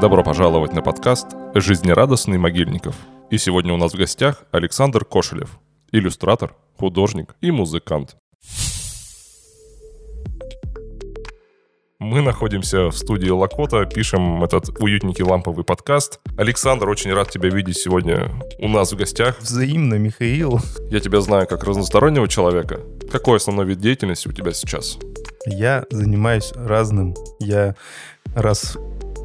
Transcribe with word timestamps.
Добро 0.00 0.22
пожаловать 0.22 0.74
на 0.74 0.82
подкаст 0.82 1.28
«Жизнерадостный 1.54 2.36
Могильников». 2.36 2.94
И 3.30 3.38
сегодня 3.38 3.72
у 3.72 3.78
нас 3.78 3.94
в 3.94 3.96
гостях 3.96 4.44
Александр 4.52 5.06
Кошелев, 5.06 5.58
иллюстратор, 5.90 6.54
художник 6.78 7.34
и 7.40 7.50
музыкант. 7.50 8.16
Мы 11.98 12.20
находимся 12.20 12.90
в 12.90 12.92
студии 12.92 13.30
Лакота, 13.30 13.86
пишем 13.86 14.44
этот 14.44 14.68
уютненький 14.80 15.24
ламповый 15.24 15.64
подкаст. 15.64 16.20
Александр, 16.36 16.90
очень 16.90 17.14
рад 17.14 17.30
тебя 17.30 17.48
видеть 17.48 17.78
сегодня 17.78 18.30
у 18.58 18.68
нас 18.68 18.92
в 18.92 18.96
гостях. 18.96 19.40
Взаимно, 19.40 19.94
Михаил. 19.94 20.60
Я 20.90 21.00
тебя 21.00 21.22
знаю 21.22 21.46
как 21.46 21.64
разностороннего 21.64 22.28
человека. 22.28 22.80
Какой 23.10 23.38
основной 23.38 23.64
вид 23.64 23.80
деятельности 23.80 24.28
у 24.28 24.32
тебя 24.32 24.52
сейчас? 24.52 24.98
Я 25.46 25.86
занимаюсь 25.90 26.52
разным. 26.54 27.14
Я 27.40 27.76
раз 28.34 28.76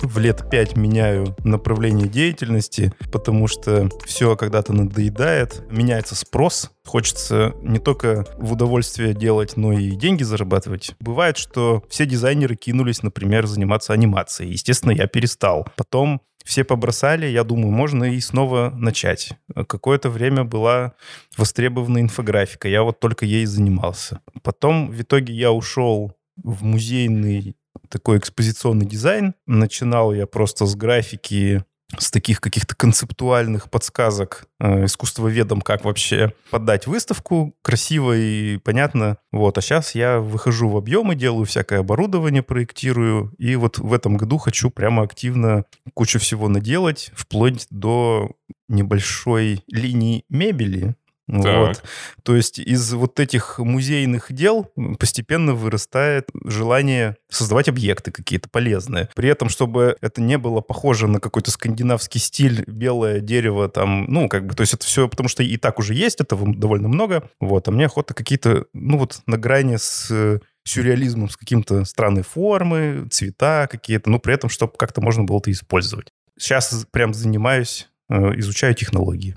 в 0.01 0.17
лет 0.19 0.49
пять 0.49 0.75
меняю 0.75 1.35
направление 1.43 2.07
деятельности, 2.07 2.93
потому 3.11 3.47
что 3.47 3.89
все 4.05 4.35
когда-то 4.35 4.73
надоедает, 4.73 5.63
меняется 5.71 6.15
спрос, 6.15 6.71
хочется 6.85 7.53
не 7.61 7.79
только 7.79 8.25
в 8.37 8.53
удовольствие 8.53 9.13
делать, 9.13 9.57
но 9.57 9.73
и 9.73 9.91
деньги 9.91 10.23
зарабатывать. 10.23 10.95
Бывает, 10.99 11.37
что 11.37 11.83
все 11.89 12.05
дизайнеры 12.05 12.55
кинулись, 12.55 13.03
например, 13.03 13.47
заниматься 13.47 13.93
анимацией. 13.93 14.51
Естественно, 14.51 14.91
я 14.91 15.07
перестал. 15.07 15.67
Потом 15.75 16.21
все 16.43 16.63
побросали, 16.63 17.27
я 17.27 17.43
думаю, 17.43 17.71
можно 17.71 18.03
и 18.05 18.19
снова 18.19 18.71
начать. 18.75 19.33
Какое-то 19.67 20.09
время 20.09 20.43
была 20.43 20.93
востребована 21.37 21.99
инфографика, 21.99 22.67
я 22.67 22.83
вот 22.83 22.99
только 22.99 23.25
ей 23.25 23.45
занимался. 23.45 24.21
Потом 24.43 24.91
в 24.91 25.01
итоге 25.01 25.33
я 25.33 25.51
ушел 25.51 26.13
в 26.43 26.63
музейный 26.63 27.55
такой 27.89 28.17
экспозиционный 28.17 28.85
дизайн. 28.85 29.33
Начинал 29.47 30.13
я 30.13 30.27
просто 30.27 30.65
с 30.65 30.75
графики, 30.75 31.63
с 31.97 32.11
таких 32.11 32.39
каких-то 32.39 32.75
концептуальных 32.75 33.69
подсказок 33.69 34.47
э, 34.59 34.85
искусствоведам, 34.85 35.61
как 35.61 35.83
вообще 35.83 36.33
подать 36.49 36.87
выставку 36.87 37.55
красиво 37.61 38.15
и 38.15 38.57
понятно. 38.57 39.17
Вот, 39.31 39.57
а 39.57 39.61
сейчас 39.61 39.95
я 39.95 40.19
выхожу 40.19 40.69
в 40.69 40.77
объемы, 40.77 41.15
делаю 41.15 41.45
всякое 41.45 41.79
оборудование, 41.79 42.43
проектирую, 42.43 43.33
и 43.37 43.55
вот 43.55 43.77
в 43.77 43.93
этом 43.93 44.17
году 44.17 44.37
хочу 44.37 44.69
прямо 44.69 45.03
активно 45.03 45.65
кучу 45.93 46.19
всего 46.19 46.47
наделать, 46.47 47.11
вплоть 47.13 47.67
до 47.69 48.31
небольшой 48.69 49.63
линии 49.67 50.23
мебели, 50.29 50.95
вот. 51.27 51.83
То 52.23 52.35
есть 52.35 52.59
из 52.59 52.93
вот 52.93 53.19
этих 53.19 53.59
музейных 53.59 54.31
дел 54.31 54.71
постепенно 54.99 55.53
вырастает 55.53 56.29
желание 56.45 57.15
создавать 57.29 57.69
объекты 57.69 58.11
какие-то 58.11 58.49
полезные. 58.49 59.09
При 59.15 59.29
этом, 59.29 59.49
чтобы 59.49 59.95
это 60.01 60.21
не 60.21 60.37
было 60.37 60.61
похоже 60.61 61.07
на 61.07 61.19
какой-то 61.19 61.51
скандинавский 61.51 62.19
стиль, 62.19 62.63
белое 62.67 63.19
дерево 63.21 63.69
там, 63.69 64.05
ну, 64.05 64.27
как 64.27 64.45
бы, 64.45 64.55
то 64.55 64.61
есть 64.61 64.73
это 64.73 64.85
все, 64.85 65.07
потому 65.07 65.29
что 65.29 65.43
и 65.43 65.57
так 65.57 65.79
уже 65.79 65.93
есть, 65.93 66.19
этого 66.19 66.53
довольно 66.53 66.87
много. 66.87 67.29
Вот, 67.39 67.67
а 67.67 67.71
мне 67.71 67.85
охота 67.85 68.13
какие-то, 68.13 68.65
ну, 68.73 68.97
вот 68.97 69.21
на 69.25 69.37
грани 69.37 69.77
с 69.77 70.39
сюрреализмом, 70.63 71.29
с 71.29 71.37
каким-то 71.37 71.85
странной 71.85 72.23
формы, 72.23 73.07
цвета 73.09 73.67
какие-то, 73.69 74.09
но 74.09 74.19
при 74.19 74.33
этом, 74.33 74.49
чтобы 74.49 74.73
как-то 74.77 75.01
можно 75.01 75.23
было 75.23 75.39
это 75.39 75.51
использовать. 75.51 76.11
Сейчас 76.37 76.85
прям 76.91 77.13
занимаюсь, 77.13 77.89
э, 78.09 78.39
изучаю 78.39 78.75
технологии. 78.75 79.35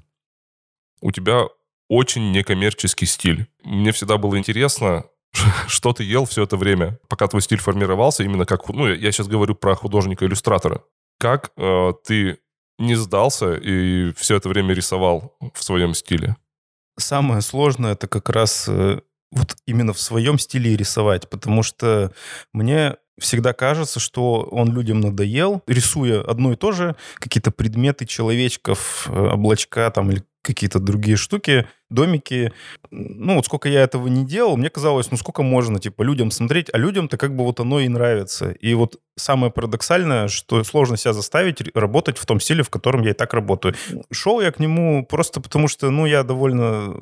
У 1.01 1.13
тебя 1.13 1.47
очень 1.89 2.33
некоммерческий 2.33 3.07
стиль. 3.07 3.47
Мне 3.63 3.93
всегда 3.93 4.17
было 4.17 4.39
интересно, 4.39 5.05
что 5.67 5.93
ты 5.93 6.05
ел 6.05 6.25
все 6.25 6.45
это 6.45 6.57
время, 6.57 6.99
пока 7.09 7.27
твой 7.27 7.43
стиль 7.43 7.59
формировался, 7.59 8.25
именно 8.25 8.47
как, 8.47 8.69
ну, 8.69 8.89
я 8.89 9.13
сейчас 9.13 9.29
говорю 9.29 9.55
про 9.55 9.75
художника-иллюстратора. 9.75 10.83
Как 11.19 11.53
э, 11.57 11.93
ты 12.05 12.39
не 12.79 12.95
сдался 12.97 13.55
и 13.55 14.13
все 14.15 14.37
это 14.37 14.49
время 14.49 14.75
рисовал 14.75 15.37
в 15.55 15.63
своем 15.63 15.95
стиле? 15.95 16.36
Самое 16.98 17.41
сложное 17.41 17.92
это 17.92 18.08
как 18.08 18.29
раз 18.31 18.67
э, 18.69 19.01
вот 19.33 19.57
именно 19.67 19.92
в 19.92 20.01
своем 20.01 20.39
стиле 20.39 20.77
рисовать, 20.77 21.29
потому 21.29 21.63
что 21.63 22.13
мне 22.53 22.97
всегда 23.19 23.53
кажется, 23.53 24.01
что 24.01 24.42
он 24.42 24.73
людям 24.73 25.01
надоел, 25.01 25.63
рисуя 25.67 26.20
одно 26.23 26.53
и 26.53 26.57
то 26.57 26.73
же, 26.73 26.97
какие-то 27.17 27.51
предметы 27.51 28.07
человечков, 28.07 29.08
э, 29.08 29.13
облачка 29.13 29.91
там 29.91 30.11
или 30.11 30.23
какие-то 30.45 30.79
другие 30.79 31.17
штуки, 31.17 31.67
домики. 31.91 32.53
Ну, 32.91 33.37
вот 33.37 33.47
сколько 33.47 33.69
я 33.69 33.83
этого 33.83 34.07
не 34.09 34.25
делал, 34.25 34.57
мне 34.57 34.71
казалось, 34.71 35.11
ну, 35.11 35.17
сколько 35.17 35.43
можно, 35.43 35.81
типа, 35.81 36.03
людям 36.03 36.31
смотреть, 36.31 36.69
а 36.73 36.79
людям-то 36.79 37.17
как 37.17 37.35
бы 37.35 37.45
вот 37.45 37.61
оно 37.61 37.81
и 37.81 37.89
нравится. 37.89 38.51
И 38.51 38.75
вот 38.75 39.01
самое 39.17 39.53
парадоксальное, 39.53 40.29
что 40.29 40.63
сложно 40.65 40.97
себя 40.97 41.13
заставить 41.13 41.63
работать 41.75 42.19
в 42.19 42.27
том 42.27 42.41
стиле, 42.41 42.63
в 42.63 42.71
котором 42.71 43.03
я 43.03 43.11
и 43.11 43.15
так 43.15 43.35
работаю. 43.35 43.75
Шел 44.13 44.41
я 44.41 44.53
к 44.53 44.61
нему 44.61 45.05
просто 45.07 45.41
потому, 45.41 45.67
что, 45.67 45.91
ну, 45.91 46.07
я 46.07 46.23
довольно 46.23 46.95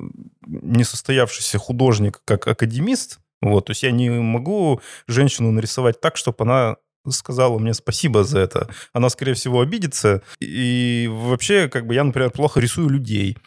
несостоявшийся 0.45 1.57
художник, 1.57 2.21
как 2.25 2.47
академист, 2.47 3.19
вот, 3.41 3.65
то 3.65 3.71
есть 3.71 3.83
я 3.83 3.91
не 3.91 4.09
могу 4.09 4.79
женщину 5.05 5.51
нарисовать 5.51 5.99
так, 5.99 6.15
чтобы 6.15 6.37
она 6.39 6.77
сказала 7.09 7.59
мне 7.59 7.73
спасибо 7.73 8.23
за 8.23 8.39
это. 8.39 8.67
Она, 8.93 9.09
скорее 9.09 9.33
всего, 9.33 9.61
обидится. 9.61 10.21
И 10.39 11.09
вообще, 11.11 11.67
как 11.67 11.85
бы 11.85 11.95
я, 11.95 12.03
например, 12.03 12.31
плохо 12.31 12.59
рисую 12.59 12.89
людей. 12.89 13.37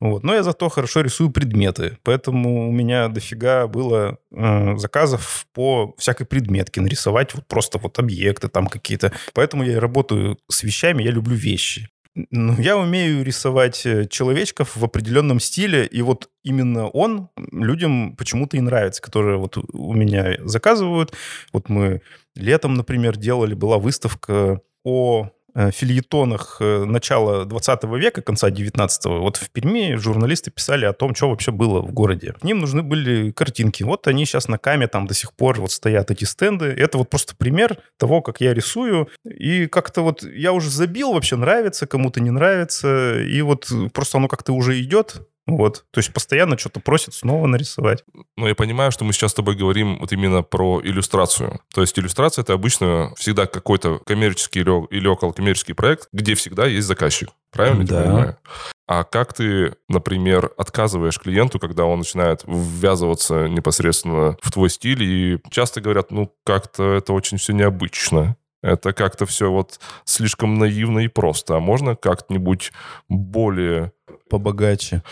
Вот. 0.00 0.22
Но 0.22 0.34
я 0.34 0.42
зато 0.42 0.68
хорошо 0.68 1.00
рисую 1.00 1.30
предметы. 1.30 1.98
Поэтому 2.02 2.68
у 2.68 2.72
меня 2.72 3.08
дофига 3.08 3.66
было 3.66 4.18
э, 4.32 4.76
заказов 4.76 5.46
по 5.54 5.94
всякой 5.98 6.26
предметке 6.26 6.80
нарисовать 6.80 7.34
вот 7.34 7.46
просто 7.46 7.78
вот 7.78 7.98
объекты 7.98 8.48
там 8.48 8.66
какие-то. 8.66 9.12
Поэтому 9.32 9.64
я 9.64 9.80
работаю 9.80 10.38
с 10.50 10.62
вещами, 10.62 11.02
я 11.02 11.10
люблю 11.10 11.34
вещи. 11.34 11.88
Ну, 12.14 12.54
я 12.60 12.76
умею 12.76 13.24
рисовать 13.24 13.84
э, 13.86 14.06
человечков 14.06 14.76
в 14.76 14.84
определенном 14.84 15.40
стиле, 15.40 15.84
и 15.84 16.00
вот 16.00 16.30
именно 16.44 16.88
он 16.88 17.28
людям 17.50 18.14
почему-то 18.16 18.56
и 18.56 18.60
нравится, 18.60 19.02
которые 19.02 19.36
вот 19.36 19.58
у 19.72 19.92
меня 19.94 20.36
заказывают. 20.44 21.12
Вот 21.52 21.68
мы 21.68 22.02
летом, 22.36 22.74
например, 22.74 23.16
делали, 23.16 23.54
была 23.54 23.78
выставка 23.78 24.60
о 24.84 25.30
фильетонах 25.70 26.56
э, 26.60 26.84
начала 26.84 27.44
20 27.44 27.84
века, 27.84 28.22
конца 28.22 28.50
19 28.50 29.04
вот 29.06 29.36
в 29.36 29.50
Перми 29.50 29.94
журналисты 29.94 30.50
писали 30.50 30.84
о 30.84 30.92
том, 30.92 31.14
что 31.14 31.30
вообще 31.30 31.52
было 31.52 31.80
в 31.80 31.92
городе. 31.92 32.32
К 32.32 32.44
ним 32.44 32.58
нужны 32.58 32.82
были 32.82 33.30
картинки. 33.30 33.82
Вот 33.82 34.06
они 34.08 34.24
сейчас 34.26 34.48
на 34.48 34.58
Каме 34.58 34.88
там 34.88 35.06
до 35.06 35.14
сих 35.14 35.32
пор 35.32 35.60
вот 35.60 35.70
стоят 35.70 36.10
эти 36.10 36.24
стенды. 36.24 36.66
Это 36.66 36.98
вот 36.98 37.10
просто 37.10 37.34
пример 37.36 37.78
того, 37.98 38.22
как 38.22 38.40
я 38.40 38.54
рисую. 38.54 39.08
И 39.24 39.66
как-то 39.66 40.02
вот 40.02 40.22
я 40.22 40.52
уже 40.52 40.70
забил, 40.70 41.12
вообще 41.12 41.36
нравится, 41.36 41.86
кому-то 41.86 42.20
не 42.20 42.30
нравится. 42.30 43.20
И 43.20 43.40
вот 43.42 43.70
просто 43.92 44.18
оно 44.18 44.28
как-то 44.28 44.52
уже 44.52 44.80
идет. 44.80 45.22
Вот. 45.46 45.84
То 45.90 45.98
есть 45.98 46.12
постоянно 46.12 46.56
что-то 46.56 46.80
просит 46.80 47.12
снова 47.14 47.46
нарисовать. 47.46 48.02
Ну, 48.36 48.46
я 48.46 48.54
понимаю, 48.54 48.90
что 48.92 49.04
мы 49.04 49.12
сейчас 49.12 49.32
с 49.32 49.34
тобой 49.34 49.56
говорим 49.56 49.98
вот 49.98 50.12
именно 50.12 50.42
про 50.42 50.80
иллюстрацию. 50.82 51.60
То 51.74 51.82
есть 51.82 51.98
иллюстрация— 51.98 52.42
это 52.44 52.54
обычно 52.54 53.12
всегда 53.16 53.46
какой-то 53.46 53.98
коммерческий 54.06 54.60
или, 54.60 54.86
или 54.94 55.06
около 55.06 55.32
коммерческий 55.32 55.74
проект, 55.74 56.08
где 56.12 56.34
всегда 56.34 56.66
есть 56.66 56.86
заказчик. 56.86 57.30
Правильно 57.50 57.84
да. 57.84 57.96
я 57.96 58.02
понимаю? 58.04 58.38
А 58.86 59.04
как 59.04 59.32
ты, 59.32 59.76
например, 59.88 60.52
отказываешь 60.56 61.18
клиенту, 61.18 61.58
когда 61.58 61.84
он 61.84 61.98
начинает 61.98 62.42
ввязываться 62.46 63.46
непосредственно 63.48 64.36
в 64.42 64.50
твой 64.50 64.68
стиль, 64.70 65.02
и 65.02 65.38
часто 65.50 65.80
говорят, 65.80 66.10
ну, 66.10 66.34
как-то 66.44 66.94
это 66.94 67.12
очень 67.12 67.38
все 67.38 67.52
необычно. 67.52 68.36
Это 68.62 68.94
как-то 68.94 69.26
все 69.26 69.50
вот 69.50 69.78
слишком 70.06 70.58
наивно 70.58 71.00
и 71.00 71.08
просто. 71.08 71.56
А 71.56 71.60
можно 71.60 71.96
как-нибудь 71.96 72.72
более... 73.08 73.92
Побогаче. 74.28 75.02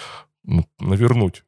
Ну, 0.44 0.66
навернуть. 0.80 1.44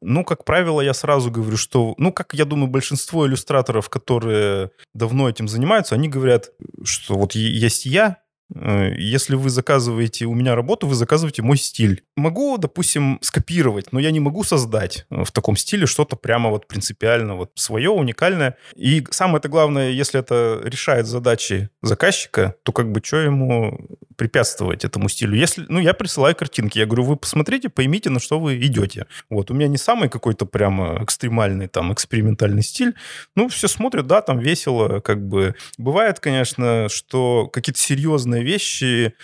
Ну, 0.00 0.24
как 0.24 0.44
правило, 0.44 0.82
я 0.82 0.92
сразу 0.92 1.30
говорю, 1.30 1.56
что, 1.56 1.94
ну, 1.96 2.12
как 2.12 2.34
я 2.34 2.44
думаю, 2.44 2.68
большинство 2.68 3.26
иллюстраторов, 3.26 3.88
которые 3.88 4.70
давно 4.92 5.30
этим 5.30 5.48
занимаются, 5.48 5.94
они 5.94 6.08
говорят, 6.08 6.50
что 6.84 7.14
вот 7.14 7.34
есть 7.34 7.86
я, 7.86 8.18
Э, 8.54 8.92
если 8.96 9.34
вы 9.34 9.50
заказываете 9.50 10.26
у 10.26 10.34
меня 10.34 10.54
работу, 10.54 10.86
вы 10.86 10.94
заказываете 10.94 11.42
мой 11.42 11.56
стиль. 11.56 12.04
Могу, 12.16 12.58
допустим, 12.58 13.18
скопировать, 13.22 13.92
но 13.92 14.00
я 14.00 14.10
не 14.10 14.20
могу 14.20 14.44
создать 14.44 15.06
э, 15.10 15.24
в 15.24 15.32
таком 15.32 15.56
стиле 15.56 15.86
что-то 15.86 16.16
прямо 16.16 16.50
вот 16.50 16.66
принципиально 16.66 17.34
вот 17.34 17.52
свое, 17.54 17.90
уникальное. 17.90 18.56
И 18.76 19.04
самое 19.10 19.38
это 19.38 19.48
главное, 19.48 19.90
если 19.90 20.20
это 20.20 20.60
решает 20.64 21.06
задачи 21.06 21.70
заказчика, 21.82 22.54
то 22.62 22.72
как 22.72 22.90
бы 22.92 23.00
что 23.02 23.18
ему 23.18 23.98
препятствовать 24.16 24.84
этому 24.84 25.08
стилю? 25.08 25.36
Если, 25.36 25.64
ну, 25.68 25.80
я 25.80 25.94
присылаю 25.94 26.34
картинки, 26.34 26.78
я 26.78 26.86
говорю, 26.86 27.04
вы 27.04 27.16
посмотрите, 27.16 27.68
поймите, 27.68 28.10
на 28.10 28.20
что 28.20 28.38
вы 28.38 28.58
идете. 28.58 29.06
Вот, 29.30 29.50
у 29.50 29.54
меня 29.54 29.68
не 29.68 29.76
самый 29.76 30.08
какой-то 30.08 30.46
прямо 30.46 31.02
экстремальный 31.02 31.68
там 31.68 31.92
экспериментальный 31.92 32.62
стиль. 32.62 32.94
Ну, 33.36 33.48
все 33.48 33.68
смотрят, 33.68 34.06
да, 34.06 34.22
там 34.22 34.38
весело, 34.38 35.00
как 35.00 35.26
бы. 35.26 35.54
Бывает, 35.78 36.20
конечно, 36.20 36.88
что 36.88 37.48
какие-то 37.48 37.80
серьезные 37.80 38.42
вещи, 38.42 39.14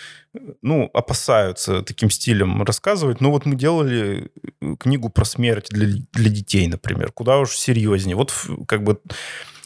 ну, 0.63 0.91
опасаются 0.95 1.83
таким 1.83 2.11
стилем 2.11 2.63
рассказывать. 2.63 3.21
Но 3.21 3.31
вот 3.31 3.47
мы 3.47 3.57
делали 3.57 4.31
э, 4.61 4.77
книгу 4.79 5.09
про 5.09 5.25
смерть 5.25 5.67
для, 5.71 5.89
для 6.13 6.31
детей, 6.31 6.69
например, 6.69 7.13
куда 7.13 7.39
уж 7.39 7.51
серьезнее. 7.51 8.17
Вот 8.17 8.33
как 8.67 8.85
бы 8.85 9.01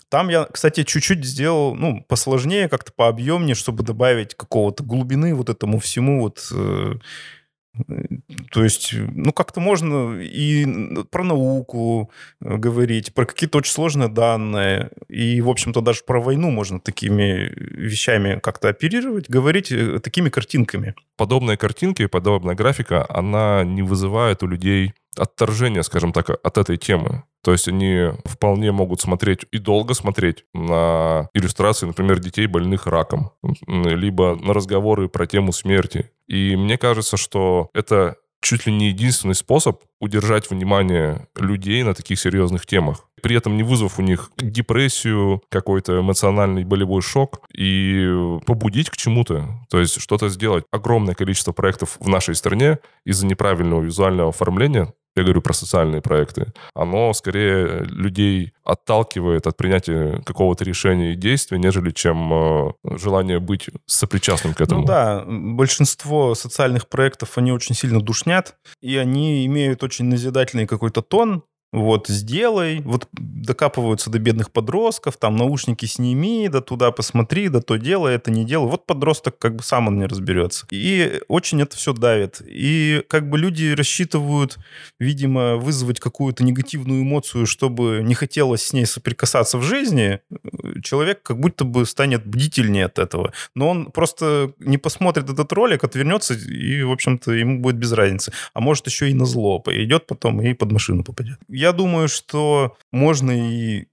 Там 0.09 0.29
я, 0.29 0.45
кстати, 0.45 0.85
чуть-чуть 0.85 1.25
сделал, 1.25 1.75
ну, 1.75 2.05
посложнее, 2.09 2.69
как-то 2.69 2.93
пообъемнее, 2.93 3.55
чтобы 3.55 3.83
добавить 3.83 4.35
какого-то 4.35 4.85
глубины 4.85 5.35
вот 5.35 5.49
этому 5.49 5.79
всему 5.79 6.21
вот 6.21 6.49
э, 6.53 6.95
то 8.53 8.63
есть, 8.63 8.95
ну, 8.95 9.33
как-то 9.33 9.61
можно 9.61 10.21
и 10.21 10.65
про 11.11 11.25
науку 11.25 12.11
э, 12.41 12.57
говорить, 12.57 13.13
про 13.15 13.27
какие-то 13.27 13.59
очень 13.59 13.73
сложные 13.73 14.09
данные, 14.09 14.91
и, 15.09 15.41
в 15.41 15.49
общем-то, 15.49 15.81
даже 15.81 16.05
про 16.05 16.21
войну 16.21 16.51
можно 16.51 16.79
такими 16.79 17.53
вещами 17.57 18.39
как-то 18.41 18.69
оперировать, 18.69 19.29
говорить 19.29 19.73
э, 19.73 19.99
такими 19.99 20.29
картинками. 20.29 20.95
Подобные 21.17 21.57
картинки, 21.57 22.07
подобная 22.07 22.55
графика, 22.55 23.07
она 23.09 23.65
не 23.65 23.83
вызывает 23.83 24.43
у 24.45 24.47
людей 24.47 24.95
отторжения, 25.17 25.83
скажем 25.83 26.13
так, 26.13 26.31
от 26.31 26.59
этой 26.59 26.77
темы. 26.77 27.25
То 27.43 27.53
есть 27.53 27.69
они 27.69 28.11
вполне 28.25 28.73
могут 28.73 29.01
смотреть 29.01 29.47
и 29.53 29.59
долго 29.59 29.95
смотреть 29.95 30.45
на 30.55 31.29
иллюстрации, 31.35 31.87
например, 31.87 32.19
детей 32.19 32.47
больных 32.47 32.87
раком, 32.87 33.33
либо 33.67 34.37
на 34.37 34.55
разговоры 34.55 35.09
про 35.09 35.27
тему 35.27 35.53
смерти. 35.53 36.11
И 36.27 36.57
мне 36.57 36.79
кажется, 36.79 37.17
что 37.19 37.69
это 37.75 38.17
чуть 38.45 38.67
ли 38.67 38.73
не 38.73 38.89
единственный 38.89 39.35
способ 39.35 39.83
удержать 40.01 40.51
внимание 40.51 41.29
людей 41.35 41.83
на 41.83 41.95
таких 41.95 42.21
серьезных 42.21 42.67
темах, 42.67 43.09
при 43.23 43.37
этом 43.37 43.57
не 43.57 43.63
вызвав 43.63 43.99
у 43.99 44.03
них 44.03 44.31
депрессию, 44.37 45.43
какой-то 45.49 46.01
эмоциональный 46.01 46.65
болевой 46.65 47.01
шок 47.01 47.41
и 47.57 48.07
побудить 48.47 48.91
к 48.91 48.97
чему-то, 48.97 49.49
то 49.71 49.81
есть 49.81 49.99
что-то 49.99 50.29
сделать. 50.29 50.65
Огромное 50.71 51.15
количество 51.15 51.53
проектов 51.53 51.97
в 51.99 52.09
нашей 52.09 52.35
стране 52.35 52.81
из-за 53.07 53.27
неправильного 53.27 53.83
визуального 53.83 54.29
оформления 54.29 54.93
я 55.17 55.23
говорю 55.23 55.43
про 55.43 55.53
социальные 55.53 56.03
проекты, 56.03 56.53
оно 56.75 57.13
скорее 57.13 57.85
людей 57.85 58.53
отталкивает 58.65 59.47
от 59.47 59.57
принятия 59.57 60.23
какого-то 60.25 60.65
решения 60.65 61.13
и 61.13 61.17
действия, 61.17 61.59
нежели 61.59 61.91
чем 61.91 62.33
э, 62.33 62.73
желание 62.97 63.39
быть 63.39 63.69
сопричастным 63.87 64.55
к 64.55 64.61
этому. 64.61 64.81
Ну 64.81 64.87
да, 64.87 65.25
большинство 65.27 66.35
социальных 66.35 66.89
проектов, 66.89 67.37
они 67.39 67.53
очень 67.53 67.75
сильно 67.75 68.01
душнят, 68.01 68.57
и 68.81 68.97
они 68.97 69.47
имеют 69.47 69.83
очень 69.83 70.07
назидательный 70.07 70.67
какой-то 70.67 71.03
тон, 71.03 71.45
вот, 71.75 72.07
сделай, 72.07 72.81
вот 72.83 73.09
докапываются 73.13 74.09
до 74.09 74.21
бедных 74.21 74.53
подростков, 74.53 75.17
там, 75.17 75.37
наушники 75.37 75.87
сними, 75.87 76.49
да 76.49 76.61
туда 76.61 76.93
посмотри, 76.93 77.49
да 77.49 77.61
то 77.61 77.77
делай, 77.77 78.15
это 78.15 78.31
не 78.31 78.45
делай. 78.45 78.71
Вот 78.71 78.87
подросток 78.87 79.39
как 79.39 79.57
бы 79.57 79.63
сам 79.65 79.89
он 79.89 79.99
не 79.99 80.07
разберется. 80.07 80.67
И 80.71 81.21
очень 81.27 81.61
это 81.61 81.77
все 81.77 81.93
давит. 81.93 82.41
И 82.47 83.03
как 83.09 83.29
бы 83.29 83.39
люди 83.39 83.73
рассчитывают, 83.73 84.57
видимо, 85.01 85.57
вызвать 85.57 85.99
какую-то 85.99 86.45
негативную 86.45 87.03
эмоцию, 87.03 87.45
чтобы 87.47 88.03
не 88.05 88.15
хотелось 88.15 88.63
с 88.63 88.73
ней 88.73 88.87
соприкасаться 88.87 89.59
в 89.59 89.63
жизни. 89.63 90.21
Человек 90.83 91.23
как 91.23 91.41
будто 91.41 91.65
бы 91.65 91.87
станет 91.87 92.25
бдительнее 92.25 92.85
от 92.85 93.01
этого. 93.01 93.33
Но 93.57 93.71
он 93.71 93.87
просто 93.87 94.53
не 94.61 94.79
посмотрит 94.79 95.29
этот 95.29 95.53
ролик, 95.53 95.83
отвернется, 95.83 96.35
и, 96.35 96.83
в 96.83 96.93
общем-то, 96.93 97.33
ему 97.33 97.61
будет 97.61 97.77
без 97.77 97.91
разницы. 97.93 98.33
А 98.53 98.61
может, 98.61 98.87
еще 98.87 99.11
и 99.11 99.15
на 99.15 99.25
зло 99.25 99.59
пойдет 99.59 100.07
потом 100.07 100.41
и 100.41 100.55
под 100.55 100.71
машину 100.71 101.03
попадет 101.03 101.39
я 101.64 101.64
думаю, 101.73 102.09
что 102.09 102.77
можно 102.93 103.31
и 103.31 103.87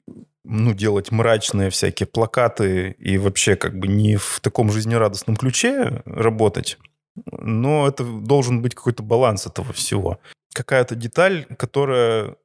ну, 0.44 0.74
делать 0.74 1.12
мрачные 1.12 1.70
всякие 1.70 2.08
плакаты 2.08 2.96
и 2.98 3.18
вообще 3.18 3.56
как 3.56 3.78
бы 3.78 3.88
не 3.88 4.16
в 4.16 4.40
таком 4.42 4.72
жизнерадостном 4.72 5.36
ключе 5.36 6.02
работать. 6.06 6.78
Но 7.26 7.88
это 7.88 8.04
должен 8.04 8.62
быть 8.62 8.74
какой-то 8.74 9.04
баланс 9.04 9.46
этого 9.46 9.74
всего. 9.74 10.20
Какая-то 10.54 10.96
деталь, 10.96 11.46
которая 11.58 12.36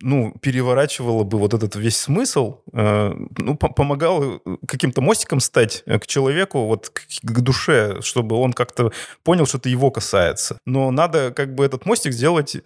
ну, 0.00 0.34
переворачивала 0.40 1.24
бы 1.24 1.38
вот 1.38 1.54
этот 1.54 1.76
весь 1.76 1.96
смысл, 1.96 2.60
э, 2.72 3.14
ну, 3.38 3.56
помогала 3.56 4.40
каким-то 4.66 5.00
мостиком 5.00 5.40
стать 5.40 5.82
к 5.86 6.06
человеку, 6.06 6.66
вот 6.66 6.90
к, 6.90 7.02
к 7.22 7.40
душе, 7.40 8.00
чтобы 8.02 8.36
он 8.36 8.52
как-то 8.52 8.92
понял, 9.22 9.46
что 9.46 9.58
это 9.58 9.68
его 9.68 9.90
касается. 9.90 10.58
Но 10.66 10.90
надо 10.90 11.32
как 11.32 11.54
бы 11.54 11.64
этот 11.64 11.86
мостик 11.86 12.12
сделать 12.12 12.56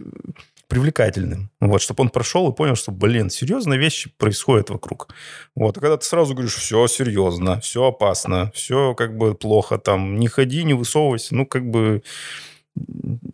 привлекательным. 0.69 1.51
Вот, 1.61 1.83
чтобы 1.83 2.03
он 2.03 2.11
прошел 2.11 2.51
и 2.51 2.55
понял, 2.55 2.77
что, 2.77 2.93
блин, 2.93 3.31
серьезные 3.31 3.79
вещи 3.79 4.11
происходят 4.17 4.71
вокруг. 4.71 5.09
Вот, 5.55 5.77
а 5.77 5.81
когда 5.81 5.97
ты 5.97 6.05
сразу 6.05 6.35
говоришь, 6.35 6.55
все 6.55 6.87
серьезно, 6.87 7.61
все 7.61 7.89
опасно, 7.89 8.51
все 8.55 8.95
как 8.95 9.17
бы 9.17 9.35
плохо, 9.35 9.79
там, 9.79 10.19
не 10.19 10.29
ходи, 10.29 10.65
не 10.65 10.75
высовывайся, 10.75 11.35
ну, 11.35 11.47
как 11.47 11.69
бы 11.69 12.03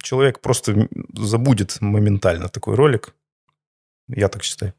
человек 0.02 0.40
просто 0.40 0.88
забудет 1.14 1.80
моментально 1.80 2.48
такой 2.48 2.74
ролик. 2.74 3.14
Я 4.08 4.28
так 4.28 4.42
считаю. 4.42 4.74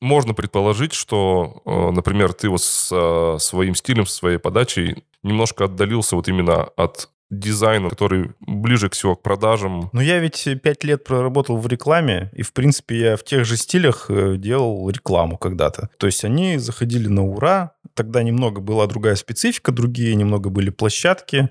Можно 0.00 0.34
предположить, 0.34 0.92
что, 0.92 1.62
э, 1.64 1.90
например, 1.90 2.34
ты 2.34 2.50
вот 2.50 2.62
со 2.62 3.38
своим 3.38 3.74
стилем, 3.74 4.06
со 4.06 4.14
своей 4.14 4.38
подачей 4.38 5.04
немножко 5.22 5.64
отдалился 5.64 6.16
вот 6.16 6.28
именно 6.28 6.64
от 6.64 7.10
дизайну, 7.30 7.90
который 7.90 8.30
ближе 8.40 8.88
всего 8.90 9.16
к 9.16 9.22
продажам. 9.22 9.90
Ну, 9.92 10.00
я 10.00 10.18
ведь 10.18 10.48
пять 10.62 10.84
лет 10.84 11.04
проработал 11.04 11.56
в 11.56 11.66
рекламе, 11.66 12.30
и, 12.34 12.42
в 12.42 12.52
принципе, 12.52 12.98
я 12.98 13.16
в 13.16 13.24
тех 13.24 13.44
же 13.44 13.56
стилях 13.56 14.06
э, 14.08 14.36
делал 14.36 14.88
рекламу 14.90 15.36
когда-то. 15.36 15.90
То 15.98 16.06
есть 16.06 16.24
они 16.24 16.58
заходили 16.58 17.08
на 17.08 17.24
ура, 17.24 17.72
тогда 17.94 18.22
немного 18.22 18.60
была 18.60 18.86
другая 18.86 19.16
специфика, 19.16 19.72
другие 19.72 20.14
немного 20.14 20.50
были 20.50 20.70
площадки, 20.70 21.50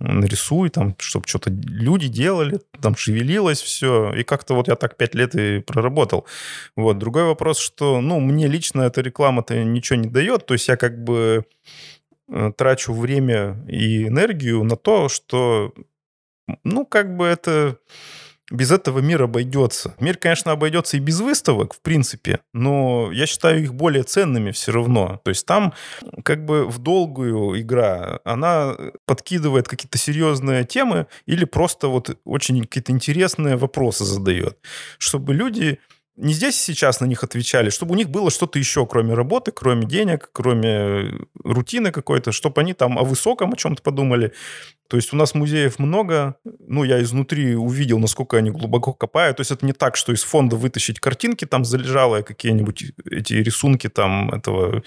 нарисуй, 0.00 0.70
там, 0.70 0.94
чтобы 0.98 1.26
что-то 1.28 1.50
люди 1.50 2.08
делали, 2.08 2.60
там 2.80 2.96
шевелилось 2.96 3.60
все, 3.60 4.12
и 4.14 4.22
как-то 4.22 4.54
вот 4.54 4.68
я 4.68 4.76
так 4.76 4.96
пять 4.96 5.14
лет 5.14 5.34
и 5.34 5.60
проработал. 5.60 6.26
Вот. 6.76 6.98
Другой 6.98 7.24
вопрос, 7.24 7.58
что, 7.58 8.00
ну, 8.00 8.18
мне 8.20 8.46
лично 8.46 8.82
эта 8.82 9.02
реклама-то 9.02 9.62
ничего 9.62 9.98
не 9.98 10.08
дает, 10.08 10.46
то 10.46 10.54
есть 10.54 10.68
я 10.68 10.76
как 10.76 11.02
бы 11.02 11.44
трачу 12.56 12.92
время 12.92 13.64
и 13.68 14.06
энергию 14.06 14.62
на 14.64 14.76
то, 14.76 15.08
что, 15.08 15.74
ну, 16.64 16.86
как 16.86 17.16
бы 17.16 17.26
это 17.26 17.78
без 18.50 18.72
этого 18.72 18.98
мир 18.98 19.22
обойдется. 19.22 19.94
Мир, 20.00 20.16
конечно, 20.16 20.52
обойдется 20.52 20.96
и 20.96 21.00
без 21.00 21.20
выставок, 21.20 21.74
в 21.74 21.80
принципе, 21.80 22.40
но 22.52 23.10
я 23.12 23.26
считаю 23.26 23.62
их 23.62 23.74
более 23.74 24.02
ценными 24.02 24.50
все 24.50 24.72
равно. 24.72 25.20
То 25.24 25.30
есть 25.30 25.46
там 25.46 25.72
как 26.24 26.44
бы 26.44 26.66
в 26.66 26.78
долгую 26.78 27.60
игра, 27.60 28.20
она 28.24 28.76
подкидывает 29.06 29.68
какие-то 29.68 29.98
серьезные 29.98 30.64
темы 30.64 31.06
или 31.26 31.44
просто 31.44 31.88
вот 31.88 32.18
очень 32.24 32.60
какие-то 32.62 32.92
интересные 32.92 33.56
вопросы 33.56 34.04
задает, 34.04 34.58
чтобы 34.98 35.32
люди 35.32 35.78
не 36.20 36.34
здесь 36.34 36.60
сейчас 36.60 37.00
на 37.00 37.06
них 37.06 37.24
отвечали, 37.24 37.70
чтобы 37.70 37.92
у 37.92 37.96
них 37.96 38.10
было 38.10 38.30
что-то 38.30 38.58
еще, 38.58 38.86
кроме 38.86 39.14
работы, 39.14 39.52
кроме 39.52 39.86
денег, 39.86 40.28
кроме 40.32 41.12
рутины 41.42 41.90
какой-то, 41.92 42.30
чтобы 42.30 42.60
они 42.60 42.74
там 42.74 42.98
о 42.98 43.04
высоком 43.04 43.52
о 43.52 43.56
чем-то 43.56 43.82
подумали. 43.82 44.32
То 44.88 44.96
есть 44.96 45.12
у 45.12 45.16
нас 45.16 45.34
музеев 45.34 45.78
много, 45.78 46.36
ну, 46.44 46.84
я 46.84 47.00
изнутри 47.02 47.54
увидел, 47.54 47.98
насколько 47.98 48.36
они 48.36 48.50
глубоко 48.50 48.92
копают. 48.92 49.38
То 49.38 49.40
есть 49.40 49.50
это 49.50 49.64
не 49.64 49.72
так, 49.72 49.96
что 49.96 50.12
из 50.12 50.22
фонда 50.22 50.56
вытащить 50.56 51.00
картинки, 51.00 51.46
там 51.46 51.64
залежалые 51.64 52.22
какие-нибудь 52.22 52.92
эти 53.10 53.34
рисунки 53.34 53.88
там 53.88 54.30
этого 54.30 54.82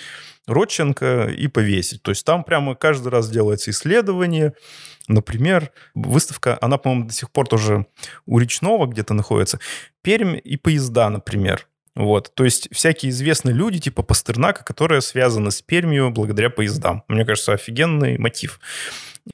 Родченко 0.46 1.28
и 1.28 1.48
повесить. 1.48 2.04
То 2.04 2.12
есть 2.12 2.26
там 2.26 2.44
прямо 2.44 2.76
каждый 2.76 3.08
раз 3.08 3.30
делается 3.30 3.72
исследование, 3.72 4.54
Например, 5.08 5.72
выставка, 5.94 6.58
она, 6.62 6.78
по-моему, 6.78 7.08
до 7.08 7.14
сих 7.14 7.30
пор 7.32 7.48
тоже 7.48 7.86
у 8.26 8.40
Речного 8.40 8.88
где-то 8.88 9.14
находится. 9.14 9.60
Пермь 10.02 10.40
и 10.42 10.58
поезда, 10.58 11.10
например. 11.10 11.68
Вот, 11.96 12.34
то 12.34 12.44
есть 12.44 12.70
всякие 12.72 13.12
известные 13.12 13.54
люди, 13.54 13.80
типа 13.80 14.02
Пастернака, 14.02 14.64
которые 14.64 15.02
связаны 15.02 15.52
с 15.52 15.62
Пермью 15.62 16.10
благодаря 16.10 16.50
поездам. 16.50 17.04
Мне 17.08 17.24
кажется, 17.24 17.54
офигенный 17.54 18.18
мотив. 18.18 18.60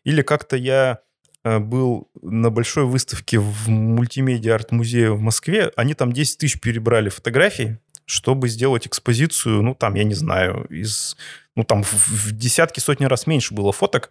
Или 0.04 0.22
как-то 0.24 0.58
я 0.58 1.00
э, 1.46 1.60
был 1.60 2.10
на 2.22 2.50
большой 2.50 2.84
выставке 2.84 3.40
в 3.40 3.70
мультимедиа 3.70 4.56
арт-музее 4.56 5.14
в 5.14 5.22
Москве. 5.22 5.72
Они 5.78 5.94
там 5.94 6.12
10 6.12 6.38
тысяч 6.38 6.60
перебрали 6.60 7.08
фотографий, 7.08 7.78
чтобы 8.06 8.50
сделать 8.50 8.88
экспозицию, 8.88 9.62
ну, 9.62 9.74
там, 9.74 9.96
я 9.96 10.04
не 10.04 10.16
знаю, 10.16 10.66
из... 10.66 11.16
Ну, 11.56 11.64
там 11.64 11.84
в, 11.84 11.94
в 11.94 12.32
десятки, 12.32 12.82
сотни 12.82 13.06
раз 13.06 13.26
меньше 13.26 13.54
было 13.54 13.72
фоток 13.72 14.10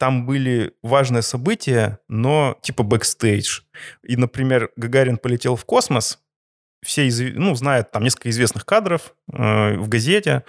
там 0.00 0.24
были 0.24 0.72
важные 0.82 1.20
события, 1.20 1.98
но 2.08 2.56
типа 2.62 2.82
бэкстейдж. 2.82 3.60
И, 4.02 4.16
например, 4.16 4.70
Гагарин 4.76 5.18
полетел 5.18 5.56
в 5.56 5.66
космос, 5.66 6.20
все 6.82 7.06
из, 7.06 7.20
ну, 7.20 7.54
знают 7.54 7.90
там 7.90 8.02
несколько 8.02 8.30
известных 8.30 8.64
кадров 8.64 9.14
э, 9.30 9.76
в 9.76 9.90
газете, 9.90 10.44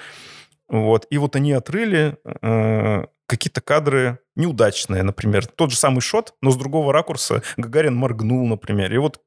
вот, 0.69 1.05
и 1.09 1.17
вот 1.17 1.35
они 1.35 1.51
отрыли 1.51 2.15
э, 2.23 3.03
какие-то 3.27 3.59
кадры 3.59 4.19
неудачные, 4.37 5.03
например. 5.03 5.45
Тот 5.45 5.71
же 5.71 5.77
самый 5.77 5.99
shot, 5.99 6.33
но 6.41 6.51
с 6.51 6.55
другого 6.55 6.93
ракурса 6.93 7.43
Гагарин 7.57 7.93
моргнул, 7.93 8.47
например. 8.47 8.93
И 8.93 8.97
вот 8.99 9.19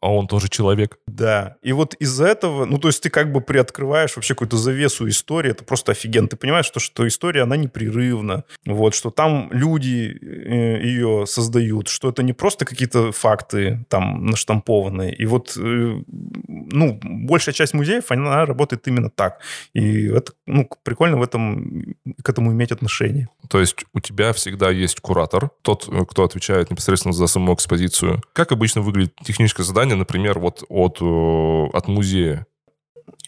А 0.00 0.12
он 0.12 0.26
тоже 0.26 0.48
человек. 0.48 0.98
Да. 1.06 1.56
И 1.62 1.72
вот 1.72 1.94
из-за 1.94 2.26
этого, 2.26 2.64
ну, 2.64 2.78
то 2.78 2.88
есть 2.88 3.02
ты 3.02 3.10
как 3.10 3.32
бы 3.32 3.40
приоткрываешь 3.40 4.16
вообще 4.16 4.34
какую-то 4.34 4.56
завесу 4.56 5.08
истории, 5.08 5.50
это 5.50 5.64
просто 5.64 5.92
офигенно. 5.92 6.28
Ты 6.28 6.36
понимаешь, 6.36 6.66
что, 6.66 6.80
что 6.80 7.06
история, 7.08 7.42
она 7.42 7.56
непрерывна, 7.56 8.44
вот, 8.66 8.94
что 8.94 9.10
там 9.10 9.48
люди 9.50 10.18
э, 10.20 10.84
ее 10.84 11.24
создают, 11.26 11.88
что 11.88 12.10
это 12.10 12.22
не 12.22 12.32
просто 12.32 12.64
какие-то 12.64 13.12
факты 13.12 13.84
там 13.88 14.26
наштампованные. 14.26 15.14
И 15.14 15.26
вот, 15.26 15.56
э, 15.56 16.02
ну, 16.06 17.00
большая 17.02 17.54
часть 17.54 17.74
музеев, 17.74 18.10
она 18.10 18.44
работает 18.44 18.86
именно 18.88 19.10
так. 19.10 19.40
И 19.72 20.06
это, 20.08 20.32
ну, 20.46 20.68
прикольно 20.82 21.16
в 21.16 21.22
этом, 21.22 21.96
к 22.22 22.28
этому 22.28 22.52
иметь 22.52 22.72
отношение. 22.72 23.28
То 23.48 23.60
есть 23.60 23.84
у 23.92 24.00
тебя 24.00 24.32
всегда 24.32 24.70
есть 24.70 25.00
куратор, 25.00 25.50
тот, 25.62 25.88
кто 26.08 26.24
отвечает 26.24 26.70
непосредственно 26.70 27.12
за 27.12 27.26
саму 27.26 27.54
экспозицию. 27.54 28.22
Как 28.32 28.52
обычно 28.52 28.80
выглядит 28.82 29.14
техническое 29.24 29.62
задание, 29.74 29.96
например, 29.96 30.38
вот 30.38 30.64
от, 30.68 30.98
э, 31.00 31.76
от 31.76 31.88
музея? 31.88 32.46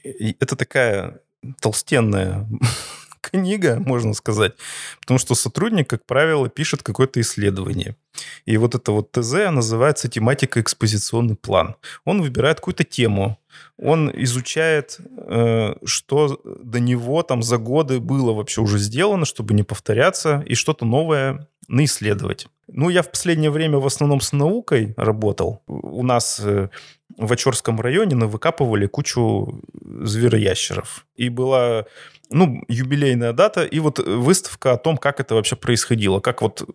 Это 0.04 0.54
такая 0.54 1.20
толстенная 1.60 2.48
книга, 3.20 3.82
можно 3.84 4.14
сказать. 4.14 4.52
Потому 5.00 5.18
что 5.18 5.34
сотрудник, 5.34 5.90
как 5.90 6.06
правило, 6.06 6.48
пишет 6.48 6.82
какое-то 6.82 7.20
исследование. 7.20 7.96
И 8.44 8.56
вот 8.58 8.76
это 8.76 8.92
вот 8.92 9.10
ТЗ 9.10 9.50
называется 9.50 10.08
тематика 10.08 10.60
экспозиционный 10.60 11.34
план. 11.34 11.74
Он 12.04 12.22
выбирает 12.22 12.58
какую-то 12.58 12.84
тему, 12.84 13.38
он 13.78 14.10
изучает, 14.22 14.98
э, 15.00 15.74
что 15.84 16.40
до 16.44 16.78
него 16.78 17.22
там 17.22 17.42
за 17.42 17.58
годы 17.58 17.98
было 17.98 18.32
вообще 18.32 18.60
уже 18.60 18.78
сделано, 18.78 19.24
чтобы 19.24 19.54
не 19.54 19.64
повторяться, 19.64 20.44
и 20.46 20.54
что-то 20.54 20.84
новое 20.84 21.48
наисследовать. 21.68 22.48
Ну, 22.68 22.88
я 22.90 23.02
в 23.02 23.10
последнее 23.10 23.50
время 23.50 23.78
в 23.78 23.86
основном 23.86 24.20
с 24.20 24.32
наукой 24.32 24.94
работал. 24.96 25.62
У 25.66 26.02
нас 26.02 26.40
э, 26.42 26.68
в 27.16 27.32
Очерском 27.32 27.80
районе 27.80 28.16
выкапывали 28.16 28.86
кучу 28.86 29.62
звероящеров. 29.82 31.06
И 31.14 31.28
была 31.28 31.86
ну, 32.30 32.62
юбилейная 32.68 33.32
дата, 33.32 33.64
и 33.64 33.78
вот 33.78 33.98
выставка 33.98 34.72
о 34.72 34.78
том, 34.78 34.96
как 34.96 35.20
это 35.20 35.34
вообще 35.34 35.56
происходило, 35.56 36.20
как 36.20 36.42
вот 36.42 36.68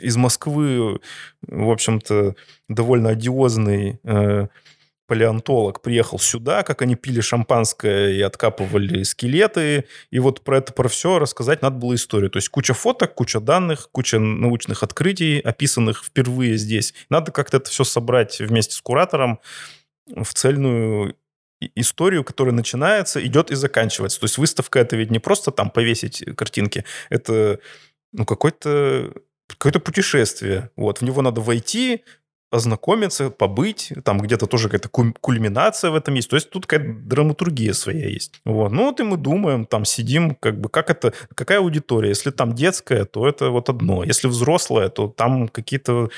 из 0.00 0.16
Москвы, 0.16 1.00
в 1.42 1.70
общем-то, 1.70 2.34
довольно 2.68 3.10
одиозный 3.10 4.00
э, 4.02 4.48
палеонтолог 5.06 5.82
приехал 5.82 6.18
сюда, 6.18 6.62
как 6.62 6.82
они 6.82 6.94
пили 6.94 7.20
шампанское 7.20 8.12
и 8.12 8.20
откапывали 8.20 9.02
скелеты. 9.02 9.84
И 10.10 10.18
вот 10.18 10.42
про 10.42 10.58
это, 10.58 10.72
про 10.72 10.88
все 10.88 11.18
рассказать 11.18 11.62
надо 11.62 11.76
было 11.76 11.94
историю. 11.94 12.30
То 12.30 12.38
есть 12.38 12.48
куча 12.48 12.74
фоток, 12.74 13.14
куча 13.14 13.40
данных, 13.40 13.88
куча 13.92 14.18
научных 14.18 14.82
открытий, 14.82 15.40
описанных 15.40 16.04
впервые 16.04 16.56
здесь. 16.56 16.94
Надо 17.10 17.32
как-то 17.32 17.58
это 17.58 17.70
все 17.70 17.84
собрать 17.84 18.40
вместе 18.40 18.74
с 18.74 18.80
куратором 18.80 19.40
в 20.06 20.32
цельную 20.32 21.16
историю, 21.74 22.24
которая 22.24 22.54
начинается, 22.54 23.24
идет 23.24 23.50
и 23.50 23.54
заканчивается. 23.54 24.20
То 24.20 24.24
есть 24.24 24.38
выставка 24.38 24.78
это 24.78 24.96
ведь 24.96 25.10
не 25.10 25.18
просто 25.18 25.50
там 25.50 25.70
повесить 25.70 26.24
картинки, 26.36 26.84
это 27.10 27.58
ну, 28.12 28.24
какое-то 28.24 29.12
какое-то 29.46 29.80
путешествие. 29.80 30.70
Вот, 30.76 31.00
в 31.00 31.02
него 31.02 31.22
надо 31.22 31.40
войти, 31.40 32.02
ознакомиться, 32.54 33.30
побыть, 33.30 33.92
там 34.04 34.20
где-то 34.20 34.46
тоже 34.46 34.68
какая-то 34.68 34.88
кульминация 34.88 35.90
в 35.90 35.96
этом 35.96 36.14
есть. 36.14 36.30
То 36.30 36.36
есть 36.36 36.50
тут 36.50 36.66
какая-то 36.66 36.92
драматургия 37.00 37.72
своя 37.72 38.08
есть. 38.08 38.40
Вот. 38.44 38.72
Ну 38.72 38.84
вот 38.84 39.00
и 39.00 39.02
мы 39.02 39.16
думаем, 39.16 39.66
там 39.66 39.84
сидим, 39.84 40.36
как 40.36 40.60
бы, 40.60 40.68
как 40.68 40.88
это, 40.90 41.12
какая 41.34 41.58
аудитория. 41.58 42.10
Если 42.10 42.30
там 42.30 42.54
детская, 42.54 43.04
то 43.04 43.26
это 43.26 43.50
вот 43.50 43.68
одно. 43.68 44.04
Если 44.04 44.28
взрослая, 44.28 44.88
то 44.88 45.08
там 45.08 45.48
какие-то 45.48 46.10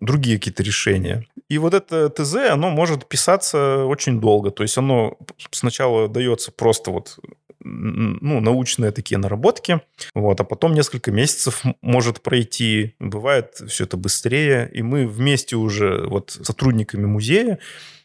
другие 0.00 0.38
какие-то 0.38 0.62
решения. 0.62 1.26
И 1.48 1.58
вот 1.58 1.74
это 1.74 2.10
ТЗ, 2.10 2.50
оно 2.50 2.70
может 2.70 3.06
писаться 3.06 3.84
очень 3.84 4.20
долго. 4.20 4.50
То 4.50 4.62
есть 4.64 4.76
оно 4.76 5.16
сначала 5.50 6.08
дается 6.08 6.50
просто 6.52 6.90
вот 6.90 7.18
ну, 7.62 8.40
научные 8.40 8.90
такие 8.90 9.18
наработки, 9.18 9.80
вот, 10.14 10.40
а 10.40 10.44
потом 10.44 10.74
несколько 10.74 11.10
месяцев 11.10 11.62
может 11.82 12.22
пройти, 12.22 12.94
бывает 12.98 13.60
все 13.68 13.84
это 13.84 13.96
быстрее, 13.96 14.70
и 14.72 14.82
мы 14.82 15.06
вместе 15.06 15.56
уже 15.56 16.06
вот 16.06 16.30
с 16.30 16.44
сотрудниками 16.44 17.06
музея 17.06 17.58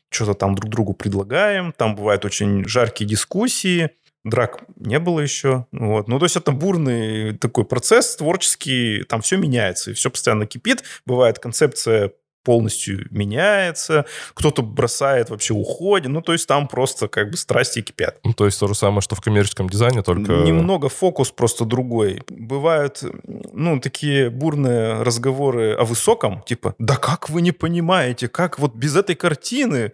что-то 0.09 0.33
там 0.33 0.55
друг 0.55 0.69
другу 0.71 0.93
предлагаем, 0.93 1.73
там 1.75 1.95
бывают 1.95 2.25
очень 2.25 2.65
жаркие 2.65 3.09
дискуссии, 3.09 3.91
драк 4.23 4.63
не 4.77 4.99
было 4.99 5.19
еще. 5.19 5.65
Вот. 5.71 6.07
Ну, 6.07 6.19
то 6.19 6.25
есть 6.25 6.35
это 6.35 6.51
бурный 6.51 7.37
такой 7.37 7.63
процесс 7.63 8.15
творческий, 8.15 9.03
там 9.03 9.21
все 9.21 9.37
меняется, 9.37 9.91
и 9.91 9.93
все 9.93 10.09
постоянно 10.09 10.45
кипит. 10.45 10.83
Бывает 11.05 11.39
концепция 11.39 12.11
полностью 12.45 13.07
меняется, 13.09 14.05
кто-то 14.33 14.61
бросает, 14.61 15.29
вообще 15.29 15.53
уходит. 15.53 16.09
Ну, 16.09 16.21
то 16.21 16.31
есть 16.31 16.47
там 16.47 16.67
просто 16.67 17.09
как 17.09 17.31
бы 17.31 17.37
страсти 17.37 17.81
кипят. 17.81 18.19
Ну, 18.23 18.33
то 18.33 18.45
есть 18.45 18.59
то 18.59 18.67
же 18.67 18.75
самое, 18.75 19.01
что 19.01 19.15
в 19.15 19.21
коммерческом 19.21 19.69
дизайне, 19.69 20.03
только... 20.03 20.33
Немного 20.33 20.87
фокус 20.87 21.31
просто 21.31 21.65
другой. 21.65 22.21
Бывают, 22.29 23.03
ну, 23.51 23.79
такие 23.79 24.29
бурные 24.29 25.01
разговоры 25.01 25.73
о 25.73 25.83
высоком, 25.83 26.43
типа, 26.45 26.75
да 26.79 26.95
как 26.95 27.29
вы 27.29 27.41
не 27.41 27.51
понимаете, 27.51 28.29
как 28.29 28.59
вот 28.59 28.75
без 28.75 28.95
этой 28.95 29.15
картины 29.15 29.91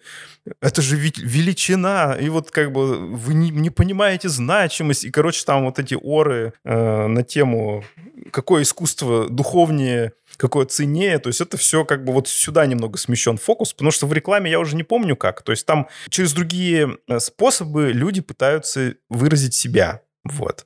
это 0.60 0.82
же 0.82 0.98
величина, 0.98 2.18
и 2.20 2.30
вот 2.30 2.52
как 2.52 2.72
бы 2.72 2.98
вы 2.98 3.34
не, 3.34 3.52
не 3.52 3.70
понимаете 3.70 4.28
значимость, 4.28 5.04
и, 5.04 5.12
короче, 5.12 5.44
там 5.46 5.66
вот 5.66 5.80
эти 5.80 5.96
оры 6.02 6.54
э, 6.66 7.08
на 7.08 7.24
тему, 7.24 7.84
какое 8.32 8.64
искусство 8.64 9.30
духовнее, 9.30 10.14
какое 10.42 10.66
ценнее, 10.66 11.20
то 11.20 11.28
есть 11.28 11.40
это 11.40 11.56
все 11.56 11.86
как 11.86 12.04
бы 12.04 12.14
вот 12.14 12.28
сюда 12.28 12.66
немного 12.66 12.98
смещен 12.98 13.38
фокус, 13.38 13.74
потому 13.74 13.92
что 13.92 14.08
в 14.08 14.14
рекламе 14.14 14.50
я 14.50 14.60
уже 14.60 14.76
не 14.76 14.82
помню 14.84 15.16
как, 15.16 15.44
то 15.44 15.52
есть 15.52 15.68
там 15.68 15.88
через 16.10 16.34
другие 16.34 16.98
э, 17.08 17.20
способы 17.20 17.92
люди 17.92 18.22
пытаются 18.22 18.96
выразить 19.08 19.54
себя, 19.54 20.02
вот. 20.24 20.66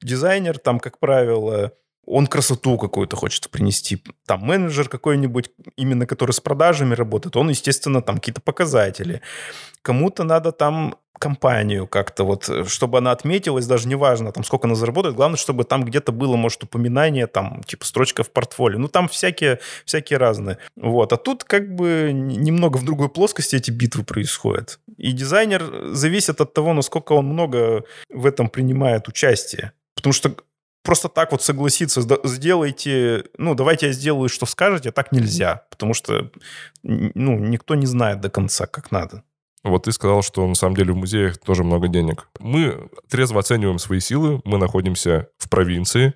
Дизайнер 0.00 0.58
там, 0.58 0.78
как 0.78 1.00
правило, 1.00 1.72
он 2.06 2.28
красоту 2.28 2.78
какую-то 2.78 3.16
хочет 3.16 3.50
принести. 3.50 4.02
Там 4.26 4.40
менеджер 4.42 4.88
какой-нибудь, 4.88 5.50
именно 5.76 6.06
который 6.06 6.30
с 6.30 6.40
продажами 6.40 6.94
работает, 6.94 7.36
он, 7.36 7.50
естественно, 7.50 8.02
там 8.02 8.16
какие-то 8.16 8.40
показатели. 8.40 9.22
Кому-то 9.82 10.22
надо 10.22 10.52
там 10.52 10.96
компанию 11.18 11.86
как-то 11.86 12.24
вот, 12.24 12.50
чтобы 12.66 12.98
она 12.98 13.12
отметилась, 13.12 13.66
даже 13.66 13.88
неважно, 13.88 14.32
там, 14.32 14.44
сколько 14.44 14.66
она 14.66 14.74
заработает, 14.74 15.14
главное, 15.14 15.36
чтобы 15.36 15.64
там 15.64 15.84
где-то 15.84 16.12
было, 16.12 16.36
может, 16.36 16.64
упоминание, 16.64 17.26
там, 17.26 17.62
типа, 17.64 17.84
строчка 17.84 18.22
в 18.22 18.30
портфолио. 18.30 18.78
Ну, 18.78 18.88
там 18.88 19.08
всякие, 19.08 19.60
всякие 19.84 20.18
разные. 20.18 20.58
Вот. 20.76 21.12
А 21.12 21.16
тут 21.16 21.44
как 21.44 21.74
бы 21.74 22.10
немного 22.12 22.76
в 22.76 22.84
другой 22.84 23.08
плоскости 23.08 23.56
эти 23.56 23.70
битвы 23.70 24.04
происходят. 24.04 24.80
И 24.96 25.12
дизайнер 25.12 25.92
зависит 25.92 26.40
от 26.40 26.52
того, 26.52 26.72
насколько 26.72 27.12
он 27.12 27.26
много 27.26 27.84
в 28.10 28.26
этом 28.26 28.48
принимает 28.48 29.08
участие. 29.08 29.72
Потому 29.94 30.12
что 30.12 30.34
просто 30.86 31.08
так 31.08 31.32
вот 31.32 31.42
согласиться, 31.42 32.00
сделайте, 32.24 33.24
ну, 33.38 33.54
давайте 33.54 33.86
я 33.86 33.92
сделаю, 33.92 34.28
что 34.28 34.46
скажете, 34.46 34.92
так 34.92 35.10
нельзя, 35.10 35.64
потому 35.68 35.94
что, 35.94 36.30
ну, 36.82 37.38
никто 37.38 37.74
не 37.74 37.86
знает 37.86 38.20
до 38.20 38.30
конца, 38.30 38.66
как 38.66 38.92
надо. 38.92 39.22
Вот 39.66 39.84
ты 39.84 39.92
сказал, 39.92 40.22
что 40.22 40.46
на 40.46 40.54
самом 40.54 40.76
деле 40.76 40.92
в 40.92 40.96
музеях 40.96 41.38
тоже 41.38 41.64
много 41.64 41.88
денег. 41.88 42.28
Мы 42.38 42.88
трезво 43.10 43.40
оцениваем 43.40 43.78
свои 43.78 44.00
силы, 44.00 44.40
мы 44.44 44.58
находимся 44.58 45.28
в 45.38 45.48
провинции, 45.50 46.14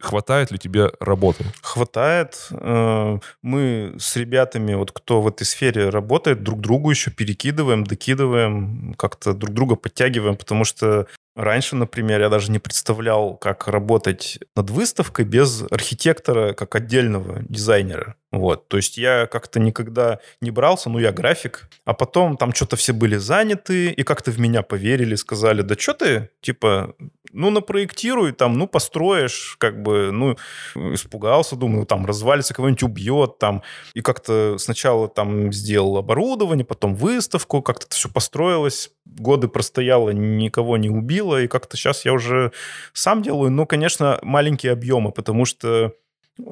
Хватает 0.00 0.50
ли 0.50 0.58
тебе 0.58 0.90
работы? 0.98 1.44
Хватает. 1.62 2.48
Э, 2.50 3.18
мы 3.42 3.94
с 3.96 4.16
ребятами, 4.16 4.74
вот 4.74 4.90
кто 4.90 5.22
в 5.22 5.28
этой 5.28 5.44
сфере 5.44 5.88
работает, 5.88 6.42
друг 6.42 6.60
другу 6.60 6.90
еще 6.90 7.12
перекидываем, 7.12 7.84
докидываем, 7.84 8.94
как-то 8.98 9.34
друг 9.34 9.54
друга 9.54 9.76
подтягиваем, 9.76 10.36
потому 10.36 10.64
что 10.64 11.06
Раньше, 11.38 11.76
например, 11.76 12.20
я 12.20 12.30
даже 12.30 12.50
не 12.50 12.58
представлял, 12.58 13.36
как 13.36 13.68
работать 13.68 14.40
над 14.56 14.70
выставкой 14.70 15.24
без 15.24 15.62
архитектора 15.70 16.52
как 16.52 16.74
отдельного 16.74 17.44
дизайнера. 17.48 18.16
Вот, 18.30 18.68
то 18.68 18.76
есть 18.76 18.98
я 18.98 19.26
как-то 19.26 19.58
никогда 19.58 20.18
не 20.42 20.50
брался, 20.50 20.90
ну 20.90 20.98
я 20.98 21.12
график, 21.12 21.70
а 21.86 21.94
потом 21.94 22.36
там 22.36 22.52
что-то 22.52 22.76
все 22.76 22.92
были 22.92 23.16
заняты 23.16 23.90
и 23.90 24.02
как-то 24.02 24.30
в 24.30 24.38
меня 24.38 24.60
поверили, 24.62 25.14
сказали, 25.14 25.62
да 25.62 25.76
что 25.78 25.94
ты, 25.94 26.28
типа, 26.42 26.94
ну 27.32 27.48
напроектируй 27.48 28.32
там, 28.32 28.58
ну 28.58 28.66
построишь, 28.66 29.56
как 29.58 29.82
бы, 29.82 30.10
ну 30.12 30.36
испугался, 30.74 31.56
думаю, 31.56 31.86
там 31.86 32.04
развалится, 32.04 32.52
кого-нибудь 32.52 32.82
убьет 32.82 33.38
там, 33.38 33.62
и 33.94 34.02
как-то 34.02 34.56
сначала 34.58 35.08
там 35.08 35.50
сделал 35.50 35.96
оборудование, 35.96 36.66
потом 36.66 36.94
выставку, 36.94 37.62
как-то 37.62 37.86
это 37.86 37.96
все 37.96 38.10
построилось, 38.10 38.90
годы 39.06 39.48
простояло, 39.48 40.10
никого 40.10 40.76
не 40.76 40.90
убило, 40.90 41.40
и 41.40 41.48
как-то 41.48 41.78
сейчас 41.78 42.04
я 42.04 42.12
уже 42.12 42.52
сам 42.92 43.22
делаю, 43.22 43.50
ну, 43.50 43.64
конечно, 43.64 44.18
маленькие 44.20 44.72
объемы, 44.72 45.12
потому 45.12 45.46
что 45.46 45.94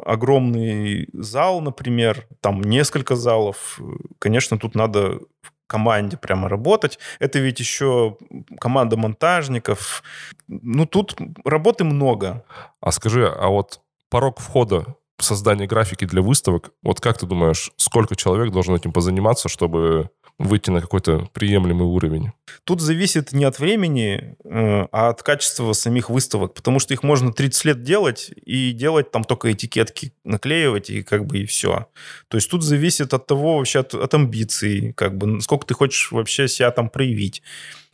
огромный 0.04 1.08
зал, 1.12 1.60
например, 1.60 2.26
там 2.40 2.60
несколько 2.60 3.16
залов, 3.16 3.80
конечно, 4.18 4.58
тут 4.58 4.74
надо 4.74 5.20
в 5.42 5.52
команде 5.66 6.16
прямо 6.16 6.48
работать. 6.48 6.98
Это 7.18 7.38
ведь 7.38 7.60
еще 7.60 8.16
команда 8.60 8.96
монтажников. 8.96 10.02
Ну, 10.48 10.86
тут 10.86 11.16
работы 11.44 11.84
много. 11.84 12.44
А 12.80 12.92
скажи, 12.92 13.26
а 13.26 13.48
вот 13.48 13.80
порог 14.08 14.40
входа 14.40 14.96
создание 15.18 15.66
графики 15.66 16.04
для 16.04 16.22
выставок. 16.22 16.70
Вот 16.82 17.00
как 17.00 17.18
ты 17.18 17.26
думаешь, 17.26 17.70
сколько 17.76 18.16
человек 18.16 18.52
должен 18.52 18.74
этим 18.74 18.92
позаниматься, 18.92 19.48
чтобы 19.48 20.10
выйти 20.38 20.70
на 20.70 20.80
какой-то 20.80 21.28
приемлемый 21.32 21.86
уровень? 21.86 22.32
Тут 22.64 22.80
зависит 22.80 23.32
не 23.32 23.44
от 23.44 23.58
времени, 23.58 24.36
э, 24.44 24.86
а 24.92 25.08
от 25.08 25.22
качества 25.22 25.72
самих 25.72 26.10
выставок, 26.10 26.54
потому 26.54 26.78
что 26.78 26.92
их 26.92 27.02
можно 27.02 27.32
30 27.32 27.64
лет 27.64 27.82
делать 27.82 28.30
и 28.44 28.72
делать 28.72 29.10
там 29.10 29.24
только 29.24 29.52
этикетки, 29.52 30.12
наклеивать 30.24 30.90
и 30.90 31.02
как 31.02 31.26
бы 31.26 31.38
и 31.38 31.46
все. 31.46 31.86
То 32.28 32.36
есть 32.36 32.50
тут 32.50 32.62
зависит 32.62 33.14
от 33.14 33.26
того 33.26 33.56
вообще, 33.56 33.80
от, 33.80 33.94
от 33.94 34.12
амбиций, 34.14 34.92
как 34.92 35.16
бы, 35.16 35.40
сколько 35.40 35.66
ты 35.66 35.74
хочешь 35.74 36.12
вообще 36.12 36.48
себя 36.48 36.70
там 36.70 36.90
проявить. 36.90 37.42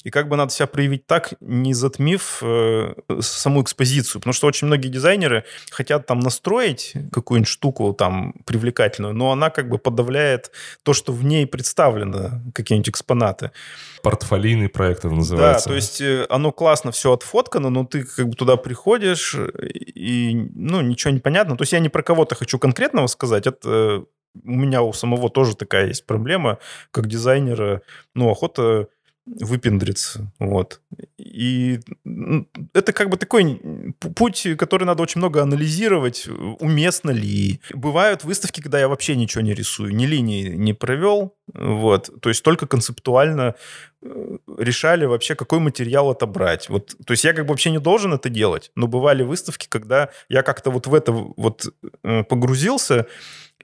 И 0.05 0.11
как 0.11 0.29
бы 0.29 0.37
надо 0.37 0.53
себя 0.53 0.67
проявить 0.67 1.07
так, 1.07 1.35
не 1.41 1.75
затмив 1.75 2.39
э, 2.43 2.95
саму 3.21 3.63
экспозицию. 3.63 4.21
Потому 4.21 4.33
что 4.33 4.47
очень 4.47 4.67
многие 4.67 4.89
дизайнеры 4.89 5.45
хотят 5.71 6.07
там 6.07 6.21
настроить 6.21 6.95
какую-нибудь 7.13 7.49
штуку 7.49 7.93
там 7.93 8.35
привлекательную, 8.45 9.15
но 9.15 9.33
она 9.33 9.51
как 9.51 9.69
бы 9.69 9.79
подавляет 9.79 10.51
то, 10.83 10.93
что 10.93 11.13
в 11.13 11.25
ней 11.25 11.47
представлено, 11.47 12.43
какие-нибудь 12.55 12.91
экспонаты. 12.91 13.53
Портфолийный 14.03 14.69
проект 14.69 15.05
это 15.05 15.15
называется. 15.15 15.69
Да, 15.69 15.73
то 15.73 15.77
есть 15.77 16.01
э, 16.01 16.27
оно 16.29 16.53
классно 16.53 16.91
все 16.91 17.13
отфоткано, 17.13 17.71
но 17.71 17.85
ты 17.85 18.05
как 18.05 18.29
бы 18.29 18.35
туда 18.35 18.57
приходишь, 18.57 19.35
и 19.35 20.51
ну, 20.55 20.81
ничего 20.81 21.13
не 21.13 21.21
понятно. 21.21 21.57
То 21.57 21.63
есть 21.63 21.73
я 21.73 21.79
не 21.79 21.89
про 21.89 22.03
кого-то 22.03 22.35
хочу 22.35 22.59
конкретного 22.59 23.07
сказать, 23.07 23.47
это 23.47 24.05
у 24.45 24.51
меня 24.51 24.83
у 24.83 24.93
самого 24.93 25.29
тоже 25.29 25.57
такая 25.57 25.89
есть 25.89 26.07
проблема, 26.07 26.59
как 26.91 27.07
дизайнера, 27.07 27.83
ну, 28.15 28.31
охота 28.31 28.89
выпендриться. 29.27 30.33
Вот. 30.39 30.81
И 31.19 31.81
это 32.75 32.93
как 32.93 33.09
бы 33.09 33.17
такой 33.17 33.61
путь, 34.17 34.47
который 34.59 34.85
надо 34.85 35.03
очень 35.03 35.21
много 35.21 35.43
анализировать, 35.43 36.27
уместно 36.59 37.11
ли. 37.11 37.61
Бывают 37.73 38.25
выставки, 38.25 38.61
когда 38.61 38.81
я 38.81 38.89
вообще 38.89 39.15
ничего 39.15 39.43
не 39.43 39.55
рисую, 39.55 39.95
ни 39.95 40.07
линии 40.07 40.49
не 40.49 40.73
провел, 40.73 41.37
вот. 41.55 42.11
То 42.21 42.29
есть 42.29 42.43
только 42.43 42.67
концептуально 42.67 43.55
э, 44.03 44.39
решали 44.59 45.05
вообще, 45.05 45.35
какой 45.35 45.61
материал 45.61 46.11
отобрать. 46.11 46.69
Вот, 46.69 46.97
то 47.05 47.13
есть 47.13 47.25
я 47.25 47.33
как 47.33 47.47
бы 47.47 47.51
вообще 47.51 47.71
не 47.71 47.79
должен 47.79 48.13
это 48.13 48.29
делать, 48.29 48.71
но 48.75 48.87
бывали 48.87 49.23
выставки, 49.23 49.67
когда 49.69 50.09
я 50.29 50.43
как-то 50.43 50.71
вот 50.71 50.87
в 50.87 50.95
это 50.95 51.13
вот 51.13 51.73
э, 52.03 52.25
погрузился, 52.25 53.07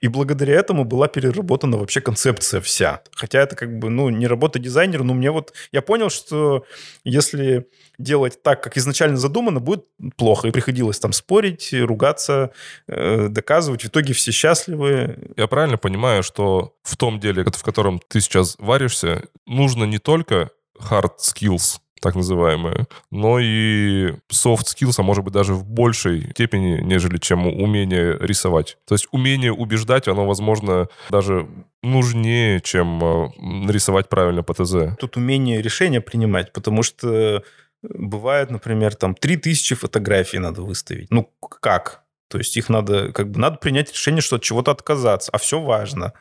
и 0.00 0.08
благодаря 0.08 0.54
этому 0.54 0.84
была 0.84 1.08
переработана 1.08 1.76
вообще 1.76 2.00
концепция 2.00 2.60
вся. 2.60 3.02
Хотя 3.12 3.40
это 3.40 3.56
как 3.56 3.78
бы, 3.78 3.90
ну, 3.90 4.08
не 4.08 4.26
работа 4.26 4.58
дизайнера, 4.58 5.02
но 5.02 5.14
мне 5.14 5.30
вот... 5.30 5.52
Я 5.72 5.82
понял, 5.82 6.10
что 6.10 6.64
если 7.04 7.66
делать 7.98 8.42
так, 8.42 8.62
как 8.62 8.76
изначально 8.76 9.16
задумано, 9.16 9.60
будет 9.60 9.84
плохо. 10.16 10.48
И 10.48 10.52
приходилось 10.52 10.98
там 10.98 11.12
спорить, 11.12 11.72
ругаться, 11.72 12.52
э, 12.86 13.28
доказывать. 13.28 13.84
В 13.84 13.88
итоге 13.88 14.12
все 14.12 14.30
счастливы. 14.30 15.32
Я 15.36 15.46
правильно 15.46 15.78
понимаю, 15.78 16.22
что 16.22 16.74
в 16.82 16.96
том 16.96 17.18
деле, 17.18 17.44
в 17.44 17.62
котором 17.62 18.00
ты 18.08 18.20
сейчас 18.20 18.56
варишься, 18.58 19.24
нужно 19.46 19.84
не 19.84 19.98
только 19.98 20.50
hard 20.80 21.18
skills, 21.18 21.78
так 22.00 22.14
называемые, 22.14 22.86
но 23.10 23.38
и 23.38 24.12
soft 24.32 24.64
skills, 24.66 24.94
а 24.98 25.02
может 25.02 25.24
быть 25.24 25.34
даже 25.34 25.54
в 25.54 25.64
большей 25.64 26.30
степени, 26.30 26.80
нежели 26.80 27.18
чем 27.18 27.46
умение 27.46 28.16
рисовать. 28.20 28.78
То 28.86 28.94
есть 28.94 29.08
умение 29.12 29.52
убеждать, 29.52 30.08
оно, 30.08 30.26
возможно, 30.26 30.88
даже 31.10 31.48
нужнее, 31.82 32.60
чем 32.60 33.02
э, 33.02 33.28
нарисовать 33.38 34.08
правильно 34.08 34.42
по 34.42 34.54
ТЗ. 34.54 34.96
Тут 34.98 35.16
умение 35.16 35.62
решения 35.62 36.00
принимать, 36.00 36.52
потому 36.52 36.82
что 36.82 37.42
бывает, 37.82 38.50
например, 38.50 38.94
там 38.94 39.14
3000 39.14 39.76
фотографий 39.76 40.38
надо 40.38 40.62
выставить. 40.62 41.10
Ну, 41.10 41.30
как? 41.40 42.04
То 42.28 42.38
есть 42.38 42.56
их 42.56 42.68
надо, 42.68 43.12
как 43.12 43.30
бы, 43.30 43.40
надо 43.40 43.56
принять 43.56 43.92
решение, 43.92 44.20
что 44.20 44.36
от 44.36 44.42
чего-то 44.42 44.70
отказаться, 44.70 45.30
а 45.32 45.38
все 45.38 45.60
важно. 45.60 46.12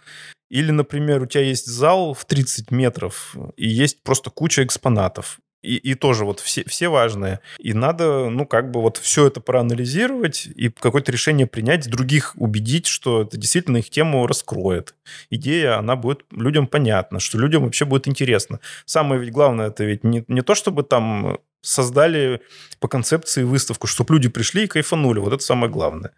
Или, 0.50 0.72
например, 0.72 1.24
у 1.24 1.26
тебя 1.26 1.44
есть 1.44 1.66
зал 1.66 2.14
в 2.14 2.24
30 2.24 2.72
метров, 2.72 3.36
и 3.58 3.68
есть 3.68 4.04
просто 4.04 4.30
куча 4.30 4.64
экспонатов 4.64 5.40
и, 5.68 5.76
и 5.76 5.96
тоже 5.96 6.24
вот 6.24 6.40
все, 6.40 6.64
все 6.66 6.88
важные. 6.88 7.42
И 7.60 7.74
надо, 7.74 8.30
ну, 8.30 8.46
как 8.46 8.72
бы 8.72 8.82
вот 8.82 8.98
все 8.98 9.28
это 9.28 9.42
проанализировать 9.42 10.48
и 10.56 10.70
какое-то 10.70 11.12
решение 11.12 11.46
принять, 11.46 11.90
других 11.90 12.34
убедить, 12.38 12.88
что 12.88 13.24
это 13.24 13.38
действительно 13.38 13.78
их 13.78 13.90
тему 13.90 14.26
раскроет. 14.28 14.96
Идея, 15.30 15.78
она 15.78 15.96
будет 15.96 16.22
людям 16.32 16.68
понятна, 16.68 17.20
что 17.20 17.38
людям 17.38 17.64
вообще 17.64 17.86
будет 17.86 18.08
интересно. 18.08 18.60
Самое 18.86 19.20
ведь 19.20 19.32
главное, 19.32 19.68
это 19.68 19.84
ведь 19.84 20.04
не, 20.04 20.24
не 20.28 20.42
то, 20.42 20.56
чтобы 20.56 20.84
там 20.84 21.40
создали 21.62 22.42
по 22.80 22.88
концепции 22.88 23.44
выставку, 23.44 23.88
чтобы 23.88 24.14
люди 24.14 24.30
пришли 24.30 24.64
и 24.64 24.68
кайфанули. 24.68 25.20
Вот 25.20 25.34
это 25.34 25.44
самое 25.44 25.72
главное 25.72 26.12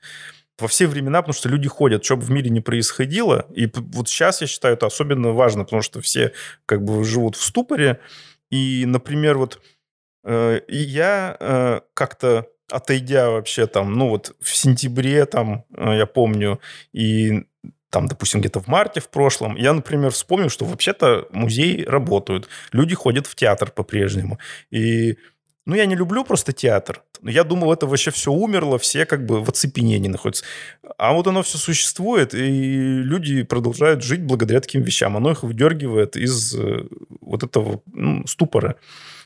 во 0.59 0.67
все 0.67 0.87
времена, 0.87 1.21
потому 1.21 1.33
что 1.33 1.49
люди 1.49 1.67
ходят, 1.69 2.03
что 2.03 2.17
бы 2.17 2.23
в 2.23 2.31
мире 2.31 2.49
не 2.49 2.61
происходило. 2.61 3.45
И 3.55 3.71
вот 3.73 4.09
сейчас, 4.09 4.41
я 4.41 4.47
считаю, 4.47 4.73
это 4.75 4.87
особенно 4.87 5.31
важно, 5.31 5.63
потому 5.63 5.81
что 5.81 6.01
все 6.01 6.33
как 6.65 6.83
бы 6.83 7.03
живут 7.03 7.35
в 7.35 7.43
ступоре, 7.43 7.99
и, 8.49 8.85
например, 8.85 9.37
вот 9.37 9.61
э, 10.23 10.61
я 10.67 11.37
э, 11.39 11.81
как-то 11.93 12.47
отойдя 12.71 13.29
вообще 13.29 13.67
там, 13.67 13.93
ну 13.93 14.09
вот 14.09 14.35
в 14.39 14.55
сентябре 14.55 15.25
там, 15.25 15.65
э, 15.75 15.97
я 15.97 16.05
помню, 16.05 16.59
и 16.93 17.45
там, 17.89 18.07
допустим, 18.07 18.39
где-то 18.39 18.59
в 18.59 18.67
марте 18.67 18.99
в 18.99 19.09
прошлом, 19.09 19.55
я, 19.55 19.73
например, 19.73 20.11
вспомнил, 20.11 20.49
что 20.49 20.65
вообще-то 20.65 21.27
музеи 21.31 21.83
работают, 21.83 22.47
люди 22.71 22.95
ходят 22.95 23.25
в 23.25 23.35
театр 23.35 23.71
по-прежнему. 23.71 24.39
И 24.69 25.17
ну, 25.65 25.75
я 25.75 25.85
не 25.85 25.95
люблю 25.95 26.23
просто 26.23 26.53
театр. 26.53 27.03
Но 27.21 27.31
я 27.31 27.43
думал, 27.43 27.73
это 27.73 27.85
вообще 27.85 28.11
все 28.11 28.31
умерло, 28.31 28.77
все 28.77 29.05
как 29.05 29.25
бы 29.25 29.43
в 29.43 29.49
оцепенении 29.49 30.07
находятся. 30.07 30.45
А 30.97 31.13
вот 31.13 31.27
оно 31.27 31.41
все 31.43 31.57
существует, 31.57 32.33
и 32.33 33.01
люди 33.03 33.43
продолжают 33.43 34.03
жить 34.03 34.23
благодаря 34.23 34.61
таким 34.61 34.83
вещам. 34.83 35.17
Оно 35.17 35.31
их 35.31 35.43
выдергивает 35.43 36.15
из 36.15 36.55
э, 36.55 36.85
вот 37.21 37.43
этого 37.43 37.81
ну, 37.87 38.25
ступора. 38.27 38.75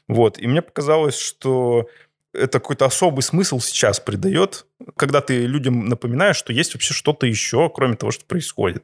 Вот. 0.08 0.40
И 0.40 0.48
мне 0.48 0.62
показалось, 0.62 1.18
что 1.18 1.88
это 2.34 2.60
какой-то 2.60 2.86
особый 2.86 3.22
смысл 3.22 3.60
сейчас 3.60 4.00
придает, 4.00 4.66
когда 4.96 5.22
ты 5.22 5.46
людям 5.46 5.86
напоминаешь, 5.86 6.38
что 6.38 6.52
есть 6.52 6.74
вообще 6.74 6.94
что-то 6.94 7.28
еще, 7.28 7.70
кроме 7.70 7.96
того, 7.96 8.12
что 8.12 8.26
происходит 8.26 8.84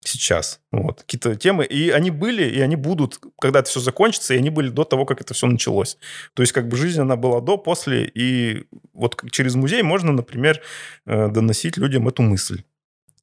сейчас. 0.00 0.60
Вот. 0.72 1.02
Какие-то 1.02 1.36
темы. 1.36 1.64
И 1.64 1.90
они 1.90 2.10
были, 2.10 2.44
и 2.44 2.60
они 2.60 2.76
будут, 2.76 3.18
когда 3.40 3.60
это 3.60 3.68
все 3.68 3.80
закончится, 3.80 4.34
и 4.34 4.38
они 4.38 4.50
были 4.50 4.68
до 4.68 4.84
того, 4.84 5.04
как 5.04 5.20
это 5.20 5.34
все 5.34 5.46
началось. 5.46 5.98
То 6.34 6.42
есть 6.42 6.52
как 6.52 6.68
бы 6.68 6.76
жизнь, 6.76 7.00
она 7.00 7.16
была 7.16 7.40
до, 7.40 7.56
после. 7.56 8.10
И 8.14 8.64
вот 8.92 9.22
через 9.30 9.54
музей 9.54 9.82
можно, 9.82 10.12
например, 10.12 10.60
э, 11.06 11.28
доносить 11.28 11.76
людям 11.76 12.08
эту 12.08 12.22
мысль. 12.22 12.62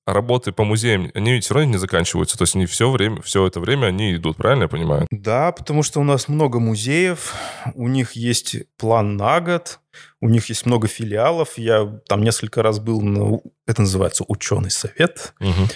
А 0.06 0.14
работы 0.14 0.52
по 0.52 0.66
музеям, 0.66 1.10
они 1.14 1.32
ведь 1.32 1.46
все 1.46 1.54
равно 1.54 1.72
не 1.72 1.78
заканчиваются. 1.78 2.38
То 2.38 2.44
есть 2.44 2.56
не 2.56 2.66
все 2.66 2.92
время, 2.92 3.22
все 3.22 3.48
это 3.48 3.62
время 3.62 3.88
они 3.88 4.16
идут, 4.16 4.36
правильно 4.36 4.64
я 4.64 4.68
понимаю? 4.68 5.08
Да, 5.12 5.54
потому 5.54 5.82
что 5.82 6.02
у 6.02 6.04
нас 6.04 6.28
много 6.28 6.60
музеев, 6.60 7.34
у 7.74 7.88
них 7.88 8.12
есть 8.12 8.58
план 8.78 9.16
на 9.16 9.40
год, 9.40 9.80
у 10.20 10.28
них 10.28 10.50
есть 10.50 10.66
много 10.66 10.90
филиалов. 10.90 11.58
Я 11.58 11.86
там 12.10 12.22
несколько 12.22 12.62
раз 12.62 12.80
был 12.80 13.02
на... 13.02 13.40
Это 13.66 13.82
называется 13.82 14.26
ученый 14.28 14.72
совет. 14.72 15.34
Угу 15.40 15.70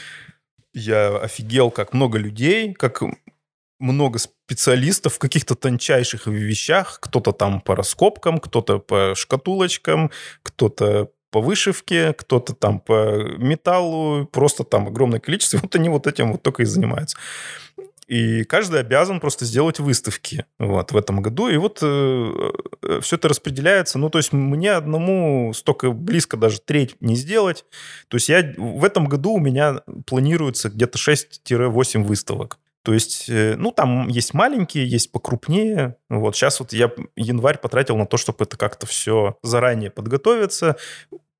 я 0.78 1.18
офигел, 1.18 1.72
как 1.72 1.94
много 1.94 2.18
людей, 2.18 2.74
как 2.74 3.02
много 3.80 4.20
специалистов 4.20 5.16
в 5.16 5.20
каких-то 5.20 5.56
тончайших 5.56 6.28
вещах. 6.28 7.00
Кто-то 7.02 7.32
там 7.32 7.62
по 7.62 7.76
раскопкам, 7.76 8.40
кто-то 8.40 8.80
по 8.80 9.14
шкатулочкам, 9.16 10.12
кто-то 10.44 11.10
по 11.32 11.42
вышивке, 11.42 12.14
кто-то 12.14 12.54
там 12.54 12.80
по 12.80 13.24
металлу, 13.38 14.26
просто 14.26 14.64
там 14.64 14.88
огромное 14.88 15.20
количество. 15.20 15.58
Вот 15.62 15.76
они 15.76 15.90
вот 15.90 16.08
этим 16.08 16.32
вот 16.32 16.42
только 16.42 16.64
и 16.64 16.66
занимаются. 16.66 17.18
И 18.08 18.46
каждый 18.46 18.80
обязан 18.80 19.20
просто 19.20 19.44
сделать 19.46 19.80
выставки 19.80 20.46
вот, 20.60 20.92
в 20.92 20.98
этом 20.98 21.22
году. 21.22 21.50
И 21.50 21.58
вот 21.58 21.80
э, 21.82 22.52
все 23.02 23.16
это 23.18 23.28
распределяется. 23.28 24.00
Ну, 24.00 24.10
то 24.10 24.18
есть 24.18 24.32
мне 24.32 24.72
одному 24.72 25.54
столько 25.54 25.92
близко 25.92 26.38
даже 26.38 26.62
треть 26.62 26.96
не 27.02 27.16
сделать. 27.16 27.66
То 28.08 28.16
есть 28.16 28.30
я 28.30 28.54
в 28.58 28.86
этом 28.86 29.08
году 29.08 29.34
у 29.34 29.40
меня 29.40 29.82
планируется 30.06 30.70
где-то 30.70 30.98
6-8 30.98 32.04
выставок. 32.04 32.60
То 32.88 32.94
есть, 32.94 33.28
э, 33.28 33.56
ну, 33.58 33.74
там 33.74 34.08
есть 34.08 34.34
маленькие, 34.34 34.88
есть 34.88 35.12
покрупнее. 35.12 35.98
Вот 36.08 36.38
сейчас 36.38 36.62
вот 36.62 36.72
я 36.72 36.90
январь 37.18 37.58
потратил 37.58 37.98
на 37.98 38.06
то, 38.06 38.16
чтобы 38.16 38.46
это 38.46 38.56
как-то 38.56 38.88
все 38.88 39.36
заранее 39.44 39.92
подготовиться, 39.92 40.78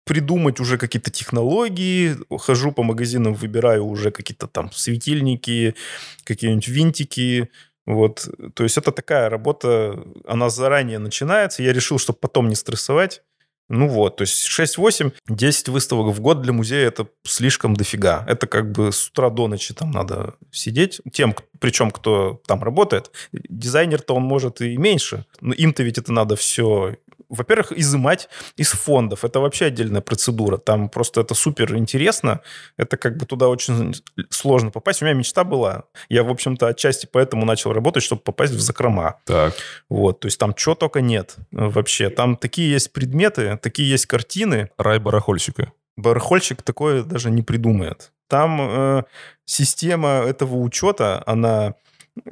придумать 0.08 0.60
уже 0.60 0.78
какие-то 0.78 1.12
технологии, 1.12 2.16
хожу 2.38 2.72
по 2.72 2.84
магазинам, 2.84 3.34
выбираю 3.34 3.86
уже 3.86 4.12
какие-то 4.12 4.48
там 4.48 4.72
светильники, 4.72 5.76
какие-нибудь 6.24 6.68
винтики, 6.68 7.50
вот, 7.88 8.28
то 8.54 8.64
есть 8.64 8.78
это 8.78 8.92
такая 8.92 9.30
работа, 9.30 10.04
она 10.28 10.50
заранее 10.50 11.00
начинается. 11.00 11.64
Я 11.64 11.72
решил, 11.72 11.98
чтобы 11.98 12.20
потом 12.20 12.50
не 12.50 12.56
стрессовать. 12.56 13.22
Ну 13.70 13.88
вот, 13.88 14.18
то 14.18 14.24
есть 14.24 14.48
6-8, 14.48 15.12
10 15.28 15.70
выставок 15.70 16.16
в 16.16 16.22
год 16.22 16.42
для 16.42 16.54
музея 16.54 16.88
это 16.88 17.08
слишком 17.24 17.76
дофига. 17.76 18.24
Это 18.28 18.48
как 18.48 18.72
бы 18.72 18.92
с 18.92 19.10
утра 19.10 19.30
до 19.30 19.48
ночи 19.48 19.74
там 19.74 19.92
надо 19.92 20.36
сидеть. 20.52 21.02
Тем, 21.12 21.36
причем 21.60 21.92
кто 21.92 22.42
там 22.46 22.64
работает, 22.64 23.12
дизайнер-то 23.32 24.16
он 24.16 24.24
может 24.24 24.62
и 24.62 24.78
меньше. 24.78 25.26
Но 25.42 25.54
им-то 25.54 25.84
ведь 25.84 25.98
это 25.98 26.14
надо 26.14 26.38
все 26.38 26.96
во-первых, 27.30 27.72
изымать 27.72 28.30
из 28.56 28.72
фондов. 28.72 29.26
Это 29.26 29.40
вообще 29.40 29.66
отдельная 29.66 30.02
процедура. 30.02 30.58
Там 30.58 30.90
просто 30.90 31.22
это 31.22 31.34
супер 31.34 31.76
интересно. 31.76 32.42
Это 32.78 32.98
как 32.98 33.18
бы 33.18 33.26
туда 33.26 33.48
очень 33.48 33.96
сложно 34.30 34.72
попасть. 34.72 35.02
У 35.02 35.06
меня 35.06 35.14
мечта 35.14 35.44
была. 35.44 35.84
Я, 36.10 36.24
в 36.24 36.30
общем-то, 36.30 36.68
отчасти 36.68 37.08
поэтому 37.12 37.46
начал 37.46 37.74
работать, 37.74 38.04
чтобы 38.04 38.22
попасть 38.22 38.54
в 38.54 38.60
закрома. 38.60 39.20
Так. 39.26 39.54
Вот, 39.90 40.20
то 40.22 40.28
есть 40.28 40.40
там 40.40 40.54
чего 40.54 40.76
только 40.76 41.02
нет 41.02 41.36
вообще. 41.52 42.10
Там 42.10 42.38
такие 42.38 42.72
есть 42.72 42.94
предметы, 42.94 43.58
такие 43.62 43.90
есть 43.90 44.06
картины. 44.06 44.70
Рай 44.78 45.00
барахольщика. 45.00 45.72
Барахольщик 45.98 46.62
такое 46.62 47.04
даже 47.04 47.32
не 47.32 47.42
придумает. 47.42 48.12
Там 48.28 48.60
э, 48.62 49.04
система 49.46 50.10
этого 50.28 50.58
учета, 50.58 51.24
она 51.26 51.76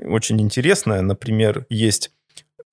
очень 0.03 0.41
интересная. 0.41 1.01
Например, 1.01 1.65
есть 1.69 2.11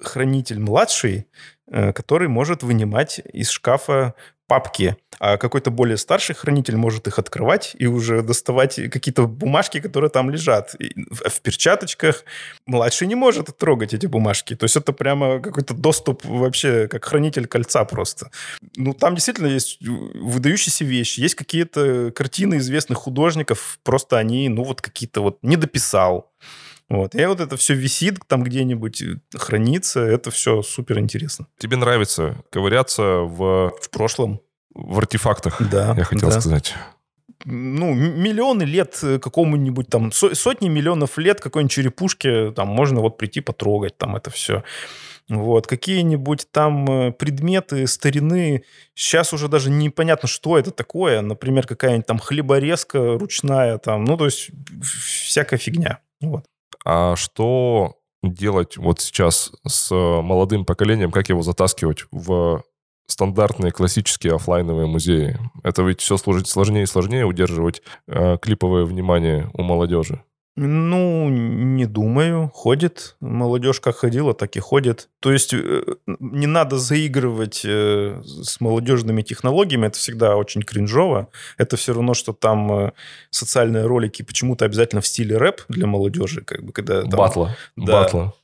хранитель 0.02 0.60
младший, 0.60 1.26
э, 1.70 1.92
который 1.92 2.28
может 2.28 2.62
вынимать 2.62 3.20
из 3.32 3.50
шкафа 3.50 4.14
папки, 4.52 4.96
а 5.18 5.38
какой-то 5.38 5.70
более 5.70 5.96
старший 5.96 6.34
хранитель 6.34 6.76
может 6.76 7.06
их 7.06 7.18
открывать 7.18 7.74
и 7.78 7.86
уже 7.86 8.22
доставать 8.22 8.74
какие-то 8.90 9.26
бумажки, 9.26 9.80
которые 9.80 10.10
там 10.10 10.28
лежат. 10.28 10.74
И 10.78 10.92
в 11.10 11.40
перчаточках 11.40 12.24
младший 12.66 13.06
не 13.06 13.14
может 13.14 13.56
трогать 13.56 13.94
эти 13.94 14.04
бумажки. 14.04 14.54
То 14.54 14.64
есть 14.64 14.76
это 14.76 14.92
прямо 14.92 15.40
какой-то 15.40 15.72
доступ 15.72 16.24
вообще 16.26 16.86
как 16.86 17.02
хранитель 17.04 17.46
кольца 17.46 17.84
просто. 17.86 18.30
Ну, 18.76 18.92
там 18.92 19.14
действительно 19.14 19.46
есть 19.46 19.78
выдающиеся 19.80 20.84
вещи. 20.84 21.20
Есть 21.20 21.34
какие-то 21.34 22.12
картины 22.14 22.58
известных 22.58 22.98
художников, 22.98 23.78
просто 23.82 24.18
они, 24.18 24.50
ну, 24.50 24.64
вот 24.64 24.82
какие-то 24.82 25.22
вот 25.22 25.38
не 25.42 25.56
дописал. 25.56 26.30
Вот. 26.92 27.14
И 27.14 27.24
вот 27.24 27.40
это 27.40 27.56
все 27.56 27.72
висит 27.72 28.18
там 28.26 28.42
где-нибудь, 28.42 29.02
хранится. 29.34 30.00
Это 30.00 30.30
все 30.30 30.60
супер 30.60 30.98
интересно. 30.98 31.46
Тебе 31.56 31.78
нравится 31.78 32.36
ковыряться 32.50 33.20
в... 33.20 33.72
В 33.80 33.88
прошлом. 33.90 34.42
В 34.74 34.98
артефактах, 34.98 35.56
да, 35.70 35.94
я 35.96 36.04
хотел 36.04 36.28
да. 36.28 36.40
сказать. 36.40 36.74
Ну, 37.46 37.94
миллионы 37.94 38.64
лет 38.64 38.98
какому-нибудь 39.22 39.88
там, 39.88 40.12
сотни 40.12 40.68
миллионов 40.68 41.16
лет 41.16 41.40
какой-нибудь 41.40 41.72
черепушке 41.72 42.52
там 42.52 42.68
можно 42.68 43.00
вот 43.00 43.16
прийти 43.16 43.40
потрогать 43.40 43.96
там 43.96 44.14
это 44.14 44.30
все. 44.30 44.62
Вот, 45.28 45.66
какие-нибудь 45.66 46.46
там 46.50 46.84
э, 46.90 47.12
предметы 47.12 47.86
старины, 47.86 48.64
сейчас 48.94 49.32
уже 49.32 49.48
даже 49.48 49.70
непонятно, 49.70 50.28
что 50.28 50.58
это 50.58 50.72
такое. 50.72 51.22
Например, 51.22 51.66
какая-нибудь 51.66 52.06
там 52.06 52.18
хлеборезка 52.18 53.18
ручная, 53.18 53.78
там, 53.78 54.04
ну, 54.04 54.16
то 54.18 54.26
есть 54.26 54.50
всякая 54.82 55.58
фигня. 55.58 56.00
Вот. 56.20 56.44
А 56.84 57.16
что 57.16 57.96
делать 58.22 58.76
вот 58.76 59.00
сейчас 59.00 59.52
с 59.66 59.90
молодым 59.94 60.64
поколением, 60.64 61.10
как 61.10 61.28
его 61.28 61.42
затаскивать 61.42 62.04
в 62.10 62.62
стандартные 63.06 63.72
классические 63.72 64.34
офлайновые 64.34 64.86
музеи? 64.86 65.38
Это 65.62 65.82
ведь 65.82 66.00
все 66.00 66.16
сложнее 66.16 66.84
и 66.84 66.86
сложнее 66.86 67.24
удерживать 67.24 67.82
э, 68.06 68.38
клиповое 68.40 68.84
внимание 68.84 69.50
у 69.54 69.62
молодежи. 69.62 70.22
Ну, 70.54 71.30
не 71.30 71.86
думаю. 71.86 72.50
Ходит. 72.52 73.16
Молодежь 73.20 73.80
как 73.80 73.96
ходила, 73.96 74.34
так 74.34 74.54
и 74.56 74.60
ходит. 74.60 75.08
То 75.20 75.32
есть 75.32 75.54
э, 75.54 75.82
не 76.06 76.46
надо 76.46 76.76
заигрывать 76.76 77.62
э, 77.64 78.20
с 78.24 78.60
молодежными 78.60 79.22
технологиями. 79.22 79.86
Это 79.86 79.98
всегда 79.98 80.36
очень 80.36 80.62
кринжово. 80.62 81.28
Это 81.56 81.76
все 81.76 81.94
равно, 81.94 82.12
что 82.12 82.34
там 82.34 82.72
э, 82.72 82.92
социальные 83.30 83.86
ролики 83.86 84.22
почему-то 84.22 84.66
обязательно 84.66 85.00
в 85.00 85.06
стиле 85.06 85.38
рэп 85.38 85.62
для 85.68 85.86
молодежи. 85.86 86.42
Как 86.42 86.62
бы, 86.62 86.72
когда, 86.72 87.00
там, 87.00 87.10
батла. 87.10 87.56
Да. 87.76 88.02
Батла. 88.02 88.34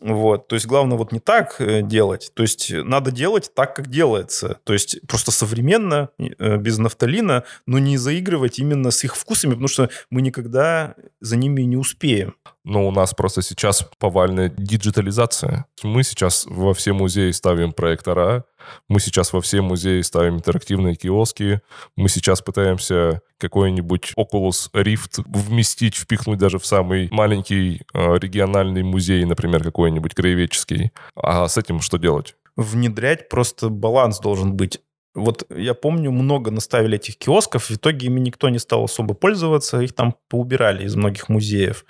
Вот, 0.00 0.48
то 0.48 0.54
есть 0.54 0.66
главное 0.66 0.96
вот 0.96 1.12
не 1.12 1.20
так 1.20 1.60
э, 1.60 1.82
делать, 1.82 2.30
то 2.34 2.42
есть 2.42 2.72
надо 2.72 3.10
делать 3.10 3.50
так, 3.54 3.74
как 3.74 3.88
делается, 3.88 4.58
то 4.64 4.72
есть 4.72 5.00
просто 5.06 5.30
современно, 5.30 6.10
э, 6.18 6.56
без 6.56 6.78
нафталина, 6.78 7.44
но 7.66 7.78
не 7.78 7.96
заигрывать 7.96 8.58
именно 8.58 8.90
с 8.90 9.04
их 9.04 9.16
вкусами, 9.16 9.52
потому 9.52 9.68
что 9.68 9.90
мы 10.10 10.22
никогда 10.22 10.94
за 11.20 11.36
ними 11.36 11.62
не 11.62 11.76
успеем. 11.76 12.34
Но 12.68 12.86
у 12.86 12.90
нас 12.90 13.14
просто 13.14 13.40
сейчас 13.40 13.88
повальная 13.98 14.50
диджитализация. 14.50 15.64
Мы 15.82 16.02
сейчас 16.02 16.44
во 16.46 16.74
все 16.74 16.92
музеи 16.92 17.30
ставим 17.30 17.72
проектора, 17.72 18.44
мы 18.88 19.00
сейчас 19.00 19.32
во 19.32 19.40
все 19.40 19.62
музеи 19.62 20.02
ставим 20.02 20.36
интерактивные 20.36 20.94
киоски, 20.94 21.62
мы 21.96 22.10
сейчас 22.10 22.42
пытаемся 22.42 23.22
какой-нибудь 23.38 24.12
Oculus 24.18 24.70
Rift 24.74 25.24
вместить, 25.24 25.94
впихнуть 25.94 26.38
даже 26.38 26.58
в 26.58 26.66
самый 26.66 27.08
маленький 27.10 27.80
э, 27.94 28.18
региональный 28.18 28.82
музей, 28.82 29.24
например, 29.24 29.64
какой-нибудь 29.64 30.14
краеведческий. 30.14 30.92
А 31.16 31.48
с 31.48 31.56
этим 31.56 31.80
что 31.80 31.96
делать? 31.96 32.34
Внедрять 32.56 33.30
просто 33.30 33.70
баланс 33.70 34.18
должен 34.18 34.56
быть 34.56 34.80
вот 35.14 35.46
я 35.50 35.74
помню, 35.74 36.10
много 36.10 36.50
наставили 36.50 36.96
этих 36.96 37.16
киосков, 37.16 37.70
в 37.70 37.74
итоге 37.74 38.06
ими 38.06 38.20
никто 38.20 38.48
не 38.48 38.58
стал 38.58 38.84
особо 38.84 39.14
пользоваться, 39.14 39.80
их 39.80 39.92
там 39.94 40.14
поубирали 40.28 40.84
из 40.84 40.94
многих 40.96 41.28
музеев. 41.28 41.84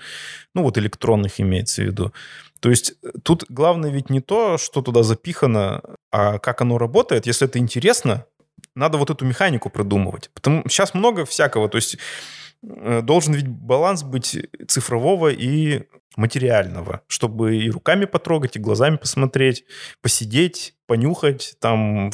Ну 0.55 0.63
вот 0.63 0.79
электронных 0.79 1.41
имеется 1.41 1.83
в 1.83 1.87
виду. 1.87 2.13
То 2.61 2.71
есть 2.71 2.95
э, 3.03 3.11
тут 3.23 3.45
главное 3.49 3.91
ведь 3.91 4.11
не 4.11 4.21
то, 4.21 4.59
что 4.59 4.83
туда 4.83 5.03
запихано, 5.03 5.83
а 6.11 6.39
как 6.39 6.61
оно 6.61 6.79
работает. 6.79 7.27
Если 7.27 7.47
это 7.47 7.59
интересно, 7.59 8.25
надо 8.75 8.99
вот 8.99 9.11
эту 9.11 9.25
механику 9.25 9.71
продумывать. 9.71 10.31
Потому 10.35 10.63
сейчас 10.69 10.95
много 10.95 11.25
всякого. 11.25 11.69
То 11.69 11.77
есть 11.77 11.99
должен 12.63 13.35
ведь 13.35 13.49
баланс 13.49 14.03
быть 14.03 14.37
цифрового 14.67 15.29
и 15.29 15.85
материального, 16.17 17.03
чтобы 17.07 17.57
и 17.57 17.71
руками 17.71 18.05
потрогать, 18.05 18.57
и 18.57 18.59
глазами 18.59 18.97
посмотреть, 18.97 19.65
посидеть, 20.03 20.75
понюхать, 20.87 21.55
там 21.61 22.11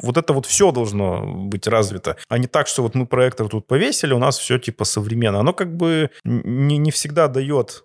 вот 0.00 0.16
это 0.16 0.32
вот 0.32 0.46
все 0.46 0.70
должно 0.70 1.26
быть 1.46 1.66
развито, 1.66 2.16
а 2.28 2.38
не 2.38 2.46
так, 2.46 2.68
что 2.68 2.82
вот 2.82 2.94
мы 2.94 3.06
проектор 3.06 3.48
тут 3.48 3.66
повесили, 3.66 4.12
у 4.12 4.18
нас 4.18 4.38
все 4.38 4.58
типа 4.58 4.84
современно. 4.84 5.40
Оно 5.40 5.52
как 5.52 5.76
бы 5.76 6.10
не, 6.22 6.78
не 6.78 6.92
всегда 6.92 7.26
дает 7.26 7.84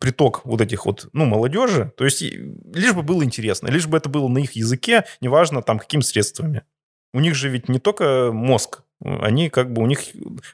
приток 0.00 0.40
вот 0.44 0.62
этих 0.62 0.86
вот, 0.86 1.08
ну, 1.12 1.26
молодежи, 1.26 1.92
то 1.96 2.04
есть 2.04 2.22
лишь 2.22 2.94
бы 2.94 3.02
было 3.02 3.22
интересно, 3.22 3.68
лишь 3.68 3.86
бы 3.86 3.98
это 3.98 4.08
было 4.08 4.28
на 4.28 4.38
их 4.38 4.52
языке, 4.52 5.04
неважно 5.20 5.62
там 5.62 5.78
какими 5.78 6.00
средствами. 6.00 6.62
У 7.12 7.20
них 7.20 7.34
же 7.34 7.50
ведь 7.50 7.68
не 7.68 7.78
только 7.78 8.30
мозг, 8.32 8.82
они 9.04 9.48
как 9.48 9.72
бы, 9.72 9.82
у 9.82 9.86
них 9.86 10.00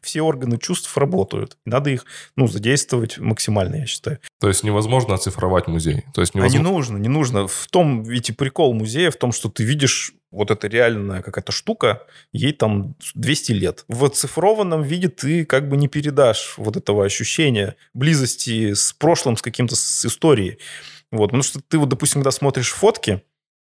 все 0.03 0.23
органы 0.23 0.59
чувств 0.59 0.97
работают. 0.97 1.57
Надо 1.65 1.91
их, 1.91 2.05
ну, 2.37 2.47
задействовать 2.47 3.19
максимально, 3.19 3.77
я 3.77 3.87
считаю. 3.87 4.19
То 4.41 4.49
есть 4.49 4.65
невозможно 4.65 5.15
оцифровать 5.15 5.67
музей? 5.67 6.05
То 6.15 6.21
есть 6.21 6.35
невозможно... 6.35 6.59
А 6.59 6.63
не 6.63 6.77
нужно, 6.77 6.97
не 6.97 7.09
нужно. 7.09 7.49
В 7.49 7.67
том, 7.69 8.03
ведь 8.03 8.31
и 8.31 8.33
прикол 8.33 8.75
музея 8.75 9.11
в 9.11 9.17
том, 9.17 9.33
что 9.33 9.49
ты 9.49 9.65
видишь 9.65 10.13
вот 10.31 10.51
эта 10.51 10.67
реальная 10.67 11.23
какая-то 11.23 11.53
штука, 11.53 12.07
ей 12.33 12.53
там 12.53 12.95
200 13.15 13.53
лет. 13.53 13.85
В 13.89 14.05
оцифрованном 14.05 14.83
виде 14.83 15.09
ты 15.09 15.45
как 15.45 15.69
бы 15.69 15.77
не 15.77 15.89
передашь 15.89 16.55
вот 16.59 16.77
этого 16.77 17.05
ощущения 17.05 17.77
близости 17.95 18.75
с 18.75 18.93
прошлым, 18.93 19.37
с 19.37 19.43
каким-то, 19.43 19.75
с 19.75 20.05
историей. 20.05 20.59
Вот, 21.11 21.29
потому 21.29 21.43
что 21.43 21.61
ты 21.67 21.79
вот, 21.79 21.89
допустим, 21.89 22.21
когда 22.21 22.31
смотришь 22.31 22.73
фотки, 22.73 23.23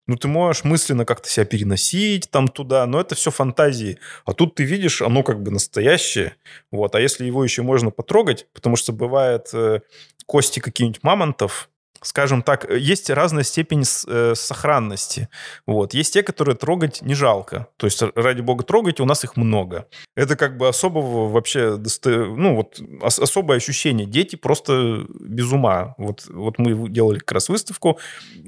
ну, 0.10 0.16
ты 0.16 0.28
можешь 0.28 0.64
мысленно 0.64 1.06
как-то 1.06 1.30
себя 1.30 1.46
переносить 1.46 2.32
там 2.32 2.48
туда, 2.48 2.88
но 2.88 3.00
это 3.00 3.14
все 3.14 3.30
фантазии. 3.30 4.00
А 4.26 4.34
тут 4.34 4.56
ты 4.56 4.64
видишь, 4.64 5.04
оно 5.04 5.22
как 5.22 5.44
бы 5.44 5.52
настоящее. 5.52 6.34
Вот. 6.72 6.96
А 6.96 7.00
если 7.00 7.26
его 7.28 7.44
еще 7.44 7.62
можно 7.62 7.92
потрогать, 7.92 8.48
потому 8.54 8.76
что 8.76 8.92
бывает 8.92 9.50
э, 9.54 9.82
кости 10.26 10.60
каких-нибудь 10.60 11.04
мамонтов, 11.04 11.70
скажем 12.02 12.42
так, 12.42 12.70
есть 12.70 13.10
разная 13.10 13.44
степень 13.44 13.84
э, 14.08 14.34
сохранности. 14.36 15.30
Вот. 15.66 15.94
Есть 15.94 16.14
те, 16.14 16.24
которые 16.24 16.56
трогать 16.56 17.02
не 17.02 17.14
жалко. 17.14 17.68
То 17.78 17.88
есть, 17.88 18.02
ради 18.16 18.42
бога, 18.42 18.64
трогать, 18.64 19.00
у 19.00 19.06
нас 19.06 19.24
их 19.24 19.38
много. 19.38 19.88
Это 20.16 20.36
как 20.36 20.58
бы 20.58 20.68
особого 20.68 21.30
вообще, 21.30 21.78
ну 22.06 22.56
вот, 22.56 22.82
особое 23.02 23.58
ощущение. 23.58 24.06
Дети 24.06 24.36
просто 24.36 25.06
без 25.20 25.52
ума. 25.52 25.96
Вот, 25.98 26.26
вот 26.28 26.58
мы 26.58 26.90
делали 26.90 27.20
как 27.20 27.34
раз 27.34 27.50
выставку, 27.50 28.00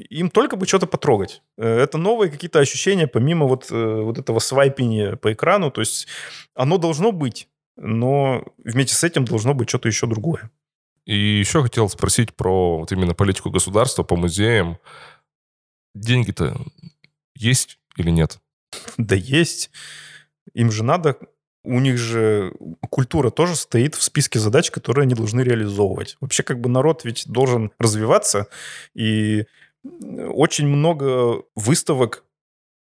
им 0.09 0.29
только 0.29 0.55
бы 0.55 0.65
что-то 0.65 0.87
потрогать. 0.87 1.41
Э, 1.57 1.79
это 1.79 1.97
новые 1.97 2.31
какие-то 2.31 2.59
ощущения, 2.59 3.07
помимо 3.07 3.45
вот, 3.47 3.67
э, 3.71 4.01
вот 4.01 4.17
этого 4.17 4.39
свайпения 4.39 5.15
по 5.15 5.33
экрану. 5.33 5.71
То 5.71 5.81
есть, 5.81 6.07
оно 6.55 6.77
должно 6.77 7.11
быть, 7.11 7.47
но 7.77 8.43
вместе 8.57 8.95
с 8.95 9.03
этим 9.03 9.25
должно 9.25 9.53
быть 9.53 9.69
что-то 9.69 9.87
еще 9.87 10.07
другое. 10.07 10.49
И 11.05 11.15
еще 11.15 11.63
хотел 11.63 11.89
спросить 11.89 12.33
про 12.35 12.79
вот 12.79 12.91
именно 12.91 13.13
политику 13.13 13.49
государства 13.49 14.03
по 14.03 14.15
музеям. 14.15 14.77
Деньги-то 15.95 16.57
есть 17.35 17.79
или 17.97 18.09
нет? 18.11 18.39
Да 18.97 19.15
есть. 19.15 19.71
Им 20.53 20.71
же 20.71 20.83
надо... 20.83 21.17
У 21.63 21.79
них 21.79 21.99
же 21.99 22.53
культура 22.89 23.29
тоже 23.29 23.55
стоит 23.55 23.93
в 23.93 24.01
списке 24.01 24.39
задач, 24.39 24.71
которые 24.71 25.03
они 25.03 25.13
должны 25.13 25.41
реализовывать. 25.41 26.17
Вообще 26.19 26.41
как 26.41 26.59
бы 26.59 26.69
народ 26.69 27.05
ведь 27.05 27.27
должен 27.27 27.71
развиваться, 27.77 28.47
и 28.95 29.45
очень 29.83 30.67
много 30.67 31.43
выставок 31.55 32.23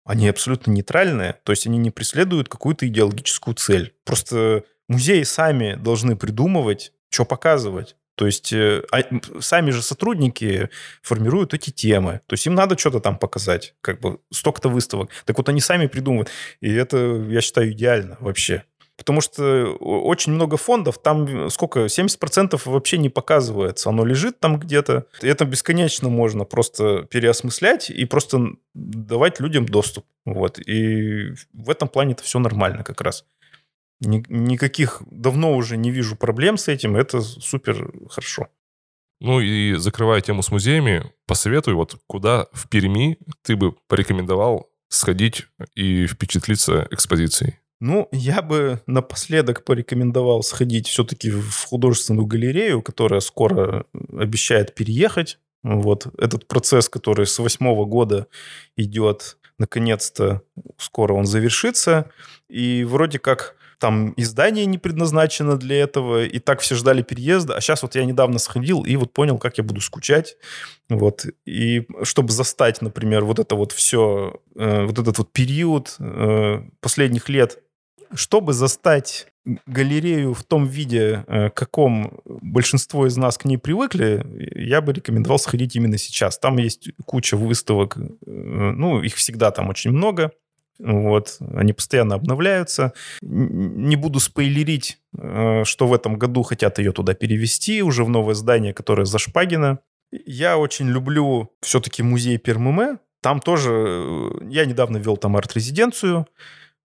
они 0.05 0.29
абсолютно 0.29 0.71
нейтральные, 0.71 1.41
то 1.43 1.51
есть 1.51 1.67
они 1.67 1.77
не 1.77 1.91
преследуют 1.91 2.47
какую-то 2.47 2.88
идеологическую 2.88 3.55
цель. 3.55 3.95
Просто 4.05 4.63
музеи 4.88 5.23
сами 5.23 5.75
должны 5.75 6.15
придумывать, 6.15 6.93
что 7.10 7.25
показывать. 7.25 7.97
То 8.19 8.25
есть 8.25 8.51
э, 8.51 8.84
а, 8.91 9.01
сами 9.39 9.71
же 9.71 9.82
сотрудники 9.82 10.69
формируют 11.01 11.53
эти 11.53 11.69
темы. 11.69 12.19
То 12.27 12.34
есть 12.34 12.45
им 12.47 12.53
надо 12.53 12.77
что-то 12.77 12.99
там 12.99 13.17
показать. 13.17 13.75
Как 13.79 14.01
бы 14.01 14.19
столько-то 14.29 14.67
выставок. 14.67 15.10
Так 15.23 15.38
вот 15.38 15.47
они 15.47 15.62
сами 15.62 15.88
придумывают. 15.88 16.29
И 16.60 16.69
это, 16.69 16.97
я 17.29 17.39
считаю, 17.39 17.71
идеально 17.71 18.17
вообще. 18.19 18.65
Потому 18.97 19.21
что 19.21 19.67
очень 19.79 20.34
много 20.34 20.58
фондов, 20.58 21.01
там 21.01 21.49
сколько, 21.49 21.86
70% 21.86 22.60
вообще 22.65 22.97
не 22.97 23.08
показывается. 23.08 23.88
Оно 23.88 24.03
лежит 24.03 24.41
там 24.41 24.60
где-то. 24.60 25.05
Это 25.21 25.45
бесконечно 25.45 26.10
можно 26.10 26.43
просто 26.43 27.03
переосмыслять 27.03 27.89
и 27.89 28.03
просто 28.03 28.47
давать 28.73 29.39
людям 29.39 29.65
доступ. 29.65 30.03
Вот. 30.25 30.60
И 30.60 31.32
в 31.53 31.69
этом 31.69 31.88
плане 31.88 32.12
это 32.12 32.23
все 32.23 32.39
нормально 32.39 32.84
как 32.84 32.99
раз. 32.99 33.23
Никаких 34.01 35.01
давно 35.12 35.55
уже 35.55 35.77
не 35.77 35.91
вижу 35.91 36.15
проблем 36.15 36.57
с 36.57 36.67
этим. 36.67 36.95
Это 36.95 37.21
супер 37.21 37.91
хорошо. 38.09 38.47
Ну 39.19 39.41
и 39.41 39.75
закрывая 39.75 40.21
тему 40.21 40.41
с 40.41 40.51
музеями, 40.51 41.12
посоветуй, 41.27 41.73
вот 41.73 41.97
куда 42.07 42.47
в 42.53 42.69
Перми 42.69 43.17
ты 43.43 43.57
бы 43.57 43.73
порекомендовал 43.88 44.71
сходить 44.88 45.47
и 45.75 46.07
впечатлиться 46.07 46.88
экспозицией? 46.89 47.59
Ну, 47.81 48.09
я 48.12 48.41
бы 48.41 48.81
напоследок 48.88 49.63
порекомендовал 49.63 50.43
сходить 50.43 50.88
все-таки 50.88 51.31
в 51.31 51.65
художественную 51.65 52.25
галерею, 52.25 52.81
которая 52.81 53.21
скоро 53.21 53.85
обещает 54.12 54.75
переехать. 54.75 55.39
Вот 55.63 56.07
этот 56.17 56.47
процесс, 56.47 56.89
который 56.89 57.25
с 57.25 57.39
восьмого 57.39 57.85
года 57.85 58.27
идет, 58.75 59.38
наконец-то 59.57 60.41
скоро 60.77 61.13
он 61.13 61.25
завершится. 61.25 62.09
И 62.49 62.83
вроде 62.83 63.19
как 63.19 63.55
там 63.79 64.13
издание 64.17 64.65
не 64.65 64.77
предназначено 64.77 65.57
для 65.57 65.79
этого, 65.79 66.25
и 66.25 66.39
так 66.39 66.59
все 66.59 66.75
ждали 66.75 67.01
переезда. 67.01 67.55
А 67.55 67.61
сейчас 67.61 67.81
вот 67.81 67.95
я 67.95 68.05
недавно 68.05 68.37
сходил 68.37 68.83
и 68.83 68.95
вот 68.95 69.13
понял, 69.13 69.37
как 69.37 69.57
я 69.57 69.63
буду 69.63 69.81
скучать. 69.81 70.37
Вот. 70.89 71.25
И 71.45 71.87
чтобы 72.03 72.31
застать, 72.31 72.81
например, 72.81 73.23
вот 73.23 73.39
это 73.39 73.55
вот 73.55 73.71
все, 73.71 74.41
э, 74.55 74.85
вот 74.85 74.99
этот 74.99 75.17
вот 75.17 75.31
период 75.31 75.95
э, 75.99 76.61
последних 76.81 77.29
лет, 77.29 77.59
чтобы 78.13 78.53
застать 78.53 79.27
галерею 79.65 80.33
в 80.33 80.43
том 80.43 80.67
виде, 80.67 81.23
э, 81.27 81.49
каком 81.49 82.19
большинство 82.25 83.07
из 83.07 83.17
нас 83.17 83.37
к 83.37 83.45
ней 83.45 83.57
привыкли, 83.57 84.25
я 84.55 84.81
бы 84.81 84.93
рекомендовал 84.93 85.39
сходить 85.39 85.75
именно 85.75 85.97
сейчас. 85.97 86.37
Там 86.37 86.57
есть 86.57 86.89
куча 87.05 87.37
выставок, 87.37 87.97
э, 87.97 88.09
ну, 88.25 89.01
их 89.01 89.15
всегда 89.15 89.51
там 89.51 89.69
очень 89.69 89.91
много. 89.91 90.31
Вот, 90.79 91.37
они 91.55 91.73
постоянно 91.73 92.15
обновляются. 92.15 92.93
Не 93.21 93.95
буду 93.97 94.19
спойлерить, 94.19 94.99
э, 95.17 95.63
что 95.65 95.87
в 95.87 95.93
этом 95.93 96.17
году 96.17 96.43
хотят 96.43 96.79
ее 96.79 96.93
туда 96.93 97.13
перевести, 97.13 97.83
уже 97.83 98.03
в 98.05 98.09
новое 98.09 98.33
здание, 98.33 98.73
которое 98.73 99.05
за 99.05 99.19
Шпагина. 99.19 99.79
Я 100.11 100.57
очень 100.57 100.87
люблю 100.87 101.51
все-таки 101.61 102.01
музей 102.01 102.37
Пермуме. 102.37 102.99
Там 103.21 103.41
тоже, 103.41 104.31
я 104.49 104.65
недавно 104.65 104.97
вел 104.97 105.17
там 105.17 105.35
арт-резиденцию, 105.35 106.25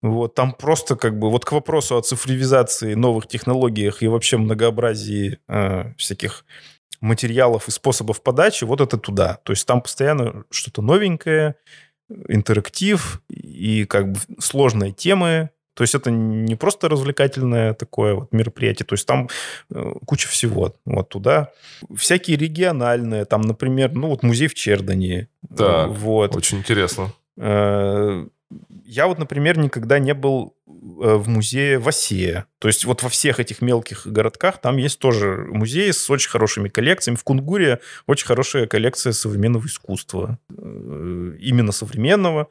вот, 0.03 0.35
там 0.35 0.53
просто 0.53 0.97
как 0.97 1.19
бы 1.19 1.31
вот 1.31 1.45
к 1.45 1.53
вопросу 1.53 1.97
о 1.97 2.03
цифровизации, 2.03 2.95
новых 2.95 3.27
технологиях 3.27 4.03
и 4.03 4.09
вообще 4.09 4.37
многообразии 4.37 5.39
э, 5.49 5.95
всяких 5.97 6.45
материалов 7.01 7.69
и 7.69 7.71
способов 7.71 8.23
подачи, 8.23 8.65
вот 8.65 8.81
это 8.81 8.99
туда. 8.99 9.39
То 9.45 9.53
есть 9.53 9.67
там 9.67 9.81
постоянно 9.81 10.45
что-то 10.51 10.83
новенькое, 10.83 11.55
интерактив 12.29 13.23
и 13.29 13.85
как 13.85 14.13
бы 14.13 14.21
сложные 14.39 14.93
темы. 14.93 15.51
То 15.75 15.83
есть 15.83 15.95
это 15.97 16.11
не 16.11 16.55
просто 16.55 16.89
развлекательное 16.89 17.75
такое 17.75 18.15
вот 18.15 18.33
мероприятие, 18.33 18.87
то 18.87 18.95
есть 18.95 19.07
там 19.07 19.29
э, 19.71 19.93
куча 20.07 20.29
всего 20.29 20.73
вот 20.85 21.09
туда. 21.09 21.51
Всякие 21.97 22.37
региональные, 22.37 23.25
там, 23.25 23.41
например, 23.41 23.93
ну 23.93 24.09
вот 24.09 24.23
музей 24.23 24.47
в 24.47 24.55
Чердане. 24.55 25.29
Да, 25.43 25.89
вот. 25.89 26.37
очень 26.37 26.59
интересно. 26.59 27.13
Э, 27.37 28.25
я 28.85 29.07
вот, 29.07 29.19
например, 29.19 29.59
никогда 29.59 29.99
не 29.99 30.15
был 30.15 30.57
э, 30.67 30.71
в 31.15 31.29
музее 31.29 31.79
в 31.79 31.89
Осее. 31.89 32.47
То 32.59 32.69
есть 32.69 32.85
вот 32.85 33.03
во 33.03 33.09
всех 33.09 33.41
этих 33.41 33.63
мелких 33.63 34.07
городках 34.07 34.61
там 34.61 34.77
есть 34.77 34.99
тоже 34.99 35.47
музеи 35.49 35.91
с 35.91 36.09
очень 36.11 36.31
хорошими 36.31 36.69
коллекциями. 36.69 37.17
В 37.17 37.25
Кунгуре 37.25 37.81
очень 38.07 38.27
хорошая 38.27 38.67
коллекция 38.67 39.13
современного 39.13 39.67
искусства. 39.67 40.39
Э, 40.57 41.37
именно 41.41 41.73
современного. 41.73 42.49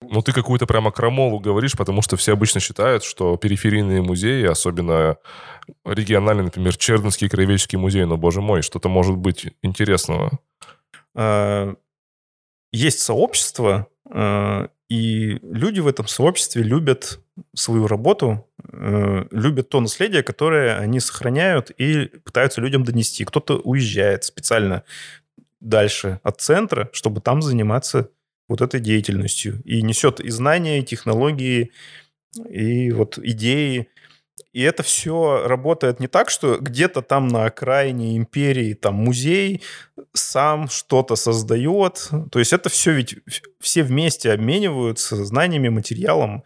Ну, 0.00 0.22
ты 0.22 0.32
какую-то 0.32 0.66
прямо 0.66 0.92
крамолу 0.92 1.40
говоришь, 1.40 1.76
потому 1.76 2.02
что 2.02 2.16
все 2.16 2.32
обычно 2.32 2.60
считают, 2.60 3.02
что 3.02 3.36
периферийные 3.36 4.00
музеи, 4.00 4.44
особенно 4.46 5.16
региональные, 5.84 6.44
например, 6.44 6.76
Чердынский 6.76 7.28
краеведческий 7.28 7.78
музей, 7.78 8.04
но, 8.04 8.16
боже 8.16 8.40
мой, 8.40 8.62
что-то 8.62 8.88
может 8.88 9.16
быть 9.16 9.48
интересного. 9.60 10.38
А, 11.16 11.74
есть 12.72 13.00
сообщество, 13.00 13.88
и 14.88 15.38
люди 15.42 15.80
в 15.80 15.86
этом 15.86 16.06
сообществе 16.08 16.62
любят 16.62 17.20
свою 17.54 17.86
работу, 17.86 18.48
э, 18.72 19.26
любят 19.30 19.68
то 19.68 19.80
наследие, 19.80 20.22
которое 20.22 20.78
они 20.78 20.98
сохраняют 21.00 21.70
и 21.70 22.06
пытаются 22.24 22.60
людям 22.60 22.84
донести. 22.84 23.24
Кто-то 23.24 23.58
уезжает 23.58 24.24
специально 24.24 24.84
дальше 25.60 26.20
от 26.22 26.40
центра, 26.40 26.88
чтобы 26.92 27.20
там 27.20 27.42
заниматься 27.42 28.10
вот 28.48 28.62
этой 28.62 28.80
деятельностью. 28.80 29.60
И 29.64 29.82
несет 29.82 30.20
и 30.20 30.30
знания, 30.30 30.80
и 30.80 30.84
технологии, 30.84 31.70
и 32.48 32.90
вот 32.92 33.18
идеи. 33.18 33.88
И 34.52 34.62
это 34.62 34.82
все 34.82 35.46
работает 35.46 36.00
не 36.00 36.08
так, 36.08 36.30
что 36.30 36.58
где-то 36.58 37.02
там 37.02 37.28
на 37.28 37.46
окраине 37.46 38.16
империи 38.16 38.74
там 38.74 38.94
музей 38.94 39.62
сам 40.12 40.68
что-то 40.68 41.16
создает. 41.16 42.10
То 42.30 42.38
есть 42.38 42.52
это 42.52 42.68
все 42.68 42.92
ведь 42.92 43.16
все 43.60 43.82
вместе 43.82 44.32
обмениваются 44.32 45.24
знаниями, 45.24 45.68
материалом, 45.68 46.44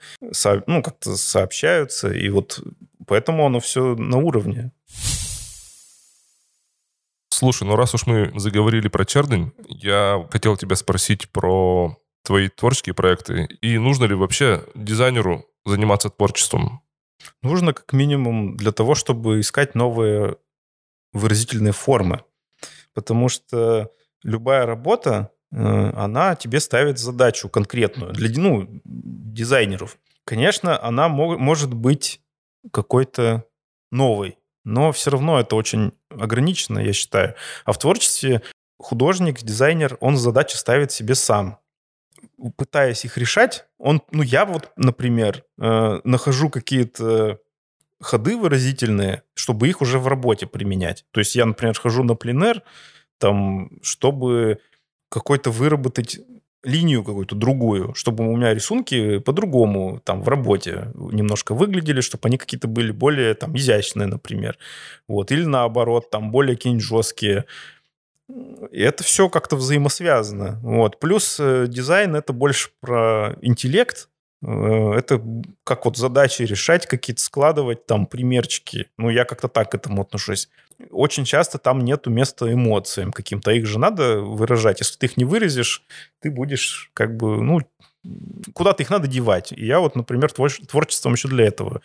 ну, 0.67 0.83
как-то 0.83 1.17
сообщаются. 1.17 2.13
И 2.13 2.29
вот 2.29 2.63
поэтому 3.07 3.47
оно 3.47 3.61
все 3.61 3.95
на 3.95 4.19
уровне. 4.19 4.73
Слушай, 7.31 7.65
ну 7.65 7.75
раз 7.75 7.95
уж 7.95 8.07
мы 8.07 8.31
заговорили 8.39 8.89
про 8.89 9.05
Чердынь, 9.05 9.53
я 9.67 10.27
хотел 10.31 10.57
тебя 10.57 10.77
спросить 10.77 11.29
про 11.31 11.97
твои 12.25 12.49
творческие 12.49 12.95
проекты. 12.95 13.49
И 13.61 13.79
нужно 13.79 14.05
ли 14.05 14.15
вообще 14.15 14.65
дизайнеру 14.75 15.45
заниматься 15.65 16.09
творчеством? 16.09 16.83
Нужно 17.43 17.73
как 17.73 17.93
минимум 17.93 18.57
для 18.57 18.73
того, 18.73 18.95
чтобы 18.95 19.41
искать 19.41 19.75
новые 19.75 20.37
выразительные 21.13 21.73
формы. 21.73 22.25
Потому 22.95 23.29
что 23.29 23.91
любая 24.23 24.67
работа, 24.67 25.31
э, 25.51 25.57
она 25.57 26.37
тебе 26.37 26.61
ставит 26.61 26.99
задачу 26.99 27.49
конкретную 27.49 28.13
для 28.13 28.29
ну, 28.41 28.69
дизайнеров. 28.85 29.99
Конечно, 30.25 30.83
она 30.83 31.09
может 31.09 31.75
быть 31.75 32.21
какой-то 32.71 33.45
новой, 33.91 34.39
но 34.65 34.93
все 34.93 35.11
равно 35.11 35.41
это 35.41 35.57
очень 35.57 35.93
ограничено, 36.11 36.79
я 36.79 36.93
считаю. 36.93 37.35
А 37.65 37.73
в 37.73 37.79
творчестве 37.79 38.43
художник, 38.79 39.43
дизайнер, 39.43 39.97
он 40.01 40.17
задачи 40.17 40.57
ставит 40.57 40.93
себе 40.93 41.15
сам 41.15 41.59
пытаясь 42.51 43.05
их 43.05 43.19
решать, 43.19 43.67
он, 43.79 44.03
ну, 44.11 44.23
я 44.23 44.45
вот, 44.45 44.71
например, 44.77 45.45
э, 45.59 46.01
нахожу 46.05 46.51
какие-то 46.51 47.39
ходы 48.01 48.37
выразительные, 48.37 49.23
чтобы 49.35 49.69
их 49.69 49.81
уже 49.81 49.99
в 49.99 50.09
работе 50.09 50.47
применять. 50.47 51.05
То 51.13 51.21
есть 51.21 51.37
я, 51.37 51.47
например, 51.47 51.79
хожу 51.79 52.03
на 52.03 52.15
пленер, 52.15 52.63
там, 53.19 53.71
чтобы 53.83 54.59
какой-то 55.09 55.51
выработать 55.51 56.19
линию 56.65 57.03
какую-то 57.03 57.35
другую, 57.35 57.95
чтобы 57.95 58.29
у 58.29 58.37
меня 58.37 58.55
рисунки 58.55 59.19
по-другому 59.19 60.01
там 60.05 60.23
в 60.23 60.29
работе 60.29 60.93
немножко 60.95 61.55
выглядели, 61.55 62.01
чтобы 62.01 62.29
они 62.29 62.39
какие-то 62.39 62.69
были 62.69 62.93
более 62.93 63.35
там 63.35 63.57
изящные, 63.57 64.07
например. 64.07 64.59
Вот. 65.09 65.33
Или 65.33 65.45
наоборот, 65.45 66.11
там 66.11 66.31
более 66.31 66.57
какие-нибудь 66.57 66.85
жесткие. 66.85 67.47
И 68.71 68.81
это 68.81 69.03
все 69.05 69.29
как-то 69.29 69.57
взаимосвязано. 69.57 70.59
Вот. 70.63 70.99
Плюс 71.01 71.39
э, 71.41 71.67
дизайн— 71.69 72.17
это 72.17 72.33
больше 72.33 72.71
про 72.81 73.37
интеллект, 73.43 74.09
э, 74.43 74.93
это 74.97 75.23
как 75.65 75.85
вот 75.85 75.97
задачи 75.97 76.43
решать, 76.43 76.87
какие-то 76.87 77.21
складывать 77.21 77.87
там 77.87 78.07
примерчики. 78.07 78.89
Ну, 78.97 79.11
я 79.11 79.25
как-то 79.25 79.49
так 79.49 79.73
к 79.73 79.75
этому 79.75 80.03
отношусь. 80.03 80.49
Очень 80.91 81.25
часто 81.25 81.59
там 81.59 81.81
нету 81.81 82.11
места 82.11 82.53
эмоциям 82.53 83.13
каким-то. 83.13 83.51
Их 83.51 83.67
же 83.67 83.79
надо 83.79 84.21
выражать. 84.21 84.81
Если 84.81 84.97
ты 84.97 85.07
их 85.07 85.17
не 85.17 85.25
выразишь, 85.25 85.85
ты 86.21 86.31
будешь 86.31 86.91
как 86.95 87.17
бы, 87.17 87.43
ну, 87.43 87.61
куда-то 88.55 88.83
их 88.83 88.91
надо 88.91 89.09
девать. 89.09 89.53
И 89.53 89.67
я 89.67 89.81
вот, 89.81 89.97
например, 89.97 90.33
творчеством 90.33 91.13
еще 91.13 91.29
для 91.29 91.47
этого 91.47 91.83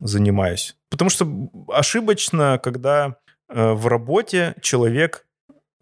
занимаюсь. 0.00 0.76
Потому 0.88 1.10
что 1.10 1.28
ошибочно, 1.68 2.58
когда 2.62 3.16
э, 3.48 3.72
в 3.72 3.86
работе 3.86 4.54
человек 4.60 5.26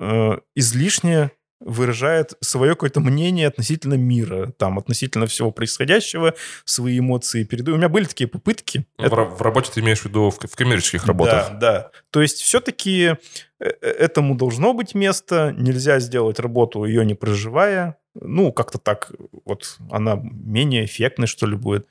Э, 0.02 0.38
излишне 0.56 1.30
выражает 1.60 2.34
свое 2.40 2.72
какое-то 2.72 2.98
мнение 2.98 3.46
относительно 3.46 3.94
мира, 3.94 4.52
там, 4.58 4.80
относительно 4.80 5.28
всего 5.28 5.52
происходящего, 5.52 6.34
свои 6.64 6.98
эмоции 6.98 7.44
передаю. 7.44 7.76
У 7.76 7.78
меня 7.78 7.88
были 7.88 8.06
такие 8.06 8.26
попытки. 8.26 8.84
В, 8.98 9.04
Это... 9.04 9.14
в 9.14 9.40
работе 9.42 9.70
ты 9.72 9.78
имеешь 9.78 10.00
в 10.00 10.06
виду 10.06 10.30
в, 10.30 10.40
в 10.40 10.56
коммерческих 10.56 11.06
работах? 11.06 11.50
Да, 11.52 11.58
да. 11.58 11.90
То 12.10 12.20
есть 12.20 12.40
все-таки 12.40 13.10
э, 13.10 13.16
э, 13.60 13.68
этому 13.70 14.34
должно 14.34 14.74
быть 14.74 14.96
место, 14.96 15.54
нельзя 15.56 16.00
сделать 16.00 16.40
работу, 16.40 16.84
ее 16.84 17.06
не 17.06 17.14
проживая. 17.14 17.96
Ну, 18.14 18.52
как-то 18.52 18.78
так, 18.78 19.12
вот 19.44 19.78
она 19.88 20.20
менее 20.20 20.84
эффектной, 20.84 21.28
что 21.28 21.46
ли, 21.46 21.54
будет. 21.54 21.86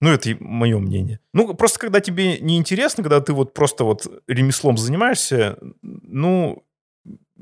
Ну, 0.00 0.10
это 0.10 0.36
мое 0.38 0.78
мнение. 0.78 1.18
Ну, 1.34 1.54
просто 1.54 1.80
когда 1.80 1.98
тебе 1.98 2.38
неинтересно, 2.38 3.02
когда 3.02 3.20
ты 3.20 3.32
вот 3.32 3.52
просто 3.52 3.82
вот 3.82 4.06
ремеслом 4.28 4.78
занимаешься, 4.78 5.58
ну, 5.82 6.64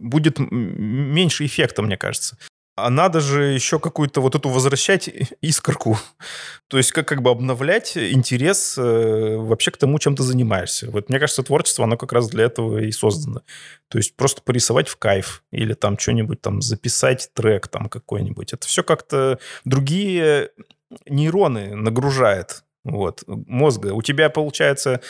будет 0.01 0.39
меньше 0.39 1.47
эффекта, 1.47 1.83
мне 1.83 1.97
кажется. 1.97 2.37
А 2.77 2.89
надо 2.89 3.21
же 3.21 3.43
еще 3.45 3.79
какую-то 3.79 4.21
вот 4.21 4.35
эту 4.35 4.49
возвращать 4.49 5.11
искорку. 5.43 5.99
То 6.69 6.79
есть 6.79 6.93
как, 6.93 7.07
как 7.07 7.23
бы 7.23 7.31
обновлять 7.31 7.97
интерес 7.97 8.79
э, 8.79 9.37
вообще 9.37 9.71
к 9.71 9.77
тому, 9.77 9.99
чем 9.99 10.17
ты 10.17 10.23
занимаешься. 10.23 10.91
Вот 10.91 11.09
мне 11.09 11.19
кажется, 11.19 11.43
творчество, 11.43 11.85
оно 11.85 11.97
как 11.97 12.13
раз 12.13 12.29
для 12.31 12.45
этого 12.45 12.79
и 12.79 12.93
создано. 12.93 13.43
То 13.89 13.99
есть 13.99 14.17
просто 14.17 14.41
порисовать 14.43 14.89
в 14.89 14.97
кайф 14.97 15.43
или 15.53 15.75
там 15.75 15.99
что-нибудь 15.99 16.41
там 16.41 16.63
записать 16.63 17.31
трек 17.35 17.69
там 17.69 17.89
какой-нибудь. 17.89 18.53
Это 18.53 18.67
все 18.67 18.83
как-то 18.83 19.39
другие 19.65 20.51
нейроны 21.07 21.75
нагружает 21.75 22.65
вот, 22.85 23.25
мозга. 23.27 23.93
У 23.93 24.03
тебя, 24.03 24.31
получается, 24.31 25.01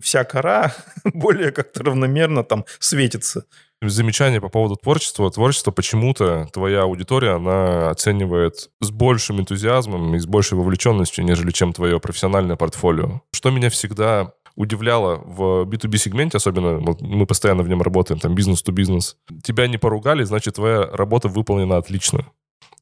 вся 0.00 0.24
кора 0.24 0.74
более 1.04 1.52
как-то 1.52 1.84
равномерно 1.84 2.42
там 2.42 2.64
светится 2.80 3.44
замечание 3.82 4.40
по 4.40 4.48
поводу 4.48 4.76
творчества. 4.76 5.30
Творчество 5.30 5.70
почему-то 5.70 6.48
твоя 6.52 6.82
аудитория, 6.82 7.36
она 7.36 7.90
оценивает 7.90 8.70
с 8.80 8.90
большим 8.90 9.40
энтузиазмом 9.40 10.14
и 10.14 10.18
с 10.18 10.26
большей 10.26 10.58
вовлеченностью, 10.58 11.24
нежели 11.24 11.50
чем 11.50 11.72
твое 11.72 11.98
профессиональное 12.00 12.56
портфолио. 12.56 13.22
Что 13.32 13.50
меня 13.50 13.70
всегда 13.70 14.32
удивляло 14.56 15.16
в 15.24 15.64
B2B 15.64 15.96
сегменте, 15.96 16.36
особенно 16.36 16.78
вот 16.78 17.00
мы 17.00 17.26
постоянно 17.26 17.62
в 17.62 17.68
нем 17.68 17.80
работаем, 17.80 18.20
там 18.20 18.34
бизнес-то-бизнес. 18.34 19.16
Тебя 19.42 19.66
не 19.66 19.78
поругали, 19.78 20.22
значит, 20.24 20.56
твоя 20.56 20.86
работа 20.86 21.28
выполнена 21.28 21.78
отлично. 21.78 22.26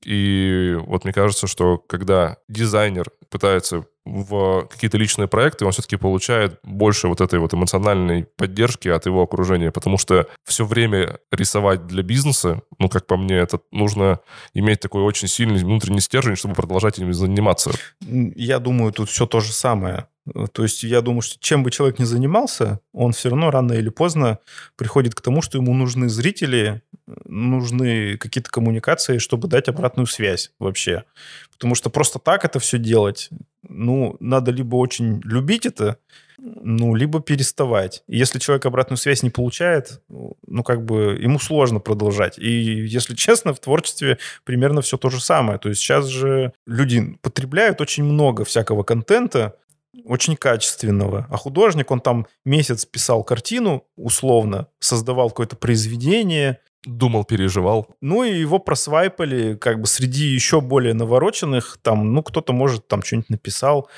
И 0.05 0.77
вот 0.87 1.05
мне 1.05 1.13
кажется, 1.13 1.47
что 1.47 1.79
когда 1.79 2.39
дизайнер 2.49 3.11
пытается 3.31 3.85
в 4.05 4.67
какие-то 4.71 4.97
личные 4.97 5.29
проекты, 5.29 5.65
он 5.65 5.73
все-таки 5.73 5.97
получает 5.97 6.59
больше 6.63 7.09
вот 7.09 7.21
этой 7.21 7.39
вот 7.39 7.53
эмоциональной 7.53 8.25
поддержки 8.25 8.89
от 8.89 9.07
его 9.07 9.23
окружения, 9.23 9.71
потому 9.71 9.99
что 9.99 10.27
все 10.45 10.65
время 10.65 11.19
рисовать 11.31 11.87
для 11.87 12.03
бизнеса, 12.03 12.63
ну, 12.79 12.89
как 12.89 13.07
по 13.07 13.17
мне, 13.17 13.37
это 13.37 13.61
нужно 13.71 14.21
иметь 14.55 14.81
такой 14.81 15.03
очень 15.03 15.29
сильный 15.29 15.63
внутренний 15.63 16.01
стержень, 16.01 16.37
чтобы 16.37 16.55
продолжать 16.55 16.99
этим 16.99 17.13
заниматься. 17.13 17.71
Я 18.01 18.59
думаю, 18.59 18.93
тут 18.93 19.11
все 19.11 19.27
то 19.27 19.41
же 19.41 19.53
самое. 19.53 20.07
То 20.53 20.63
есть 20.63 20.83
я 20.83 21.01
думаю, 21.01 21.23
что 21.23 21.39
чем 21.41 21.63
бы 21.63 21.71
человек 21.71 21.99
ни 21.99 22.05
занимался, 22.05 22.81
он 22.93 23.13
все 23.13 23.31
равно 23.31 23.51
рано 23.51 23.73
или 23.73 23.89
поздно 23.89 24.39
приходит 24.77 25.15
к 25.15 25.21
тому, 25.21 25.43
что 25.43 25.59
ему 25.59 25.75
нужны 25.75 26.09
зрители, 26.09 26.83
нужны 27.25 28.17
какие-то 28.17 28.51
коммуникации, 28.51 29.19
чтобы 29.19 29.49
дать 29.49 29.69
обратную 29.69 30.07
связь 30.07 30.53
вообще. 30.59 31.05
Потому 31.53 31.75
что 31.75 31.91
просто 31.91 32.19
так 32.19 32.45
это 32.45 32.59
все 32.59 32.79
делать, 32.79 33.31
ну, 33.63 34.17
надо 34.21 34.51
либо 34.51 34.77
очень 34.77 35.21
любить 35.25 35.67
это, 35.67 35.99
ну, 36.39 36.95
либо 36.95 37.21
переставать. 37.21 38.05
если 38.07 38.39
человек 38.39 38.65
обратную 38.67 38.97
связь 38.97 39.23
не 39.23 39.31
получает, 39.31 40.01
ну, 40.09 40.63
как 40.63 40.85
бы 40.85 41.19
ему 41.21 41.41
сложно 41.41 41.81
продолжать. 41.81 42.39
И, 42.39 42.49
если 42.49 43.15
честно, 43.17 43.53
в 43.53 43.61
творчестве 43.61 44.19
примерно 44.45 44.81
все 44.81 44.97
то 44.97 45.11
же 45.11 45.21
самое. 45.21 45.59
То 45.59 45.69
есть 45.69 45.81
сейчас 45.81 46.07
же 46.07 46.53
люди 46.67 47.19
потребляют 47.23 47.81
очень 47.81 48.05
много 48.05 48.45
всякого 48.45 48.85
контента, 48.85 49.57
очень 50.05 50.37
качественного. 50.37 51.27
А 51.31 51.37
художник, 51.37 51.91
он 51.91 52.01
там 52.01 52.27
месяц 52.45 52.85
писал 52.85 53.25
картину, 53.25 53.85
условно, 53.97 54.69
создавал 54.81 55.31
какое-то 55.31 55.57
произведение. 55.57 56.61
Думал, 56.85 57.25
переживал. 57.25 57.89
Ну, 58.01 58.23
и 58.23 58.39
его 58.39 58.61
просвайпали 58.61 59.57
как 59.57 59.81
бы 59.81 59.87
среди 59.87 60.27
еще 60.27 60.61
более 60.61 60.95
навороченных. 60.95 61.79
Там, 61.83 62.13
ну, 62.13 62.23
кто-то, 62.23 62.53
может, 62.53 62.87
там 62.87 63.03
что-нибудь 63.03 63.31
написал. 63.31 63.89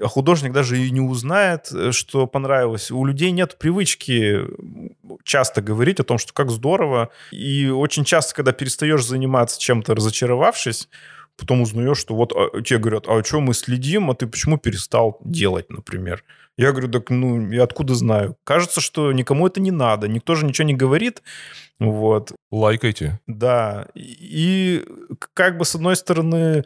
А 0.00 0.06
художник 0.06 0.52
даже 0.52 0.78
и 0.78 0.90
не 0.90 1.00
узнает, 1.00 1.70
э, 1.72 1.90
что 1.90 2.26
понравилось. 2.26 2.90
У 2.90 3.04
людей 3.04 3.32
нет 3.32 3.58
привычки 3.58 4.40
часто 5.24 5.60
говорить 5.60 6.00
о 6.00 6.04
том, 6.04 6.18
что 6.18 6.32
как 6.32 6.50
здорово. 6.50 7.10
И 7.32 7.68
очень 7.68 8.04
часто, 8.04 8.34
когда 8.34 8.52
перестаешь 8.52 9.04
заниматься 9.04 9.60
чем-то, 9.60 9.94
разочаровавшись, 9.94 10.88
потом 11.36 11.62
узнаешь, 11.62 11.98
что 11.98 12.14
вот 12.14 12.32
а, 12.32 12.60
тебе 12.62 12.78
говорят, 12.78 13.04
а 13.08 13.22
что 13.24 13.40
мы 13.40 13.54
следим, 13.54 14.10
а 14.10 14.14
ты 14.14 14.26
почему 14.26 14.58
перестал 14.58 15.18
делать, 15.24 15.70
например? 15.70 16.24
Я 16.56 16.70
говорю, 16.70 16.88
так 16.88 17.10
ну, 17.10 17.50
я 17.50 17.64
откуда 17.64 17.94
знаю? 17.94 18.36
Кажется, 18.44 18.80
что 18.80 19.12
никому 19.12 19.46
это 19.46 19.60
не 19.60 19.72
надо, 19.72 20.06
никто 20.06 20.34
же 20.34 20.46
ничего 20.46 20.66
не 20.66 20.74
говорит, 20.74 21.22
вот. 21.80 22.32
Лайкайте. 22.52 23.20
Да, 23.26 23.88
и 23.94 24.84
как 25.34 25.58
бы 25.58 25.64
с 25.64 25.74
одной 25.74 25.96
стороны 25.96 26.64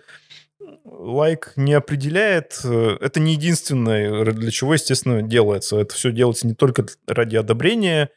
лайк 0.84 1.52
не 1.56 1.72
определяет, 1.74 2.60
э, 2.64 2.96
это 3.00 3.20
не 3.20 3.32
единственное, 3.32 4.24
для 4.32 4.50
чего, 4.50 4.74
естественно, 4.74 5.22
делается. 5.22 5.78
Это 5.78 5.94
все 5.94 6.12
делается 6.12 6.46
не 6.46 6.54
только 6.54 6.86
ради 7.06 7.36
одобрения, 7.36 8.10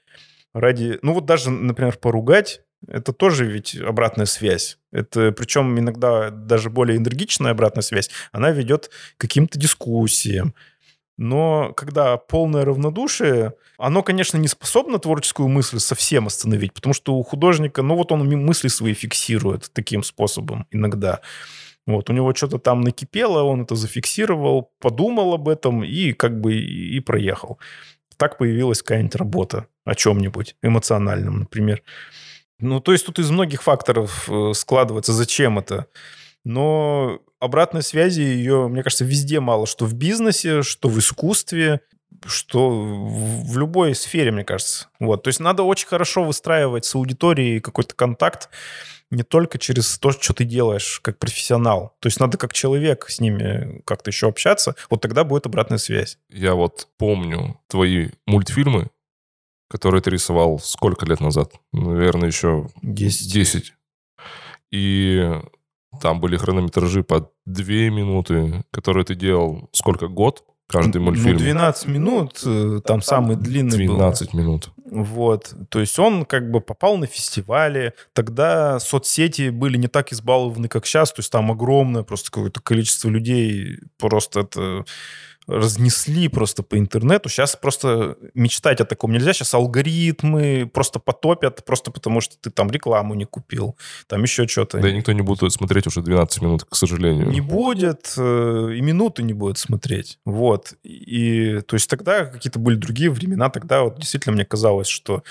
ради... 0.54 1.00
Ну 1.02 1.14
вот 1.14 1.26
даже, 1.26 1.50
например, 1.52 1.98
поругать 1.98 2.62
это 2.88 3.14
тоже 3.14 3.46
ведь 3.46 3.76
обратная 3.76 4.26
связь. 4.26 4.78
Это 4.92 5.32
причем 5.32 5.78
иногда 5.80 6.30
даже 6.30 6.70
более 6.70 6.98
энергичная 6.98 7.52
обратная 7.52 7.84
связь. 7.84 8.10
Она 8.32 8.52
ведет 8.52 8.90
к 9.18 9.22
каким-то 9.22 9.60
дискуссиям. 9.60 10.54
Но 11.18 11.74
когда 11.74 12.18
полное 12.18 12.66
равнодушие, 12.66 13.54
оно, 13.78 14.02
конечно, 14.02 14.38
не 14.38 14.48
способно 14.48 14.98
творческую 14.98 15.50
мысль 15.50 15.80
совсем 15.80 16.28
остановить, 16.28 16.74
потому 16.74 16.94
что 16.94 17.14
у 17.16 17.24
художника, 17.24 17.84
ну 17.84 17.96
вот 17.96 18.12
он 18.12 18.28
мысли 18.28 18.70
свои 18.70 18.94
фиксирует 18.94 19.70
таким 19.74 20.04
способом 20.04 20.66
иногда. 20.72 21.22
Вот, 21.86 22.10
у 22.10 22.14
него 22.14 22.34
что-то 22.34 22.58
там 22.58 22.82
накипело, 22.82 23.44
он 23.44 23.64
это 23.64 23.76
зафиксировал, 23.76 24.72
подумал 24.80 25.34
об 25.34 25.48
этом 25.50 25.84
и 25.84 26.14
как 26.14 26.40
бы 26.40 26.56
и 26.56 27.00
проехал. 27.00 27.60
Так 28.18 28.38
появилась 28.38 28.82
какая-нибудь 28.82 29.16
работа 29.16 29.68
о 29.84 29.96
чем-нибудь 29.96 30.56
эмоциональном, 30.62 31.40
например. 31.40 31.84
Ну, 32.62 32.80
то 32.80 32.92
есть 32.92 33.06
тут 33.06 33.20
из 33.20 33.30
многих 33.30 33.64
факторов 33.64 34.30
э, 34.30 34.54
складывается, 34.54 35.14
зачем 35.14 35.60
это. 35.60 35.88
Но 36.44 37.20
обратной 37.40 37.84
связи 37.84 38.22
ее, 38.22 38.68
мне 38.68 38.84
кажется, 38.84 39.06
везде 39.06 39.40
мало. 39.40 39.68
Что 39.68 39.86
в 39.86 39.94
бизнесе, 39.94 40.62
что 40.64 40.90
в 40.90 40.98
искусстве, 41.00 41.82
что 42.26 42.70
в 42.70 43.58
любой 43.58 43.96
сфере, 43.96 44.32
мне 44.32 44.44
кажется. 44.44 44.88
Вот. 45.00 45.24
То 45.24 45.30
есть 45.30 45.40
надо 45.40 45.64
очень 45.64 45.88
хорошо 45.88 46.24
выстраивать 46.24 46.86
с 46.86 46.96
аудиторией 46.96 47.60
какой-то 47.60 47.96
контакт, 47.96 48.50
не 49.10 49.24
только 49.24 49.60
через 49.60 50.00
то, 50.00 50.12
что 50.12 50.34
ты 50.34 50.46
делаешь 50.46 51.00
как 51.02 51.20
профессионал. 51.20 51.96
То 52.00 52.08
есть 52.08 52.20
надо 52.20 52.38
как 52.38 52.54
человек 52.54 53.08
с 53.10 53.20
ними 53.20 53.82
как-то 53.86 54.10
еще 54.10 54.28
общаться. 54.28 54.76
Вот 54.90 55.02
тогда 55.02 55.24
будет 55.24 55.46
обратная 55.46 55.78
связь. 55.78 56.18
Я 56.30 56.56
вот 56.56 56.88
помню 56.98 57.60
твои 57.68 58.10
мультфильмы, 58.26 58.90
который 59.72 60.02
ты 60.02 60.10
рисовал 60.10 60.60
сколько 60.60 61.06
лет 61.06 61.22
назад? 61.22 61.54
Наверное, 61.72 62.28
еще 62.28 62.68
10. 62.82 63.34
10. 63.34 63.74
И 64.72 65.32
там 66.02 66.20
были 66.20 66.36
хронометражи 66.36 67.04
по 67.04 67.32
2 67.46 67.66
минуты, 67.90 68.66
которые 68.70 69.06
ты 69.06 69.16
делал 69.16 69.70
сколько? 69.72 70.10
Год? 70.10 70.44
Каждый 70.68 70.98
ну, 70.98 71.06
мультфильм. 71.06 71.38
Ну, 71.38 71.44
12 71.44 71.88
минут, 71.88 72.42
э, 72.46 72.80
там 72.86 73.02
самый 73.02 73.36
длинный 73.36 73.86
12 73.86 74.32
был. 74.34 74.40
минут. 74.40 74.70
Вот. 74.90 75.54
То 75.70 75.80
есть 75.80 75.98
он 76.00 76.26
как 76.26 76.50
бы 76.50 76.62
попал 76.62 76.98
на 76.98 77.08
фестивали. 77.08 77.94
Тогда 78.14 78.80
соцсети 78.80 79.50
были 79.50 79.78
не 79.78 79.88
так 79.88 80.14
избалованы, 80.14 80.68
как 80.68 80.86
сейчас. 80.86 81.12
То 81.12 81.20
есть 81.20 81.32
там 81.32 81.52
огромное 81.52 82.04
просто 82.04 82.32
какое-то 82.32 82.62
количество 82.62 83.10
людей. 83.10 83.80
Просто 83.98 84.42
это 84.42 84.86
разнесли 85.48 86.28
просто 86.28 86.64
по 86.64 86.78
интернету. 86.78 87.30
Сейчас 87.30 87.56
просто 87.56 88.18
мечтать 88.34 88.80
о 88.82 88.86
таком 88.86 89.12
нельзя. 89.12 89.34
Сейчас 89.34 89.54
алгоритмы 89.54 90.70
просто 90.72 91.00
потопят, 91.00 91.66
просто 91.66 91.92
потому 91.92 92.22
что 92.22 92.36
ты 92.40 92.50
там 92.50 92.70
рекламу 92.70 93.16
не 93.16 93.26
купил, 93.26 93.76
там 94.08 94.24
еще 94.24 94.48
что-то. 94.48 94.80
Да 94.80 94.90
и 94.90 94.94
никто 94.94 95.12
не 95.12 95.22
будет 95.22 95.52
смотреть 95.52 95.88
уже 95.88 96.02
12 96.02 96.42
минут, 96.42 96.66
к 96.66 96.76
сожалению. 96.76 97.30
Не 97.30 97.42
будет, 97.42 98.14
э, 98.18 98.74
и 98.76 98.82
минуты 98.82 99.24
не 99.24 99.34
будет 99.34 99.58
смотреть. 99.58 100.20
Вот. 100.26 100.74
И 100.84 101.62
то 101.68 101.76
есть 101.76 101.90
тогда 101.90 102.26
какие-то 102.26 102.60
были 102.60 102.76
другие 102.76 103.10
времена, 103.10 103.50
тогда 103.50 103.84
вот 103.84 104.00
действительно 104.00 104.36
мне 104.36 104.46
казалось, 104.46 104.88
что 104.88 105.24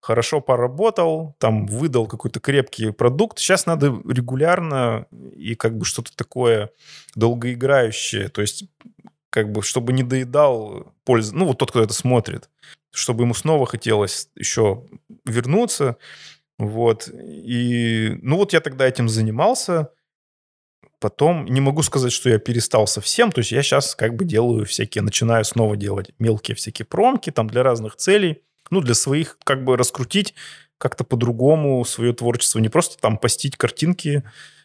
хорошо 0.00 0.40
поработал, 0.40 1.36
там 1.38 1.66
выдал 1.66 2.06
какой-то 2.06 2.40
крепкий 2.40 2.90
продукт. 2.90 3.38
Сейчас 3.38 3.66
надо 3.66 3.86
регулярно 4.08 5.06
и 5.36 5.54
как 5.54 5.78
бы 5.78 5.84
что-то 5.84 6.14
такое 6.16 6.70
долгоиграющее. 7.14 8.28
То 8.28 8.40
есть 8.40 8.64
как 9.32 9.50
бы, 9.50 9.62
чтобы 9.62 9.94
не 9.94 10.02
доедал 10.02 10.94
пользу, 11.04 11.34
ну, 11.34 11.46
вот 11.46 11.58
тот, 11.58 11.70
кто 11.70 11.82
это 11.82 11.94
смотрит, 11.94 12.50
чтобы 12.92 13.24
ему 13.24 13.34
снова 13.34 13.66
хотелось 13.66 14.28
еще 14.36 14.84
вернуться, 15.24 15.96
Вот. 16.58 17.08
И, 17.08 18.18
ну 18.22 18.36
вот 18.36 18.52
я 18.52 18.60
тогда 18.60 18.86
этим 18.86 19.08
занимался. 19.08 19.90
Потом 21.00 21.46
не 21.46 21.60
могу 21.60 21.82
сказать, 21.82 22.12
что 22.12 22.30
я 22.30 22.38
перестал 22.38 22.86
совсем. 22.86 23.32
То 23.32 23.40
есть 23.40 23.50
я 23.52 23.62
сейчас 23.62 23.96
как 23.96 24.14
бы 24.14 24.24
делаю 24.24 24.64
всякие, 24.66 25.02
начинаю 25.02 25.44
снова 25.44 25.76
делать 25.76 26.12
мелкие 26.20 26.54
всякие 26.54 26.86
промки 26.86 27.30
там 27.30 27.48
для 27.48 27.62
разных 27.64 27.96
целей. 27.96 28.42
Ну, 28.70 28.80
для 28.80 28.94
своих, 28.94 29.38
как 29.44 29.64
бы 29.64 29.76
раскрутить 29.76 30.34
как-то 30.78 31.04
по-другому 31.04 31.84
свое 31.84 32.12
творчество. 32.12 32.60
Не 32.60 32.68
просто 32.68 32.98
там 33.00 33.18
постить 33.18 33.56
картинки. 33.56 34.22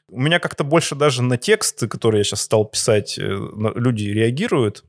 У 0.10 0.20
меня 0.22 0.40
как-то 0.40 0.64
больше 0.64 0.96
даже 0.96 1.22
на 1.22 1.38
тексты, 1.38 1.88
которые 1.88 2.20
я 2.20 2.24
сейчас 2.24 2.42
стал 2.42 2.66
писать, 2.66 3.18
э, 3.18 3.22
люди 3.76 4.06
реагируют, 4.06 4.86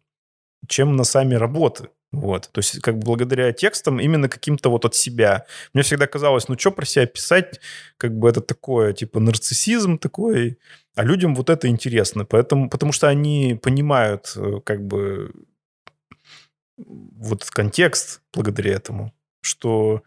чем 0.69 0.97
на 0.97 1.05
сами 1.05 1.35
работы. 1.35 1.89
Вот. 2.13 2.49
То 2.53 2.61
есть, 2.61 2.81
как 2.81 2.99
бы 2.99 3.05
благодаря 3.05 3.53
текстам, 3.53 4.01
именно 4.01 4.29
каким-то 4.29 4.71
вот 4.71 4.85
от 4.85 4.95
себя. 4.95 5.45
Мне 5.75 5.83
всегда 5.83 6.07
казалось, 6.07 6.49
ну, 6.49 6.59
что 6.59 6.71
про 6.71 6.87
себя 6.87 7.07
писать, 7.07 7.61
как 7.99 8.17
бы 8.19 8.29
это 8.31 8.41
такое, 8.41 8.93
типа, 8.95 9.21
нарциссизм 9.21 9.99
такой, 9.99 10.59
а 10.95 11.05
людям 11.05 11.35
вот 11.35 11.51
это 11.51 11.69
интересно. 11.69 12.25
Поэтому, 12.25 12.71
потому 12.71 12.93
что 12.93 13.09
они 13.09 13.59
понимают, 13.63 14.33
э, 14.37 14.61
как 14.65 14.87
бы, 14.87 15.33
вот 16.77 17.45
контекст 17.45 18.23
благодаря 18.33 18.73
этому, 18.75 19.13
что 19.43 20.03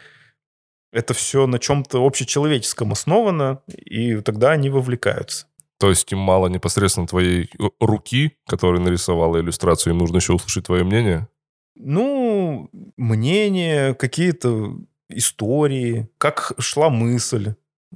это 0.92 1.14
все 1.14 1.48
на 1.48 1.60
чем-то 1.60 2.06
общечеловеческом 2.06 2.92
основано, 2.92 3.62
и 3.68 4.18
тогда 4.18 4.52
они 4.52 4.70
вовлекаются. 4.70 5.48
То 5.80 5.90
есть 5.90 6.12
им 6.12 6.20
мало 6.20 6.48
непосредственно 6.48 7.08
твоей 7.08 7.50
руки, 7.80 8.38
которая 8.48 8.82
нарисовала 8.82 9.40
иллюстрацию, 9.40 9.94
им 9.94 10.00
нужно 10.00 10.18
еще 10.18 10.34
услышать 10.34 10.66
твое 10.66 10.84
мнение? 10.84 11.28
Ну, 11.76 12.70
мнение, 12.98 13.96
какие-то 13.96 14.76
истории, 15.10 16.08
как 16.18 16.54
шла 16.60 16.90
мысль. 16.90 17.56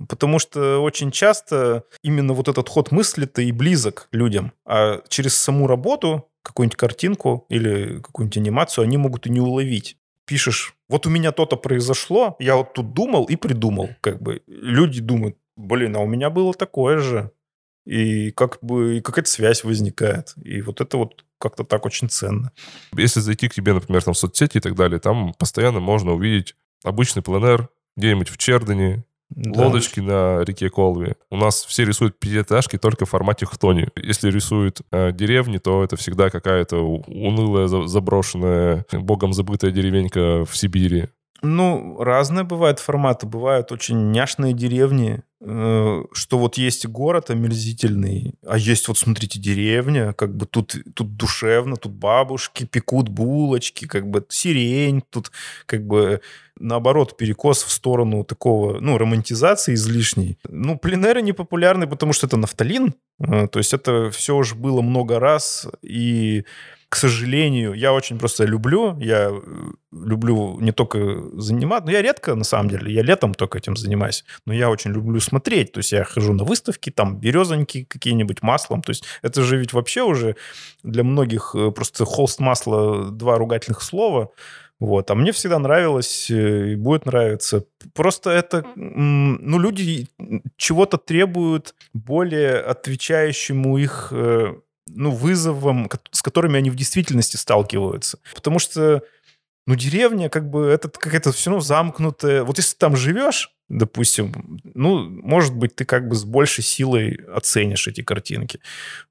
Потому 0.09 0.39
что 0.39 0.79
очень 0.79 1.11
часто 1.11 1.83
именно 2.01 2.33
вот 2.33 2.47
этот 2.47 2.67
ход 2.67 2.91
мысли-то 2.91 3.41
и 3.41 3.51
близок 3.51 4.07
людям. 4.11 4.51
А 4.65 5.01
через 5.07 5.37
саму 5.37 5.67
работу, 5.67 6.27
какую-нибудь 6.41 6.77
картинку 6.77 7.45
или 7.49 7.99
какую-нибудь 8.01 8.37
анимацию 8.37 8.83
они 8.83 8.97
могут 8.97 9.27
и 9.27 9.31
не 9.31 9.39
уловить. 9.39 9.97
Пишешь, 10.25 10.75
вот 10.89 11.05
у 11.05 11.09
меня 11.09 11.31
то-то 11.31 11.55
произошло, 11.55 12.35
я 12.39 12.55
вот 12.55 12.73
тут 12.73 12.93
думал 12.93 13.25
и 13.25 13.35
придумал. 13.35 13.89
Как 14.01 14.21
бы 14.21 14.41
люди 14.47 15.01
думают, 15.01 15.37
блин, 15.55 15.95
а 15.95 15.99
у 15.99 16.07
меня 16.07 16.29
было 16.29 16.53
такое 16.53 16.99
же. 16.99 17.31
И 17.85 18.31
как 18.31 18.57
бы 18.61 18.97
и 18.97 19.01
какая-то 19.01 19.29
связь 19.29 19.63
возникает. 19.63 20.33
И 20.43 20.61
вот 20.61 20.81
это 20.81 20.97
вот 20.97 21.23
как-то 21.37 21.63
так 21.63 21.85
очень 21.85 22.09
ценно. 22.09 22.51
Если 22.93 23.19
зайти 23.19 23.47
к 23.47 23.53
тебе, 23.53 23.73
например, 23.73 24.03
там 24.03 24.15
в 24.15 24.17
соцсети 24.17 24.57
и 24.57 24.61
так 24.61 24.75
далее, 24.75 24.99
там 24.99 25.33
постоянно 25.35 25.79
можно 25.79 26.13
увидеть 26.13 26.55
обычный 26.83 27.21
пленэр 27.21 27.69
где-нибудь 27.95 28.29
в 28.29 28.37
Чердане, 28.37 29.05
да. 29.29 29.65
лодочки 29.65 29.99
на 29.99 30.43
реке 30.43 30.69
Колве. 30.69 31.15
У 31.29 31.37
нас 31.37 31.65
все 31.65 31.85
рисуют 31.85 32.19
пятиэтажки 32.19 32.77
только 32.77 33.05
в 33.05 33.09
формате 33.09 33.45
хтони. 33.45 33.87
Если 33.95 34.29
рисуют 34.29 34.81
э, 34.91 35.11
деревни, 35.11 35.57
то 35.57 35.83
это 35.83 35.95
всегда 35.95 36.29
какая-то 36.29 36.77
унылая, 36.77 37.67
заброшенная, 37.67 38.85
богом 38.91 39.33
забытая 39.33 39.71
деревенька 39.71 40.45
в 40.45 40.55
Сибири. 40.55 41.09
Ну, 41.45 41.97
разные 42.03 42.43
бывают 42.43 42.79
форматы. 42.79 43.27
Бывают 43.27 43.71
очень 43.71 44.11
няшные 44.11 44.53
деревни, 44.53 45.21
э, 45.41 46.03
что 46.11 46.37
вот 46.37 46.57
есть 46.57 46.87
город 46.87 47.29
омерзительный, 47.29 48.33
а 48.45 48.57
есть 48.57 48.87
вот, 48.87 48.97
смотрите, 48.97 49.39
деревня, 49.39 50.13
как 50.13 50.35
бы 50.35 50.45
тут, 50.45 50.75
тут 50.95 51.15
душевно, 51.15 51.75
тут 51.75 51.91
бабушки 51.91 52.65
пекут 52.65 53.09
булочки, 53.09 53.85
как 53.85 54.07
бы 54.09 54.25
сирень, 54.29 55.03
тут 55.09 55.31
как 55.65 55.85
бы 55.85 56.21
наоборот 56.59 57.17
перекос 57.17 57.63
в 57.63 57.71
сторону 57.71 58.23
такого, 58.23 58.79
ну, 58.79 58.97
романтизации 58.97 59.75
излишней. 59.75 60.37
Ну, 60.49 60.77
пленеры 60.79 61.21
не 61.21 61.33
популярны, 61.33 61.85
потому 61.85 62.13
что 62.13 62.27
это 62.27 62.37
нафталин, 62.37 62.95
э, 63.19 63.47
то 63.47 63.59
есть 63.59 63.73
это 63.73 64.09
все 64.09 64.35
уже 64.35 64.55
было 64.55 64.81
много 64.81 65.19
раз, 65.19 65.67
и 65.83 66.45
к 66.89 66.95
сожалению, 66.95 67.73
я 67.73 67.93
очень 67.93 68.17
просто 68.17 68.45
люблю, 68.45 68.97
я 68.99 69.29
э, 69.31 69.41
люблю 69.91 70.59
не 70.59 70.71
только 70.71 71.21
заниматься, 71.33 71.85
но 71.85 71.91
я 71.91 72.01
редко, 72.01 72.35
на 72.35 72.43
самом 72.43 72.69
деле, 72.69 72.93
я 72.93 73.01
летом 73.01 73.33
только 73.33 73.57
этим 73.57 73.75
занимаюсь, 73.75 74.23
но 74.45 74.53
я 74.53 74.69
очень 74.69 74.91
люблю 74.91 75.19
смотреть, 75.19 75.71
то 75.71 75.79
есть 75.79 75.91
я 75.91 76.03
хожу 76.03 76.33
на 76.33 76.43
выставки, 76.43 76.89
там 76.89 77.17
березоньки 77.17 77.83
какие-нибудь 77.83 78.41
маслом, 78.41 78.81
то 78.81 78.91
есть 78.91 79.03
это 79.21 79.43
же 79.43 79.57
ведь 79.57 79.73
вообще 79.73 80.03
уже 80.03 80.35
для 80.83 81.03
многих 81.03 81.55
э, 81.55 81.71
просто 81.71 82.05
холст 82.05 82.39
масла, 82.39 83.11
два 83.11 83.37
ругательных 83.37 83.81
слова, 83.81 84.31
вот. 84.79 85.09
А 85.09 85.15
мне 85.15 85.31
всегда 85.31 85.57
нравилось 85.57 86.29
э, 86.29 86.73
и 86.73 86.75
будет 86.75 87.05
нравиться. 87.05 87.65
Просто 87.93 88.29
это, 88.31 88.65
ну, 88.75 89.57
люди 89.57 90.07
чего-то 90.57 90.97
требуют 90.97 91.75
более 91.93 92.59
отвечающему 92.59 93.77
их 93.77 94.11
ну, 94.87 95.11
вызовам, 95.11 95.89
с 96.11 96.21
которыми 96.21 96.57
они 96.57 96.69
в 96.69 96.75
действительности 96.75 97.37
сталкиваются. 97.37 98.19
Потому 98.33 98.59
что, 98.59 99.03
ну, 99.67 99.75
деревня, 99.75 100.29
как 100.29 100.49
бы, 100.49 100.65
это 100.65 100.89
какая-то 100.89 101.31
все 101.31 101.49
равно 101.49 101.61
замкнутая. 101.61 102.43
Вот 102.43 102.57
если 102.57 102.73
ты 102.73 102.79
там 102.79 102.95
живешь, 102.95 103.51
допустим, 103.69 104.59
ну, 104.73 105.09
может 105.09 105.55
быть, 105.55 105.75
ты 105.75 105.85
как 105.85 106.07
бы 106.07 106.15
с 106.15 106.23
большей 106.23 106.63
силой 106.63 107.19
оценишь 107.33 107.87
эти 107.87 108.01
картинки. 108.01 108.59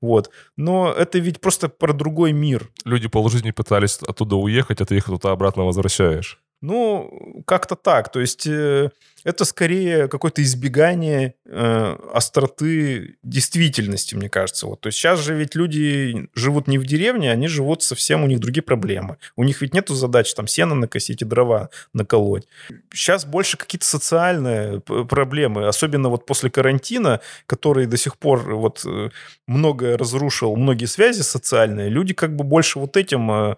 Вот. 0.00 0.30
Но 0.56 0.92
это 0.92 1.18
ведь 1.18 1.40
просто 1.40 1.68
про 1.68 1.92
другой 1.92 2.32
мир. 2.32 2.70
Люди 2.84 3.08
полжизни 3.08 3.50
пытались 3.50 3.98
оттуда 4.06 4.36
уехать, 4.36 4.80
а 4.80 4.86
ты 4.86 4.96
их 4.96 5.06
туда 5.06 5.32
обратно 5.32 5.64
возвращаешь. 5.64 6.40
Ну, 6.64 7.42
как-то 7.46 7.76
так. 7.76 8.10
То 8.10 8.20
есть 8.20 8.46
э, 8.46 8.88
это 9.22 9.44
скорее 9.44 10.08
какое-то 10.08 10.42
избегание 10.42 11.34
э, 11.44 11.96
остроты 12.10 13.18
действительности, 13.22 14.14
мне 14.14 14.30
кажется. 14.30 14.66
Вот. 14.66 14.80
То 14.80 14.86
есть 14.86 14.96
сейчас 14.96 15.20
же 15.20 15.34
ведь 15.34 15.54
люди 15.54 16.26
живут 16.34 16.66
не 16.66 16.78
в 16.78 16.86
деревне, 16.86 17.30
они 17.30 17.48
живут 17.48 17.82
совсем, 17.82 18.24
у 18.24 18.26
них 18.26 18.40
другие 18.40 18.62
проблемы. 18.62 19.18
У 19.36 19.44
них 19.44 19.60
ведь 19.60 19.74
нету 19.74 19.94
задач 19.94 20.32
там 20.32 20.46
сено 20.46 20.74
накосить 20.74 21.20
и 21.20 21.26
дрова 21.26 21.68
наколоть. 21.92 22.48
Сейчас 22.94 23.26
больше 23.26 23.58
какие-то 23.58 23.84
социальные 23.86 24.80
проблемы, 24.80 25.68
особенно 25.68 26.08
вот 26.08 26.24
после 26.24 26.48
карантина, 26.48 27.20
который 27.44 27.84
до 27.84 27.98
сих 27.98 28.16
пор 28.16 28.54
вот 28.54 28.86
э, 28.86 29.10
многое 29.46 29.98
разрушил, 29.98 30.56
многие 30.56 30.86
связи 30.86 31.20
социальные. 31.20 31.90
Люди 31.90 32.14
как 32.14 32.34
бы 32.34 32.42
больше 32.42 32.78
вот 32.78 32.96
этим... 32.96 33.30
Э, 33.30 33.56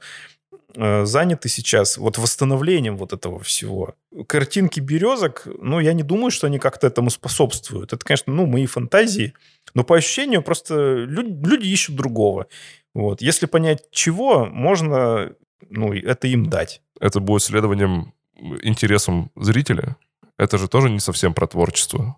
заняты 0.77 1.49
сейчас 1.49 1.97
вот 1.97 2.19
восстановлением 2.19 2.97
вот 2.97 3.13
этого 3.13 3.41
всего. 3.41 3.95
Картинки 4.27 4.81
березок, 4.81 5.47
ну, 5.61 5.81
я 5.81 5.93
не 5.93 6.03
думаю, 6.03 6.31
что 6.31 6.47
они 6.47 6.59
как-то 6.59 6.87
этому 6.87 7.11
способствуют. 7.11 7.93
Это, 7.93 8.05
конечно, 8.05 8.33
ну, 8.33 8.47
мои 8.47 8.67
фантазии, 8.67 9.33
но 9.75 9.85
по 9.85 9.97
ощущению 9.97 10.43
просто 10.43 10.95
люди, 11.05 11.47
люди 11.47 11.67
ищут 11.67 11.97
другого. 11.97 12.47
Вот. 12.95 13.23
Если 13.23 13.47
понять, 13.47 13.85
чего, 13.91 14.47
можно 14.47 15.35
ну, 15.71 15.93
это 15.93 16.29
им 16.29 16.49
дать. 16.49 16.83
Это 17.01 17.21
будет 17.21 17.43
следованием 17.43 18.15
интересам 18.63 19.31
зрителя? 19.37 19.97
Это 20.39 20.59
же 20.59 20.69
тоже 20.69 20.91
не 20.91 21.01
совсем 21.01 21.35
про 21.35 21.47
творчество. 21.47 22.17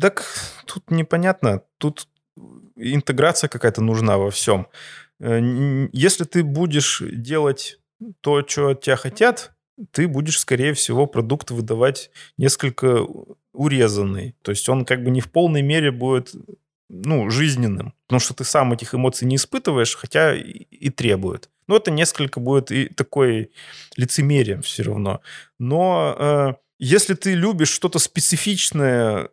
Так 0.00 0.24
тут 0.66 0.90
непонятно. 0.90 1.62
Тут 1.78 2.08
интеграция 2.76 3.48
какая-то 3.48 3.82
нужна 3.82 4.18
во 4.18 4.30
всем. 4.30 4.68
Э, 5.20 5.88
если 5.92 6.24
ты 6.24 6.42
будешь 6.42 7.02
делать 7.12 7.78
то, 8.20 8.46
что 8.46 8.68
от 8.68 8.82
тебя 8.82 8.96
хотят, 8.96 9.52
ты 9.90 10.06
будешь, 10.06 10.38
скорее 10.38 10.74
всего, 10.74 11.06
продукт 11.06 11.50
выдавать 11.50 12.10
несколько 12.36 13.06
урезанный. 13.52 14.34
То 14.42 14.50
есть 14.50 14.68
он 14.68 14.84
как 14.84 15.02
бы 15.02 15.10
не 15.10 15.20
в 15.20 15.30
полной 15.30 15.62
мере 15.62 15.90
будет 15.90 16.34
ну, 16.88 17.30
жизненным, 17.30 17.94
потому 18.06 18.20
что 18.20 18.34
ты 18.34 18.44
сам 18.44 18.72
этих 18.72 18.94
эмоций 18.94 19.26
не 19.26 19.36
испытываешь, 19.36 19.96
хотя 19.96 20.34
и, 20.34 20.42
и 20.42 20.90
требует. 20.90 21.48
Но 21.66 21.76
это 21.76 21.90
несколько 21.90 22.38
будет 22.38 22.70
и 22.70 22.86
такой 22.88 23.50
лицемерием 23.96 24.62
все 24.62 24.82
равно. 24.82 25.22
Но 25.58 26.16
э, 26.18 26.54
если 26.78 27.14
ты 27.14 27.34
любишь 27.34 27.70
что-то 27.70 27.98
специфичное 27.98 29.30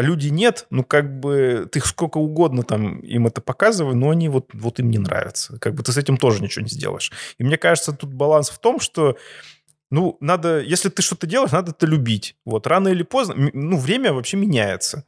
люди 0.00 0.28
нет, 0.28 0.66
ну, 0.70 0.84
как 0.84 1.20
бы, 1.20 1.68
ты 1.70 1.80
сколько 1.80 2.18
угодно 2.18 2.62
там 2.62 3.00
им 3.00 3.26
это 3.26 3.40
показывай, 3.40 3.94
но 3.94 4.10
они 4.10 4.28
вот, 4.28 4.50
вот 4.52 4.78
им 4.80 4.90
не 4.90 4.98
нравятся. 4.98 5.58
Как 5.58 5.74
бы 5.74 5.82
ты 5.82 5.92
с 5.92 5.96
этим 5.96 6.16
тоже 6.16 6.42
ничего 6.42 6.62
не 6.62 6.70
сделаешь. 6.70 7.12
И 7.38 7.44
мне 7.44 7.58
кажется, 7.58 7.92
тут 7.92 8.12
баланс 8.12 8.50
в 8.50 8.58
том, 8.58 8.80
что 8.80 9.16
ну, 9.90 10.16
надо, 10.20 10.60
если 10.60 10.88
ты 10.88 11.02
что-то 11.02 11.26
делаешь, 11.26 11.52
надо 11.52 11.72
это 11.72 11.84
любить. 11.84 12.36
Вот, 12.46 12.66
рано 12.66 12.88
или 12.88 13.02
поздно, 13.02 13.50
ну, 13.52 13.76
время 13.76 14.14
вообще 14.14 14.38
меняется. 14.38 15.04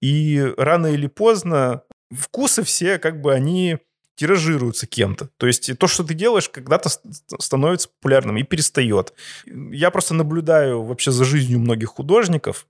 И 0.00 0.54
рано 0.56 0.86
или 0.86 1.06
поздно 1.06 1.82
вкусы 2.10 2.62
все, 2.62 2.98
как 2.98 3.20
бы, 3.20 3.34
они 3.34 3.78
тиражируются 4.20 4.86
кем-то. 4.86 5.30
То 5.38 5.46
есть 5.46 5.78
то, 5.78 5.86
что 5.86 6.04
ты 6.04 6.12
делаешь, 6.14 6.48
когда-то 6.48 6.90
становится 7.38 7.88
популярным 7.88 8.36
и 8.36 8.42
перестает. 8.42 9.14
Я 9.46 9.90
просто 9.90 10.14
наблюдаю 10.14 10.82
вообще 10.82 11.10
за 11.10 11.24
жизнью 11.24 11.58
многих 11.58 11.88
художников, 11.88 12.66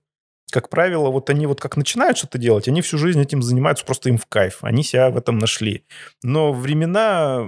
как 0.51 0.69
правило, 0.69 1.09
вот 1.09 1.29
они 1.29 1.47
вот 1.47 1.59
как 1.59 1.77
начинают 1.77 2.17
что-то 2.17 2.37
делать, 2.37 2.67
они 2.67 2.81
всю 2.81 2.97
жизнь 2.97 3.21
этим 3.21 3.41
занимаются, 3.41 3.85
просто 3.85 4.09
им 4.09 4.17
в 4.17 4.25
кайф. 4.27 4.59
Они 4.61 4.83
себя 4.83 5.09
в 5.09 5.17
этом 5.17 5.37
нашли. 5.37 5.85
Но 6.21 6.53
времена 6.53 7.47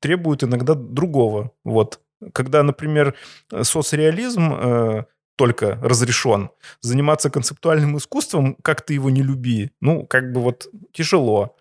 требуют 0.00 0.42
иногда 0.42 0.74
другого. 0.74 1.52
Вот. 1.64 2.00
Когда, 2.32 2.62
например, 2.64 3.14
соцреализм 3.62 4.52
э, 4.52 5.04
только 5.38 5.78
разрешен. 5.80 6.50
Заниматься 6.80 7.30
концептуальным 7.30 7.96
искусством, 7.96 8.56
как 8.62 8.82
ты 8.82 8.94
его 8.94 9.08
не 9.08 9.22
люби, 9.22 9.70
ну, 9.80 10.04
как 10.04 10.32
бы 10.32 10.40
вот 10.40 10.66
тяжело. 10.92 11.56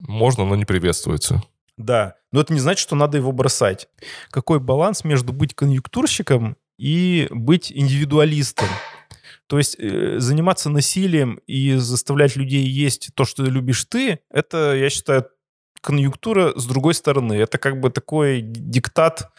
Можно, 0.00 0.44
но 0.44 0.54
не 0.54 0.66
приветствуется. 0.66 1.42
Да, 1.78 2.16
но 2.30 2.42
это 2.42 2.52
не 2.52 2.60
значит, 2.60 2.82
что 2.82 2.94
надо 2.94 3.16
его 3.16 3.32
бросать. 3.32 3.88
Какой 4.30 4.60
баланс 4.60 5.04
между 5.04 5.32
быть 5.32 5.54
конъюнктурщиком 5.54 6.56
и 6.78 7.26
быть 7.30 7.72
индивидуалистом? 7.72 8.68
То 9.52 9.58
есть 9.58 9.76
э, 9.78 10.18
заниматься 10.18 10.70
насилием 10.70 11.38
и 11.46 11.74
заставлять 11.74 12.36
людей 12.36 12.64
есть 12.64 13.10
то, 13.14 13.26
что 13.26 13.42
любишь 13.44 13.84
ты, 13.84 14.20
это, 14.30 14.74
я 14.74 14.88
считаю, 14.88 15.26
конъюнктура 15.82 16.58
с 16.58 16.64
другой 16.64 16.94
стороны. 16.94 17.34
Это 17.34 17.58
как 17.58 17.78
бы 17.78 17.90
такой 17.90 18.40
диктат 18.40 19.30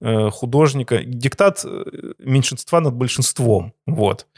э, 0.00 0.30
художника, 0.30 1.02
диктат 1.02 1.64
э, 1.64 2.12
меньшинства 2.20 2.78
над 2.78 2.94
большинством. 2.94 3.74
Вот. 3.86 4.28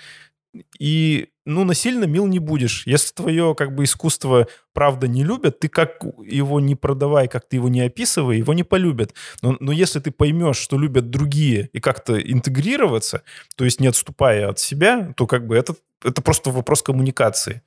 И, 0.78 1.28
ну, 1.48 1.64
насильно 1.64 2.04
мил 2.04 2.26
не 2.26 2.38
будешь. 2.38 2.86
Если 2.86 3.14
твое, 3.14 3.54
как 3.54 3.74
бы, 3.74 3.84
искусство 3.84 4.46
правда 4.74 5.08
не 5.08 5.24
любят, 5.24 5.60
ты 5.60 5.68
как 5.68 6.04
его 6.22 6.60
не 6.60 6.74
продавай, 6.74 7.26
как 7.26 7.48
ты 7.48 7.56
его 7.56 7.70
не 7.70 7.80
описывай, 7.80 8.36
его 8.36 8.52
не 8.52 8.64
полюбят. 8.64 9.14
Но, 9.40 9.56
но 9.58 9.72
если 9.72 9.98
ты 9.98 10.10
поймешь, 10.10 10.58
что 10.58 10.78
любят 10.78 11.08
другие, 11.08 11.70
и 11.72 11.80
как-то 11.80 12.20
интегрироваться, 12.20 13.22
то 13.56 13.64
есть 13.64 13.80
не 13.80 13.86
отступая 13.86 14.50
от 14.50 14.58
себя, 14.58 15.14
то 15.16 15.26
как 15.26 15.46
бы 15.46 15.56
это, 15.56 15.74
это 16.04 16.20
просто 16.20 16.50
вопрос 16.50 16.82
коммуникации. 16.82 17.62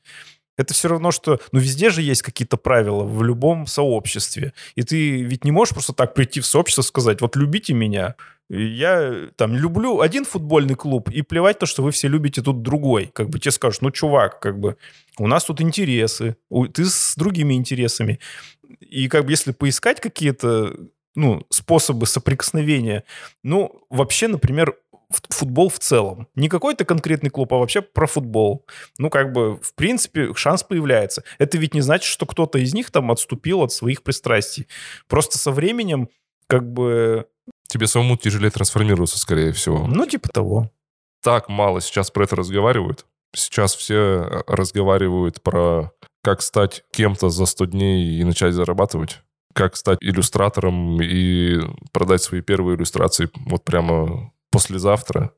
Это 0.57 0.73
все 0.73 0.89
равно, 0.89 1.11
что... 1.11 1.39
Ну, 1.51 1.59
везде 1.59 1.89
же 1.89 2.01
есть 2.01 2.21
какие-то 2.21 2.57
правила 2.57 3.03
в 3.03 3.23
любом 3.23 3.67
сообществе. 3.67 4.53
И 4.75 4.83
ты 4.83 5.23
ведь 5.23 5.45
не 5.45 5.51
можешь 5.51 5.73
просто 5.73 5.93
так 5.93 6.13
прийти 6.13 6.39
в 6.39 6.45
сообщество 6.45 6.81
и 6.81 6.85
сказать, 6.85 7.21
вот 7.21 7.35
любите 7.35 7.73
меня. 7.73 8.15
Я 8.49 9.29
там 9.37 9.55
люблю 9.55 10.01
один 10.01 10.25
футбольный 10.25 10.75
клуб, 10.75 11.09
и 11.09 11.21
плевать 11.21 11.59
то, 11.59 11.65
что 11.65 11.83
вы 11.83 11.91
все 11.91 12.09
любите 12.09 12.41
тут 12.41 12.61
другой. 12.61 13.09
Как 13.13 13.29
бы 13.29 13.39
тебе 13.39 13.51
скажут, 13.51 13.81
ну, 13.81 13.91
чувак, 13.91 14.41
как 14.41 14.59
бы 14.59 14.75
у 15.17 15.27
нас 15.27 15.45
тут 15.45 15.61
интересы, 15.61 16.35
ты 16.73 16.85
с 16.85 17.15
другими 17.15 17.53
интересами. 17.53 18.19
И 18.81 19.07
как 19.07 19.25
бы 19.25 19.31
если 19.31 19.53
поискать 19.53 20.01
какие-то 20.01 20.75
ну, 21.15 21.45
способы 21.49 22.05
соприкосновения, 22.07 23.03
ну, 23.43 23.85
вообще, 23.89 24.27
например, 24.27 24.75
футбол 25.29 25.69
в 25.69 25.79
целом. 25.79 26.27
Не 26.35 26.49
какой-то 26.49 26.85
конкретный 26.85 27.29
клуб, 27.29 27.53
а 27.53 27.57
вообще 27.57 27.81
про 27.81 28.07
футбол. 28.07 28.65
Ну, 28.97 29.09
как 29.09 29.31
бы, 29.31 29.57
в 29.61 29.73
принципе, 29.75 30.33
шанс 30.35 30.63
появляется. 30.63 31.23
Это 31.37 31.57
ведь 31.57 31.73
не 31.73 31.81
значит, 31.81 32.05
что 32.05 32.25
кто-то 32.25 32.59
из 32.59 32.73
них 32.73 32.91
там 32.91 33.11
отступил 33.11 33.61
от 33.61 33.71
своих 33.71 34.03
пристрастий. 34.03 34.67
Просто 35.07 35.37
со 35.37 35.51
временем, 35.51 36.09
как 36.47 36.71
бы... 36.71 37.27
Тебе 37.67 37.87
самому 37.87 38.17
тяжелее 38.17 38.51
трансформироваться, 38.51 39.17
скорее 39.17 39.51
всего. 39.53 39.87
Ну, 39.87 40.05
типа 40.05 40.29
того. 40.29 40.71
Так 41.23 41.49
мало 41.49 41.81
сейчас 41.81 42.11
про 42.11 42.23
это 42.23 42.35
разговаривают. 42.35 43.05
Сейчас 43.33 43.75
все 43.75 43.95
э, 43.95 44.43
разговаривают 44.47 45.41
про 45.41 45.91
как 46.23 46.41
стать 46.41 46.83
кем-то 46.91 47.29
за 47.29 47.45
100 47.45 47.65
дней 47.65 48.19
и 48.19 48.23
начать 48.23 48.53
зарабатывать 48.53 49.21
как 49.53 49.75
стать 49.75 49.99
иллюстратором 50.01 51.01
и 51.01 51.59
продать 51.91 52.21
свои 52.21 52.41
первые 52.41 52.77
иллюстрации 52.77 53.29
вот 53.45 53.63
прямо 53.63 54.31
послезавтра. 54.51 55.31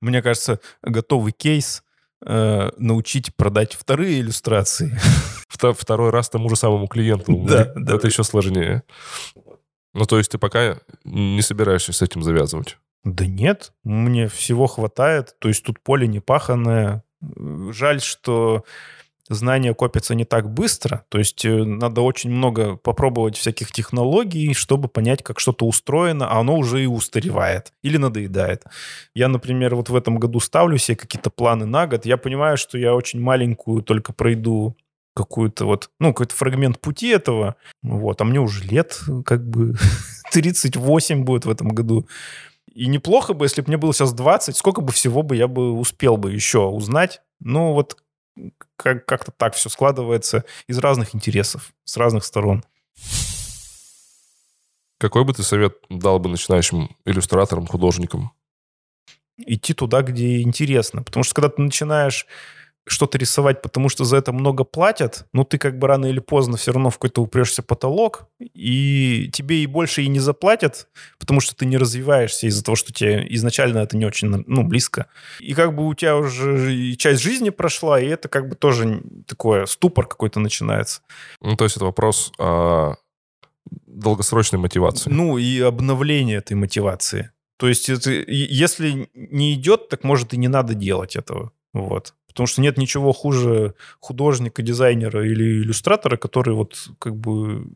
Мне 0.00 0.22
кажется, 0.22 0.60
готовый 0.82 1.32
кейс 1.32 1.82
э, 2.24 2.70
научить 2.76 3.34
продать 3.34 3.74
вторые 3.74 4.20
иллюстрации. 4.20 4.98
Второй 5.48 6.10
раз 6.10 6.30
тому 6.30 6.48
же 6.48 6.56
самому 6.56 6.86
клиенту. 6.86 7.36
Да, 7.46 7.72
да. 7.74 7.96
Это 7.96 8.06
еще 8.06 8.22
сложнее. 8.24 8.82
Ну, 9.92 10.04
то 10.04 10.18
есть 10.18 10.30
ты 10.30 10.38
пока 10.38 10.78
не 11.04 11.42
собираешься 11.42 11.92
с 11.92 12.02
этим 12.02 12.22
завязывать? 12.22 12.78
Да 13.02 13.26
нет, 13.26 13.72
мне 13.82 14.28
всего 14.28 14.66
хватает. 14.66 15.34
То 15.38 15.48
есть 15.48 15.64
тут 15.64 15.80
поле 15.80 16.06
не 16.06 16.20
паханное. 16.20 17.02
Жаль, 17.20 18.00
что 18.00 18.64
знания 19.30 19.72
копятся 19.74 20.14
не 20.14 20.24
так 20.24 20.52
быстро. 20.52 21.04
То 21.08 21.18
есть 21.18 21.44
э, 21.44 21.64
надо 21.64 22.02
очень 22.02 22.30
много 22.30 22.76
попробовать 22.76 23.36
всяких 23.36 23.72
технологий, 23.72 24.52
чтобы 24.54 24.88
понять, 24.88 25.22
как 25.22 25.40
что-то 25.40 25.66
устроено, 25.66 26.28
а 26.28 26.40
оно 26.40 26.56
уже 26.56 26.82
и 26.82 26.86
устаревает 26.86 27.72
или 27.82 27.96
надоедает. 27.96 28.64
Я, 29.14 29.28
например, 29.28 29.76
вот 29.76 29.88
в 29.88 29.96
этом 29.96 30.18
году 30.18 30.40
ставлю 30.40 30.76
себе 30.78 30.96
какие-то 30.96 31.30
планы 31.30 31.64
на 31.64 31.86
год. 31.86 32.04
Я 32.04 32.16
понимаю, 32.16 32.56
что 32.56 32.76
я 32.76 32.94
очень 32.94 33.20
маленькую 33.20 33.82
только 33.82 34.12
пройду 34.12 34.76
какую-то 35.14 35.64
вот, 35.64 35.90
ну, 36.00 36.08
какой-то 36.08 36.34
фрагмент 36.34 36.80
пути 36.80 37.08
этого, 37.08 37.56
вот, 37.82 38.20
а 38.20 38.24
мне 38.24 38.40
уже 38.40 38.64
лет 38.64 39.00
как 39.24 39.48
бы 39.48 39.74
38 40.32 41.24
будет 41.24 41.44
в 41.44 41.50
этом 41.50 41.68
году. 41.68 42.06
И 42.72 42.86
неплохо 42.86 43.34
бы, 43.34 43.44
если 43.44 43.62
бы 43.62 43.68
мне 43.68 43.76
было 43.76 43.92
сейчас 43.92 44.12
20, 44.12 44.56
сколько 44.56 44.80
бы 44.80 44.92
всего 44.92 45.22
бы 45.22 45.36
я 45.36 45.48
бы 45.48 45.72
успел 45.72 46.16
бы 46.16 46.32
еще 46.32 46.60
узнать. 46.60 47.20
Ну, 47.40 47.72
вот 47.72 47.96
как- 48.76 49.06
как-то 49.06 49.32
так 49.32 49.54
все 49.54 49.68
складывается 49.68 50.44
из 50.66 50.78
разных 50.78 51.14
интересов, 51.14 51.72
с 51.84 51.96
разных 51.96 52.24
сторон. 52.24 52.64
Какой 54.98 55.24
бы 55.24 55.32
ты 55.32 55.42
совет 55.42 55.78
дал 55.88 56.18
бы 56.18 56.28
начинающим 56.28 56.94
иллюстраторам, 57.06 57.66
художникам? 57.66 58.32
Идти 59.38 59.72
туда, 59.72 60.02
где 60.02 60.42
интересно. 60.42 61.02
Потому 61.02 61.24
что 61.24 61.34
когда 61.34 61.48
ты 61.48 61.62
начинаешь 61.62 62.26
что-то 62.90 63.18
рисовать, 63.18 63.62
потому 63.62 63.88
что 63.88 64.04
за 64.04 64.16
это 64.16 64.32
много 64.32 64.64
платят, 64.64 65.26
ну, 65.32 65.44
ты 65.44 65.58
как 65.58 65.78
бы 65.78 65.86
рано 65.86 66.06
или 66.06 66.18
поздно 66.18 66.56
все 66.56 66.72
равно 66.72 66.90
в 66.90 66.94
какой-то 66.94 67.22
упрешься 67.22 67.62
потолок, 67.62 68.26
и 68.40 69.30
тебе 69.32 69.62
и 69.62 69.66
больше 69.66 70.02
и 70.02 70.08
не 70.08 70.18
заплатят, 70.18 70.88
потому 71.18 71.40
что 71.40 71.54
ты 71.54 71.66
не 71.66 71.76
развиваешься 71.76 72.46
из-за 72.46 72.64
того, 72.64 72.76
что 72.76 72.92
тебе 72.92 73.26
изначально 73.30 73.78
это 73.78 73.96
не 73.96 74.04
очень, 74.04 74.28
ну, 74.46 74.64
близко. 74.64 75.06
И 75.38 75.54
как 75.54 75.74
бы 75.74 75.86
у 75.86 75.94
тебя 75.94 76.16
уже 76.16 76.94
часть 76.96 77.22
жизни 77.22 77.50
прошла, 77.50 78.00
и 78.00 78.06
это 78.06 78.28
как 78.28 78.48
бы 78.48 78.56
тоже 78.56 79.02
такое, 79.26 79.66
ступор 79.66 80.06
какой-то 80.06 80.40
начинается. 80.40 81.02
Ну, 81.40 81.56
то 81.56 81.64
есть 81.64 81.76
это 81.76 81.84
вопрос 81.84 82.32
о 82.38 82.96
долгосрочной 83.86 84.58
мотивации. 84.58 85.10
Ну, 85.10 85.38
и 85.38 85.60
обновление 85.60 86.38
этой 86.38 86.54
мотивации. 86.54 87.30
То 87.56 87.68
есть 87.68 87.88
это, 87.88 88.10
если 88.10 89.10
не 89.14 89.54
идет, 89.54 89.88
так 89.90 90.02
может 90.02 90.32
и 90.32 90.38
не 90.38 90.48
надо 90.48 90.74
делать 90.74 91.14
этого. 91.14 91.52
Вот. 91.72 92.14
Потому 92.30 92.46
что 92.46 92.60
нет 92.60 92.78
ничего 92.78 93.12
хуже 93.12 93.74
художника, 94.00 94.62
дизайнера 94.62 95.26
или 95.26 95.62
иллюстратора, 95.62 96.16
который 96.16 96.54
вот 96.54 96.88
как 96.98 97.16
бы 97.16 97.66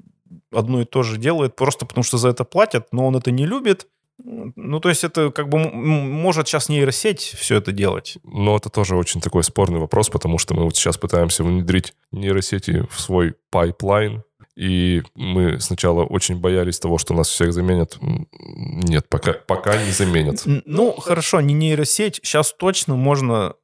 одно 0.52 0.80
и 0.80 0.84
то 0.84 1.02
же 1.02 1.18
делает 1.18 1.57
просто 1.57 1.86
потому, 1.86 2.05
что 2.05 2.18
за 2.18 2.28
это 2.28 2.44
платят, 2.44 2.88
но 2.92 3.07
он 3.07 3.16
это 3.16 3.30
не 3.30 3.46
любит. 3.46 3.86
Ну, 4.22 4.78
то 4.78 4.88
есть 4.88 5.02
это 5.02 5.30
как 5.30 5.48
бы 5.48 5.59
может 5.59 6.46
сейчас 6.46 6.68
нейросеть 6.68 7.20
все 7.20 7.57
это 7.57 7.72
делать. 7.72 8.18
Но 8.22 8.57
это 8.57 8.70
тоже 8.70 8.96
очень 8.96 9.20
такой 9.20 9.42
спорный 9.42 9.80
вопрос, 9.80 10.09
потому 10.09 10.38
что 10.38 10.55
мы 10.55 10.64
вот 10.64 10.76
сейчас 10.76 10.96
пытаемся 10.96 11.42
внедрить 11.42 11.94
нейросети 12.12 12.86
в 12.90 13.00
свой 13.00 13.34
pipeline, 13.51 14.22
и 14.57 15.02
мы 15.16 15.59
сначала 15.59 16.05
очень 16.05 16.36
боялись 16.36 16.78
того, 16.78 16.98
что 16.98 17.12
нас 17.12 17.28
всех 17.28 17.52
заменят. 17.52 17.98
Нет, 18.00 19.09
пока, 19.09 19.32
пока 19.32 19.82
не 19.82 19.90
заменят. 19.90 20.42
Ну, 20.44 20.92
хорошо, 20.92 21.40
не 21.40 21.55
нейросеть. 21.55 22.20
Сейчас 22.22 22.55
точно 22.57 22.94
можно 22.94 23.55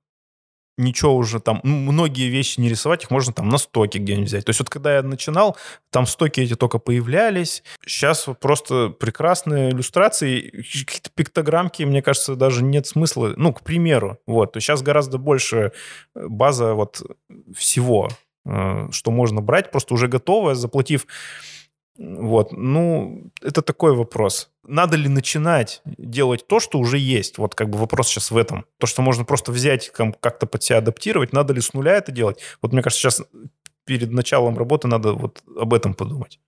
ничего 0.79 1.15
уже 1.15 1.41
там, 1.41 1.61
ну, 1.63 1.77
многие 1.77 2.29
вещи 2.29 2.61
не 2.61 2.69
рисовать, 2.69 3.05
их 3.05 3.11
можно 3.11 3.33
там 3.33 3.49
на 3.49 3.59
стоке 3.59 3.99
где-нибудь 3.99 4.29
взять. 4.29 4.45
То 4.45 4.51
есть 4.51 4.61
вот 4.61 4.71
когда 4.71 4.97
я 4.97 5.03
начинал, 5.03 5.57
там 5.91 6.07
стоки 6.07 6.41
эти 6.41 6.55
только 6.55 6.79
появлялись. 6.79 7.63
Сейчас 7.87 8.27
просто 8.41 8.89
прекрасные 8.89 9.71
иллюстрации, 9.71 10.51
какие-то 10.51 11.11
пиктограммки, 11.15 11.83
мне 11.83 12.03
кажется, 12.03 12.35
даже 12.35 12.63
нет 12.63 12.87
смысла, 12.87 13.35
ну, 13.37 13.53
к 13.53 13.63
примеру. 13.63 14.19
Вот, 14.27 14.53
то 14.53 14.57
есть 14.59 14.67
сейчас 14.67 14.83
гораздо 14.83 15.19
больше 15.19 15.73
э, 16.15 16.27
база 16.27 16.75
вот 16.75 17.03
всего, 17.57 18.09
э, 18.47 18.89
что 18.91 19.11
можно 19.11 19.41
брать, 19.41 19.71
просто 19.71 19.95
уже 19.95 20.09
готовое, 20.09 20.55
заплатив 20.55 21.07
вот, 22.03 22.53
ну, 22.53 23.31
это 23.43 23.61
такой 23.61 23.95
вопрос. 23.95 24.49
Надо 24.67 24.97
ли 24.97 25.07
начинать 25.07 25.83
делать 25.85 26.47
то, 26.47 26.59
что 26.59 26.79
уже 26.79 26.97
есть? 26.97 27.37
Вот 27.37 27.55
как 27.55 27.69
бы 27.69 27.77
вопрос 27.77 28.09
сейчас 28.09 28.31
в 28.31 28.39
этом. 28.39 28.65
То, 28.79 28.87
что 28.87 29.03
можно 29.03 29.27
просто 29.27 29.53
взять, 29.53 29.91
как-то 29.91 30.47
под 30.47 30.63
себя 30.63 30.79
адаптировать, 30.79 31.35
надо 31.35 31.53
ли 31.53 31.61
с 31.61 31.75
нуля 31.75 31.93
это 31.93 32.11
делать? 32.11 32.39
Вот 32.63 32.73
мне 32.73 32.81
кажется, 32.81 33.03
сейчас 33.03 33.23
перед 33.85 34.11
началом 34.13 34.57
работы 34.57 34.89
надо 34.89 35.13
вот 35.13 35.43
об 35.55 35.75
этом 35.75 35.93
подумать. 35.93 36.41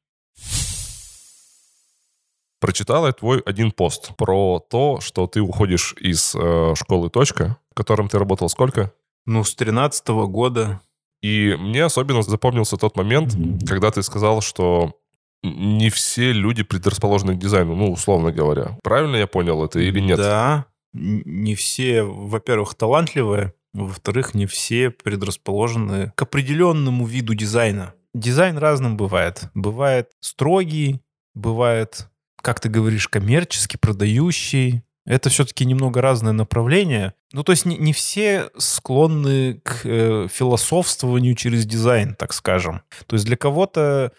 Прочитал 2.59 3.07
я 3.07 3.12
твой 3.12 3.40
один 3.40 3.72
пост 3.72 4.16
про 4.16 4.59
то, 4.59 5.00
что 5.00 5.26
ты 5.26 5.42
уходишь 5.42 5.94
из 6.00 6.34
э, 6.34 6.74
школы 6.76 7.11
«Точка», 7.11 7.59
в 7.72 7.74
котором 7.74 8.09
ты 8.09 8.18
работал 8.18 8.48
сколько? 8.48 8.94
Ну, 9.26 9.44
с 9.44 9.55
13 9.55 10.09
-го 10.09 10.26
года. 10.28 10.80
И 11.20 11.55
мне 11.59 11.84
особенно 11.84 12.22
запомнился 12.22 12.78
тот 12.78 12.96
момент, 12.96 13.34
когда 13.68 13.90
ты 13.90 14.03
сказал, 14.03 14.40
что 14.40 14.94
не 15.43 15.90
все 15.90 16.32
люди 16.32 16.62
предрасположены 16.62 17.34
к 17.34 17.38
дизайну, 17.38 17.74
ну, 17.74 17.93
условно 17.93 18.32
говоря. 18.32 18.78
Правильно 18.82 19.16
я 19.16 19.26
понял 19.26 19.64
это 19.64 19.80
или 19.80 20.01
нет? 20.01 20.18
Да, 20.18 20.66
не 20.93 21.55
все, 21.55 22.03
во-первых, 22.03 22.74
талантливые, 22.74 23.55
во-вторых, 23.72 24.34
не 24.34 24.47
все 24.47 24.90
предрасположены 24.90 26.12
к 26.14 26.22
определенному 26.22 27.07
виду 27.07 27.34
дизайна. 27.34 27.95
Дизайн 28.14 28.59
разным 28.59 28.97
бывает. 28.97 29.45
Бывает 29.55 30.11
строгий, 30.20 31.01
бывает, 31.34 32.09
как 32.40 32.61
ты 32.61 32.68
говоришь, 32.68 33.09
коммерческий, 33.09 33.78
продающий, 33.78 34.82
Это 35.05 35.30
все-таки 35.30 35.64
немного 35.64 36.01
разное 36.01 36.32
направление. 36.32 37.14
Ну, 37.32 37.43
то 37.43 37.51
есть 37.51 37.64
не, 37.64 37.76
не 37.76 37.93
все 37.93 38.51
склонны 38.57 39.55
к 39.64 39.80
э, 39.84 40.28
философствованию 40.30 41.34
через 41.34 41.66
дизайн, 41.66 42.14
так 42.14 42.32
скажем. 42.32 42.82
То 43.07 43.16
есть 43.16 43.26
для 43.26 43.36
кого-то 43.36 44.12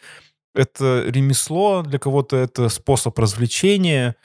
это 0.54 1.04
ремесло, 1.08 1.82
для 1.82 2.00
кого-то 2.00 2.38
это 2.38 2.70
способ 2.70 3.18
развлечения, 3.20 4.16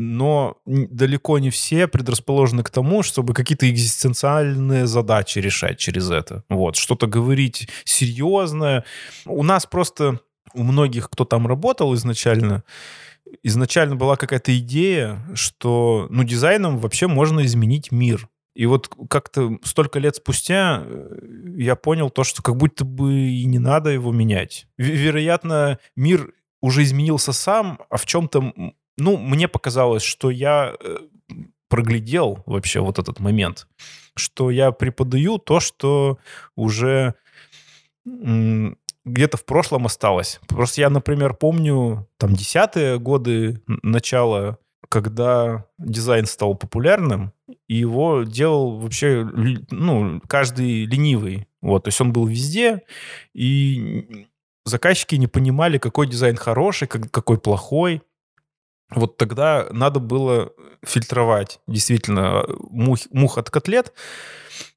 но 0.00 0.56
далеко 0.64 1.38
не 1.38 1.50
все 1.50 1.86
предрасположены 1.86 2.62
к 2.62 2.70
тому, 2.70 3.02
чтобы 3.02 3.34
какие-то 3.34 3.68
экзистенциальные 3.68 4.86
задачи 4.86 5.38
решать 5.40 5.78
через 5.78 6.10
это. 6.10 6.42
Вот, 6.48 6.76
что-то 6.76 7.06
говорить 7.06 7.68
серьезное. 7.84 8.86
У 9.26 9.42
нас 9.42 9.66
просто, 9.66 10.20
у 10.54 10.62
многих, 10.62 11.10
кто 11.10 11.26
там 11.26 11.46
работал 11.46 11.94
изначально, 11.94 12.64
изначально 13.42 13.94
была 13.94 14.16
какая-то 14.16 14.56
идея, 14.58 15.22
что 15.34 16.06
ну, 16.08 16.24
дизайном 16.24 16.78
вообще 16.78 17.06
можно 17.06 17.44
изменить 17.44 17.92
мир. 17.92 18.26
И 18.54 18.66
вот 18.66 18.90
как-то 19.08 19.58
столько 19.62 19.98
лет 19.98 20.16
спустя 20.16 20.82
э, 20.84 21.18
я 21.56 21.76
понял 21.76 22.10
то, 22.10 22.24
что 22.24 22.42
как 22.42 22.56
будто 22.56 22.84
бы 22.84 23.12
и 23.12 23.44
не 23.44 23.58
надо 23.58 23.90
его 23.90 24.12
менять. 24.12 24.66
Вероятно, 24.76 25.78
мир 25.96 26.32
уже 26.60 26.82
изменился 26.82 27.32
сам, 27.32 27.80
а 27.88 27.96
в 27.96 28.06
чем-то, 28.06 28.52
ну, 28.98 29.16
мне 29.16 29.48
показалось, 29.48 30.02
что 30.02 30.30
я 30.30 30.74
э, 30.78 30.96
проглядел 31.68 32.42
вообще 32.46 32.80
вот 32.80 32.98
этот 32.98 33.20
момент, 33.20 33.68
что 34.16 34.50
я 34.50 34.72
преподаю 34.72 35.38
то, 35.38 35.60
что 35.60 36.18
уже 36.56 37.14
где-то 38.04 39.36
в 39.36 39.44
прошлом 39.44 39.86
осталось. 39.86 40.40
Просто 40.48 40.80
я, 40.80 40.90
например, 40.90 41.34
помню 41.34 42.08
там 42.18 42.34
десятые 42.34 42.98
годы 42.98 43.62
начала, 43.66 44.58
когда 44.88 45.66
дизайн 45.78 46.26
стал 46.26 46.54
популярным, 46.54 47.32
и 47.68 47.76
его 47.76 48.22
делал 48.22 48.78
вообще, 48.78 49.28
ну, 49.70 50.20
каждый 50.28 50.84
ленивый. 50.84 51.46
Вот, 51.60 51.84
то 51.84 51.88
есть 51.88 52.00
он 52.00 52.12
был 52.12 52.26
везде, 52.26 52.82
и 53.34 54.26
заказчики 54.64 55.14
не 55.16 55.26
понимали, 55.26 55.78
какой 55.78 56.06
дизайн 56.06 56.36
хороший, 56.36 56.88
какой 56.88 57.38
плохой. 57.38 58.02
Вот 58.92 59.16
тогда 59.18 59.68
надо 59.70 60.00
было 60.00 60.52
фильтровать 60.84 61.60
действительно 61.68 62.44
мух, 62.70 63.00
мух 63.12 63.38
от 63.38 63.50
котлет, 63.50 63.92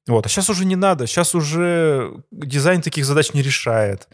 вот. 0.06 0.26
А 0.26 0.28
сейчас 0.28 0.50
уже 0.50 0.64
не 0.64 0.76
надо. 0.76 1.06
Сейчас 1.06 1.34
уже 1.34 2.22
дизайн 2.30 2.82
таких 2.82 3.04
задач 3.04 3.32
не 3.32 3.42
решает. 3.42 4.08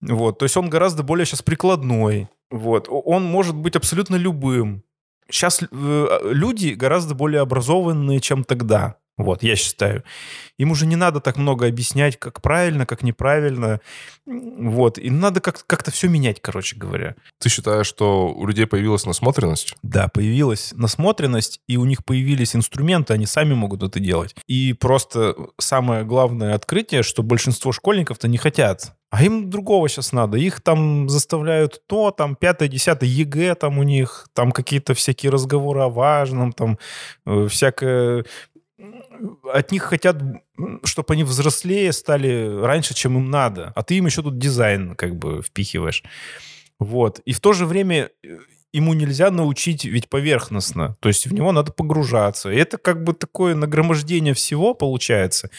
Вот. 0.00 0.38
То 0.38 0.44
есть 0.44 0.56
он 0.56 0.68
гораздо 0.68 1.02
более 1.02 1.26
сейчас 1.26 1.42
прикладной. 1.42 2.28
Вот. 2.50 2.86
Он 2.88 3.24
может 3.24 3.54
быть 3.54 3.76
абсолютно 3.76 4.16
любым. 4.16 4.82
Сейчас 5.32 5.62
э, 5.62 6.18
люди 6.24 6.74
гораздо 6.74 7.14
более 7.14 7.40
образованные, 7.40 8.20
чем 8.20 8.44
тогда. 8.44 8.96
Вот, 9.18 9.42
я 9.42 9.56
считаю. 9.56 10.04
Им 10.58 10.70
уже 10.70 10.86
не 10.86 10.96
надо 10.96 11.20
так 11.20 11.36
много 11.36 11.66
объяснять, 11.66 12.18
как 12.18 12.40
правильно, 12.40 12.86
как 12.86 13.02
неправильно. 13.02 13.80
Вот, 14.26 14.98
и 14.98 15.10
надо 15.10 15.40
как- 15.40 15.66
как-то 15.66 15.90
все 15.90 16.08
менять, 16.08 16.40
короче 16.40 16.76
говоря. 16.76 17.14
Ты 17.38 17.50
считаешь, 17.50 17.86
что 17.86 18.32
у 18.32 18.46
людей 18.46 18.66
появилась 18.66 19.04
насмотренность? 19.04 19.74
Да, 19.82 20.08
появилась 20.08 20.72
насмотренность, 20.74 21.60
и 21.68 21.76
у 21.76 21.84
них 21.84 22.04
появились 22.04 22.56
инструменты, 22.56 23.12
они 23.12 23.26
сами 23.26 23.52
могут 23.54 23.82
это 23.82 24.00
делать. 24.00 24.34
И 24.46 24.72
просто 24.72 25.36
самое 25.58 26.04
главное 26.04 26.54
открытие, 26.54 27.02
что 27.02 27.22
большинство 27.22 27.72
школьников-то 27.72 28.28
не 28.28 28.38
хотят 28.38 28.94
а 29.12 29.22
им 29.22 29.50
другого 29.50 29.90
сейчас 29.90 30.12
надо. 30.12 30.38
Их 30.38 30.62
там 30.62 31.06
заставляют 31.10 31.82
то, 31.86 32.12
там, 32.12 32.34
пятое, 32.34 32.66
десятое, 32.68 33.10
ЕГЭ 33.10 33.56
там 33.56 33.78
у 33.78 33.82
них, 33.82 34.26
там 34.32 34.52
какие-то 34.52 34.94
всякие 34.94 35.30
разговоры 35.30 35.82
о 35.82 35.90
важном, 35.90 36.52
там, 36.52 36.78
э, 37.26 37.46
всякое 37.46 38.24
от 39.52 39.72
них 39.72 39.82
хотят, 39.82 40.16
чтобы 40.84 41.14
они 41.14 41.24
взрослее 41.24 41.92
стали 41.92 42.60
раньше, 42.60 42.94
чем 42.94 43.16
им 43.16 43.30
надо. 43.30 43.72
А 43.74 43.82
ты 43.82 43.96
им 43.96 44.06
еще 44.06 44.22
тут 44.22 44.38
дизайн 44.38 44.94
как 44.94 45.16
бы 45.16 45.42
впихиваешь. 45.42 46.02
Вот. 46.78 47.20
И 47.20 47.32
в 47.32 47.40
то 47.40 47.52
же 47.52 47.66
время 47.66 48.10
э, 48.22 48.38
ему 48.72 48.94
нельзя 48.94 49.30
научить 49.30 49.84
ведь 49.84 50.08
поверхностно. 50.08 50.96
То 51.00 51.08
есть 51.08 51.26
в 51.26 51.32
него 51.32 51.52
надо 51.52 51.72
погружаться. 51.72 52.50
И 52.50 52.56
это 52.56 52.78
как 52.78 53.04
бы 53.04 53.12
такое 53.12 53.54
нагромождение 53.54 54.34
всего 54.34 54.74
получается. 54.74 55.50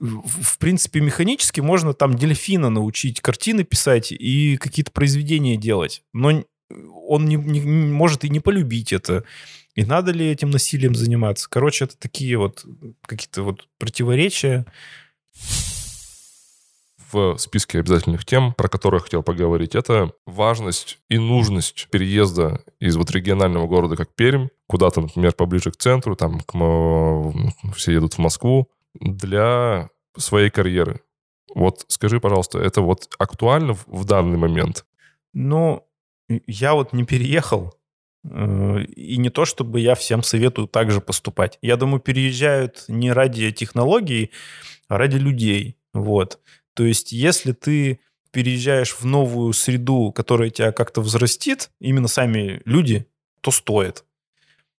В 0.00 0.58
принципе, 0.58 1.00
механически 1.00 1.60
можно 1.60 1.94
там 1.94 2.14
дельфина 2.14 2.68
научить 2.68 3.20
картины 3.20 3.64
писать 3.64 4.12
и 4.12 4.56
какие-то 4.56 4.90
произведения 4.90 5.56
делать. 5.56 6.02
Но 6.12 6.44
он 7.06 7.24
не, 7.26 7.36
не, 7.36 7.60
может 7.60 8.24
и 8.24 8.28
не 8.28 8.40
полюбить 8.40 8.92
это. 8.92 9.24
И 9.74 9.84
надо 9.84 10.12
ли 10.12 10.30
этим 10.30 10.50
насилием 10.50 10.94
заниматься? 10.94 11.48
Короче, 11.50 11.84
это 11.86 11.98
такие 11.98 12.38
вот 12.38 12.64
какие-то 13.06 13.42
вот 13.42 13.68
противоречия. 13.78 14.66
В 17.10 17.36
списке 17.38 17.78
обязательных 17.78 18.24
тем, 18.24 18.52
про 18.54 18.68
которые 18.68 18.98
я 18.98 19.04
хотел 19.04 19.22
поговорить, 19.22 19.76
это 19.76 20.12
важность 20.26 20.98
и 21.08 21.18
нужность 21.18 21.88
переезда 21.90 22.64
из 22.80 22.96
вот 22.96 23.10
регионального 23.12 23.68
города, 23.68 23.96
как 23.96 24.12
Пермь, 24.14 24.48
куда-то, 24.66 25.00
например, 25.00 25.32
поближе 25.32 25.70
к 25.70 25.76
центру, 25.76 26.16
там 26.16 26.40
к, 26.40 26.54
все 27.76 27.92
едут 27.92 28.14
в 28.14 28.18
Москву, 28.18 28.68
для 28.94 29.90
своей 30.16 30.50
карьеры. 30.50 31.02
Вот 31.54 31.84
скажи, 31.86 32.18
пожалуйста, 32.18 32.58
это 32.58 32.80
вот 32.80 33.14
актуально 33.18 33.74
в 33.86 34.04
данный 34.04 34.36
момент? 34.36 34.84
Ну, 35.32 35.86
я 36.28 36.74
вот 36.74 36.92
не 36.92 37.04
переехал, 37.04 37.74
и 38.24 39.16
не 39.18 39.28
то, 39.30 39.44
чтобы 39.44 39.80
я 39.80 39.94
всем 39.94 40.22
советую 40.22 40.66
так 40.66 40.90
же 40.90 41.00
поступать. 41.00 41.58
Я 41.60 41.76
думаю, 41.76 42.00
переезжают 42.00 42.84
не 42.88 43.12
ради 43.12 43.50
технологий, 43.52 44.30
а 44.88 44.98
ради 44.98 45.16
людей. 45.16 45.76
Вот. 45.92 46.38
То 46.74 46.84
есть, 46.84 47.12
если 47.12 47.52
ты 47.52 48.00
переезжаешь 48.32 48.94
в 48.94 49.04
новую 49.04 49.52
среду, 49.52 50.10
которая 50.10 50.50
тебя 50.50 50.72
как-то 50.72 51.00
взрастит, 51.00 51.70
именно 51.80 52.08
сами 52.08 52.60
люди, 52.64 53.06
то 53.40 53.50
стоит. 53.50 54.04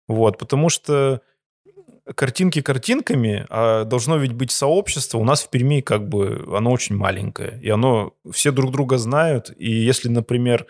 Вот, 0.08 0.38
потому 0.38 0.70
что 0.70 1.22
картинки 2.16 2.62
картинками, 2.62 3.46
а 3.50 3.84
должно 3.86 4.18
ведь 4.18 4.34
быть 4.34 4.52
сообщество. 4.52 5.18
У 5.18 5.24
нас 5.24 5.44
в 5.44 5.50
Перми 5.50 5.82
как 5.82 6.08
бы 6.08 6.46
оно 6.56 6.72
очень 6.72 6.96
маленькое, 6.96 7.60
и 7.62 7.70
оно 7.70 8.14
все 8.32 8.52
друг 8.52 8.72
друга 8.72 8.98
знают. 8.98 9.52
И 9.58 9.72
если, 9.72 10.10
например, 10.10 10.68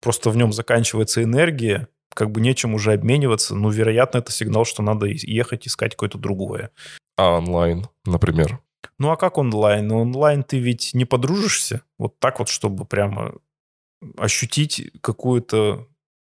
просто 0.00 0.30
в 0.30 0.36
нем 0.36 0.52
заканчивается 0.52 1.22
энергия, 1.22 1.88
как 2.16 2.30
бы 2.30 2.40
нечем 2.40 2.72
уже 2.74 2.94
обмениваться, 2.94 3.54
ну, 3.54 3.68
вероятно, 3.68 4.18
это 4.18 4.32
сигнал, 4.32 4.64
что 4.64 4.82
надо 4.82 5.06
ехать 5.06 5.68
искать 5.68 5.92
какое-то 5.92 6.16
другое. 6.16 6.70
А 7.18 7.36
онлайн, 7.36 7.86
например? 8.06 8.60
Ну, 8.98 9.10
а 9.10 9.16
как 9.16 9.36
онлайн? 9.36 9.86
Ну, 9.86 10.00
онлайн 10.00 10.42
ты 10.42 10.58
ведь 10.58 10.94
не 10.94 11.04
подружишься 11.04 11.82
вот 11.98 12.18
так 12.18 12.38
вот, 12.38 12.48
чтобы 12.48 12.86
прямо 12.86 13.34
ощутить 14.16 14.90
какую-то 15.02 15.86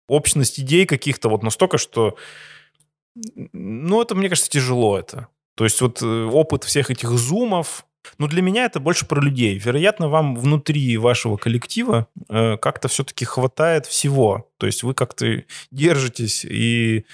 общность 0.10 0.60
идей 0.60 0.86
каких-то 0.86 1.30
вот 1.30 1.42
настолько, 1.42 1.78
что... 1.78 2.18
Ну, 3.16 4.02
это, 4.02 4.14
мне 4.14 4.28
кажется, 4.28 4.52
тяжело 4.52 5.00
это. 5.00 5.28
То 5.56 5.64
есть 5.64 5.80
вот 5.82 6.02
э, 6.02 6.26
опыт 6.26 6.66
всех 6.66 6.92
этих 6.92 7.10
зумов, 7.12 7.87
но 8.18 8.28
для 8.28 8.42
меня 8.42 8.66
это 8.66 8.80
больше 8.80 9.06
про 9.06 9.22
людей. 9.22 9.58
Вероятно, 9.58 10.10
вам 10.10 10.36
внутри 10.36 10.98
вашего 10.98 11.38
коллектива 11.38 12.08
э, 12.30 12.58
как-то 12.58 12.88
все-таки 12.88 13.26
хватает 13.26 13.86
всего. 13.86 14.50
То 14.58 14.66
есть 14.66 14.84
вы 14.84 14.94
как-то 14.94 15.44
держитесь 15.72 16.46
и 16.46 17.06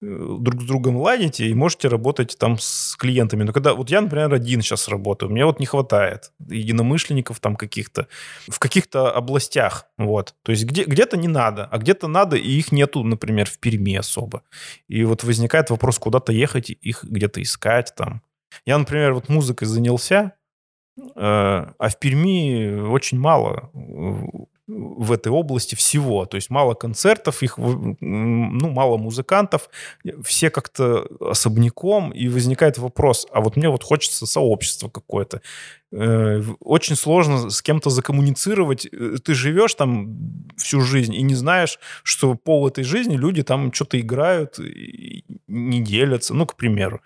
э, 0.00 0.36
друг 0.40 0.62
с 0.62 0.64
другом 0.66 0.96
ладите 0.96 1.46
и 1.46 1.54
можете 1.54 1.88
работать 1.88 2.36
там 2.38 2.58
с 2.58 2.96
клиентами. 2.96 3.42
Но 3.42 3.52
когда 3.52 3.74
вот 3.74 3.90
я, 3.90 4.00
например, 4.00 4.32
один 4.32 4.62
сейчас 4.62 4.88
работаю, 4.88 5.30
мне 5.30 5.44
вот 5.44 5.60
не 5.60 5.66
хватает 5.66 6.32
единомышленников 6.48 7.40
там 7.40 7.56
каких-то 7.56 8.06
в 8.48 8.58
каких-то 8.58 9.10
областях, 9.10 9.86
вот. 9.96 10.34
То 10.42 10.52
есть 10.52 10.64
где, 10.64 10.84
где-то 10.84 11.16
не 11.16 11.28
надо, 11.28 11.66
а 11.70 11.78
где-то 11.78 12.08
надо, 12.08 12.36
и 12.36 12.50
их 12.50 12.72
нету, 12.72 13.02
например, 13.04 13.48
в 13.48 13.58
Перми 13.58 13.96
особо. 13.96 14.42
И 14.88 15.04
вот 15.04 15.24
возникает 15.24 15.70
вопрос 15.70 15.98
куда-то 15.98 16.32
ехать, 16.32 16.70
их 16.70 17.04
где-то 17.04 17.42
искать 17.42 17.94
там. 17.96 18.22
Я, 18.66 18.78
например, 18.78 19.14
вот 19.14 19.28
музыкой 19.28 19.66
занялся, 19.66 20.32
э, 20.98 21.02
а 21.16 21.88
в 21.88 21.98
Перми 21.98 22.88
очень 22.88 23.18
мало 23.18 23.70
в 24.68 25.12
этой 25.12 25.32
области 25.32 25.74
всего. 25.74 26.26
То 26.26 26.36
есть 26.36 26.50
мало 26.50 26.74
концертов, 26.74 27.42
их, 27.42 27.56
ну, 27.56 28.70
мало 28.70 28.98
музыкантов, 28.98 29.70
все 30.22 30.50
как-то 30.50 31.08
особняком, 31.20 32.10
и 32.10 32.28
возникает 32.28 32.76
вопрос, 32.78 33.26
а 33.32 33.40
вот 33.40 33.56
мне 33.56 33.70
вот 33.70 33.82
хочется 33.82 34.26
сообщества 34.26 34.90
какое-то. 34.90 35.40
Э, 35.90 36.42
очень 36.60 36.96
сложно 36.96 37.48
с 37.48 37.62
кем-то 37.62 37.88
закоммуницировать. 37.88 38.86
Э, 38.92 39.16
ты 39.24 39.32
живешь 39.32 39.74
там 39.74 40.44
всю 40.58 40.82
жизнь 40.82 41.14
и 41.14 41.22
не 41.22 41.34
знаешь, 41.34 41.78
что 42.02 42.34
пол 42.34 42.68
этой 42.68 42.84
жизни 42.84 43.16
люди 43.16 43.42
там 43.42 43.72
что-то 43.72 43.98
играют, 43.98 44.58
не 45.46 45.80
делятся, 45.80 46.34
ну, 46.34 46.44
к 46.44 46.56
примеру. 46.56 47.00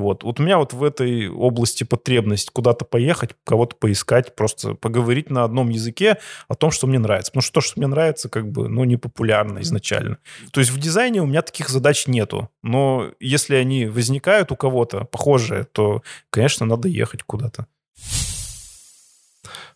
Вот. 0.00 0.24
вот 0.24 0.40
у 0.40 0.42
меня 0.42 0.58
вот 0.58 0.72
в 0.72 0.82
этой 0.82 1.28
области 1.28 1.84
потребность 1.84 2.50
куда-то 2.50 2.84
поехать, 2.84 3.30
кого-то 3.44 3.76
поискать, 3.76 4.34
просто 4.34 4.74
поговорить 4.74 5.30
на 5.30 5.44
одном 5.44 5.68
языке 5.68 6.18
о 6.48 6.54
том, 6.54 6.70
что 6.70 6.86
мне 6.86 6.98
нравится. 6.98 7.32
Потому 7.32 7.42
что 7.42 7.52
то, 7.54 7.60
что 7.60 7.78
мне 7.78 7.86
нравится, 7.86 8.28
как 8.28 8.50
бы, 8.50 8.68
ну, 8.68 8.84
не 8.84 8.96
популярно 8.96 9.60
изначально. 9.60 10.18
То 10.52 10.60
есть 10.60 10.70
в 10.70 10.78
дизайне 10.78 11.22
у 11.22 11.26
меня 11.26 11.42
таких 11.42 11.68
задач 11.68 12.06
нету. 12.06 12.50
Но 12.62 13.12
если 13.20 13.54
они 13.54 13.86
возникают 13.86 14.52
у 14.52 14.56
кого-то 14.56 15.04
похожие, 15.04 15.64
то, 15.64 16.02
конечно, 16.30 16.66
надо 16.66 16.88
ехать 16.88 17.22
куда-то. 17.22 17.66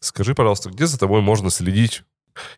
Скажи, 0.00 0.34
пожалуйста, 0.34 0.70
где 0.70 0.86
за 0.86 0.98
тобой 0.98 1.20
можно 1.20 1.50
следить? 1.50 2.02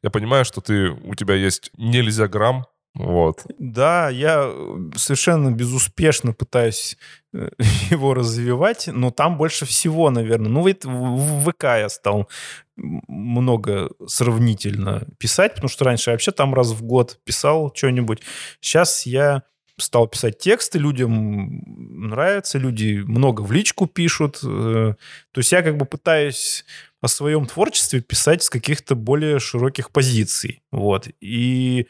Я 0.02 0.10
понимаю, 0.10 0.44
что 0.44 0.60
ты, 0.60 0.90
у 0.90 1.14
тебя 1.14 1.34
есть 1.34 1.70
нельзя 1.76 2.28
грамм, 2.28 2.66
вот. 2.94 3.44
Да, 3.58 4.08
я 4.08 4.44
э, 4.46 4.90
совершенно 4.94 5.50
безуспешно 5.50 6.32
пытаюсь 6.32 6.96
э, 7.32 7.48
его 7.90 8.14
развивать, 8.14 8.88
но 8.92 9.10
там 9.10 9.36
больше 9.36 9.66
всего, 9.66 10.10
наверное. 10.10 10.48
Ну, 10.48 10.62
в 10.62 11.50
ВК 11.50 11.64
я 11.64 11.88
стал 11.88 12.28
много 12.76 13.90
сравнительно 14.06 15.06
писать, 15.18 15.54
потому 15.54 15.68
что 15.68 15.84
раньше 15.84 16.10
я 16.10 16.14
вообще 16.14 16.30
там 16.30 16.54
раз 16.54 16.70
в 16.70 16.82
год 16.82 17.18
писал 17.24 17.72
что-нибудь. 17.74 18.22
Сейчас 18.60 19.06
я 19.06 19.42
стал 19.76 20.06
писать 20.06 20.38
тексты, 20.38 20.78
людям 20.78 21.62
нравится, 22.08 22.58
люди 22.58 23.02
много 23.04 23.40
в 23.40 23.50
личку 23.50 23.86
пишут. 23.86 24.38
Э, 24.44 24.94
то 25.32 25.38
есть 25.38 25.50
я 25.50 25.62
как 25.62 25.76
бы 25.76 25.84
пытаюсь 25.84 26.64
о 27.00 27.08
своем 27.08 27.46
творчестве 27.46 28.00
писать 28.00 28.44
с 28.44 28.50
каких-то 28.50 28.94
более 28.94 29.40
широких 29.40 29.90
позиций. 29.90 30.62
Вот. 30.70 31.08
И 31.20 31.88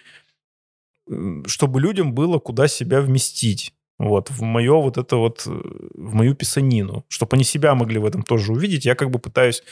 чтобы 1.47 1.81
людям 1.81 2.15
было 2.15 2.39
куда 2.39 2.69
себя 2.69 3.01
вместить. 3.01 3.75
Вот, 3.99 4.31
в 4.31 4.43
мое 4.43 4.75
вот 4.75 4.99
это 4.99 5.17
вот, 5.17 5.45
э, 5.47 5.51
в 5.51 6.15
мою 6.15 6.35
писанину. 6.35 7.05
Чтобы 7.09 7.37
они 7.37 7.45
себя 7.45 7.75
могли 7.75 7.99
в 7.99 8.07
этом 8.07 8.23
тоже 8.23 8.53
увидеть. 8.53 8.85
Я 8.85 8.97
как 8.97 9.11
бы 9.11 9.19
пытаюсь 9.21 9.63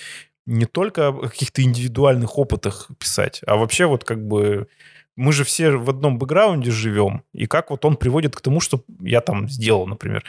не 0.47 0.64
только 0.64 1.09
о 1.09 1.28
каких-то 1.28 1.62
индивидуальных 1.62 2.39
опытах 2.39 2.91
писать, 2.99 3.43
а 3.47 3.57
вообще 3.57 3.87
вот 3.87 4.05
как 4.05 4.26
бы 4.26 4.68
мы 5.16 5.33
же 5.33 5.45
все 5.45 5.70
в 5.70 5.89
одном 5.91 6.18
бэкграунде 6.18 6.70
живем, 6.70 7.22
и 7.33 7.47
как 7.47 7.70
вот 7.70 7.85
он 7.85 7.97
приводит 7.97 8.35
к 8.35 8.41
тому, 8.41 8.61
что 8.61 8.83
я 9.01 9.20
там 9.20 9.49
сделал, 9.49 9.87
например. 9.87 10.24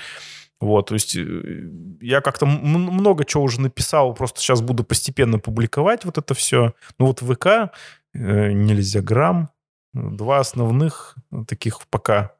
Вот, 0.59 0.87
то 0.87 0.93
есть 0.93 1.15
э, 1.15 1.69
я 2.01 2.21
как-то 2.21 2.45
много 2.45 3.25
чего 3.25 3.43
уже 3.43 3.59
написал, 3.59 4.13
просто 4.13 4.39
сейчас 4.39 4.61
буду 4.61 4.83
постепенно 4.83 5.39
публиковать 5.39 6.05
вот 6.05 6.17
это 6.17 6.33
все. 6.33 6.73
Ну 6.99 7.07
вот 7.07 7.19
ВК, 7.19 7.73
э, 8.13 8.51
нельзя 8.51 9.01
грамм, 9.01 9.49
Два 9.93 10.39
основных 10.39 11.15
таких 11.47 11.79
пока 11.87 12.35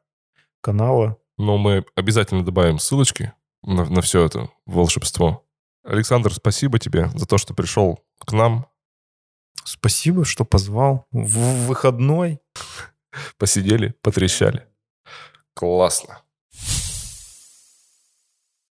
канала. 0.60 1.18
Но 1.38 1.58
мы 1.58 1.84
обязательно 1.94 2.44
добавим 2.44 2.78
ссылочки 2.78 3.32
на, 3.62 3.84
на 3.84 4.00
все 4.02 4.24
это 4.24 4.50
волшебство. 4.66 5.44
Александр, 5.84 6.32
спасибо 6.32 6.78
тебе 6.78 7.10
за 7.14 7.26
то, 7.26 7.38
что 7.38 7.54
пришел 7.54 8.00
к 8.18 8.32
нам. 8.32 8.66
Спасибо, 9.64 10.24
что 10.24 10.44
позвал. 10.44 11.06
В 11.10 11.66
выходной. 11.66 12.40
Посидели, 13.38 13.94
потрещали. 14.02 14.66
Классно. 15.54 16.22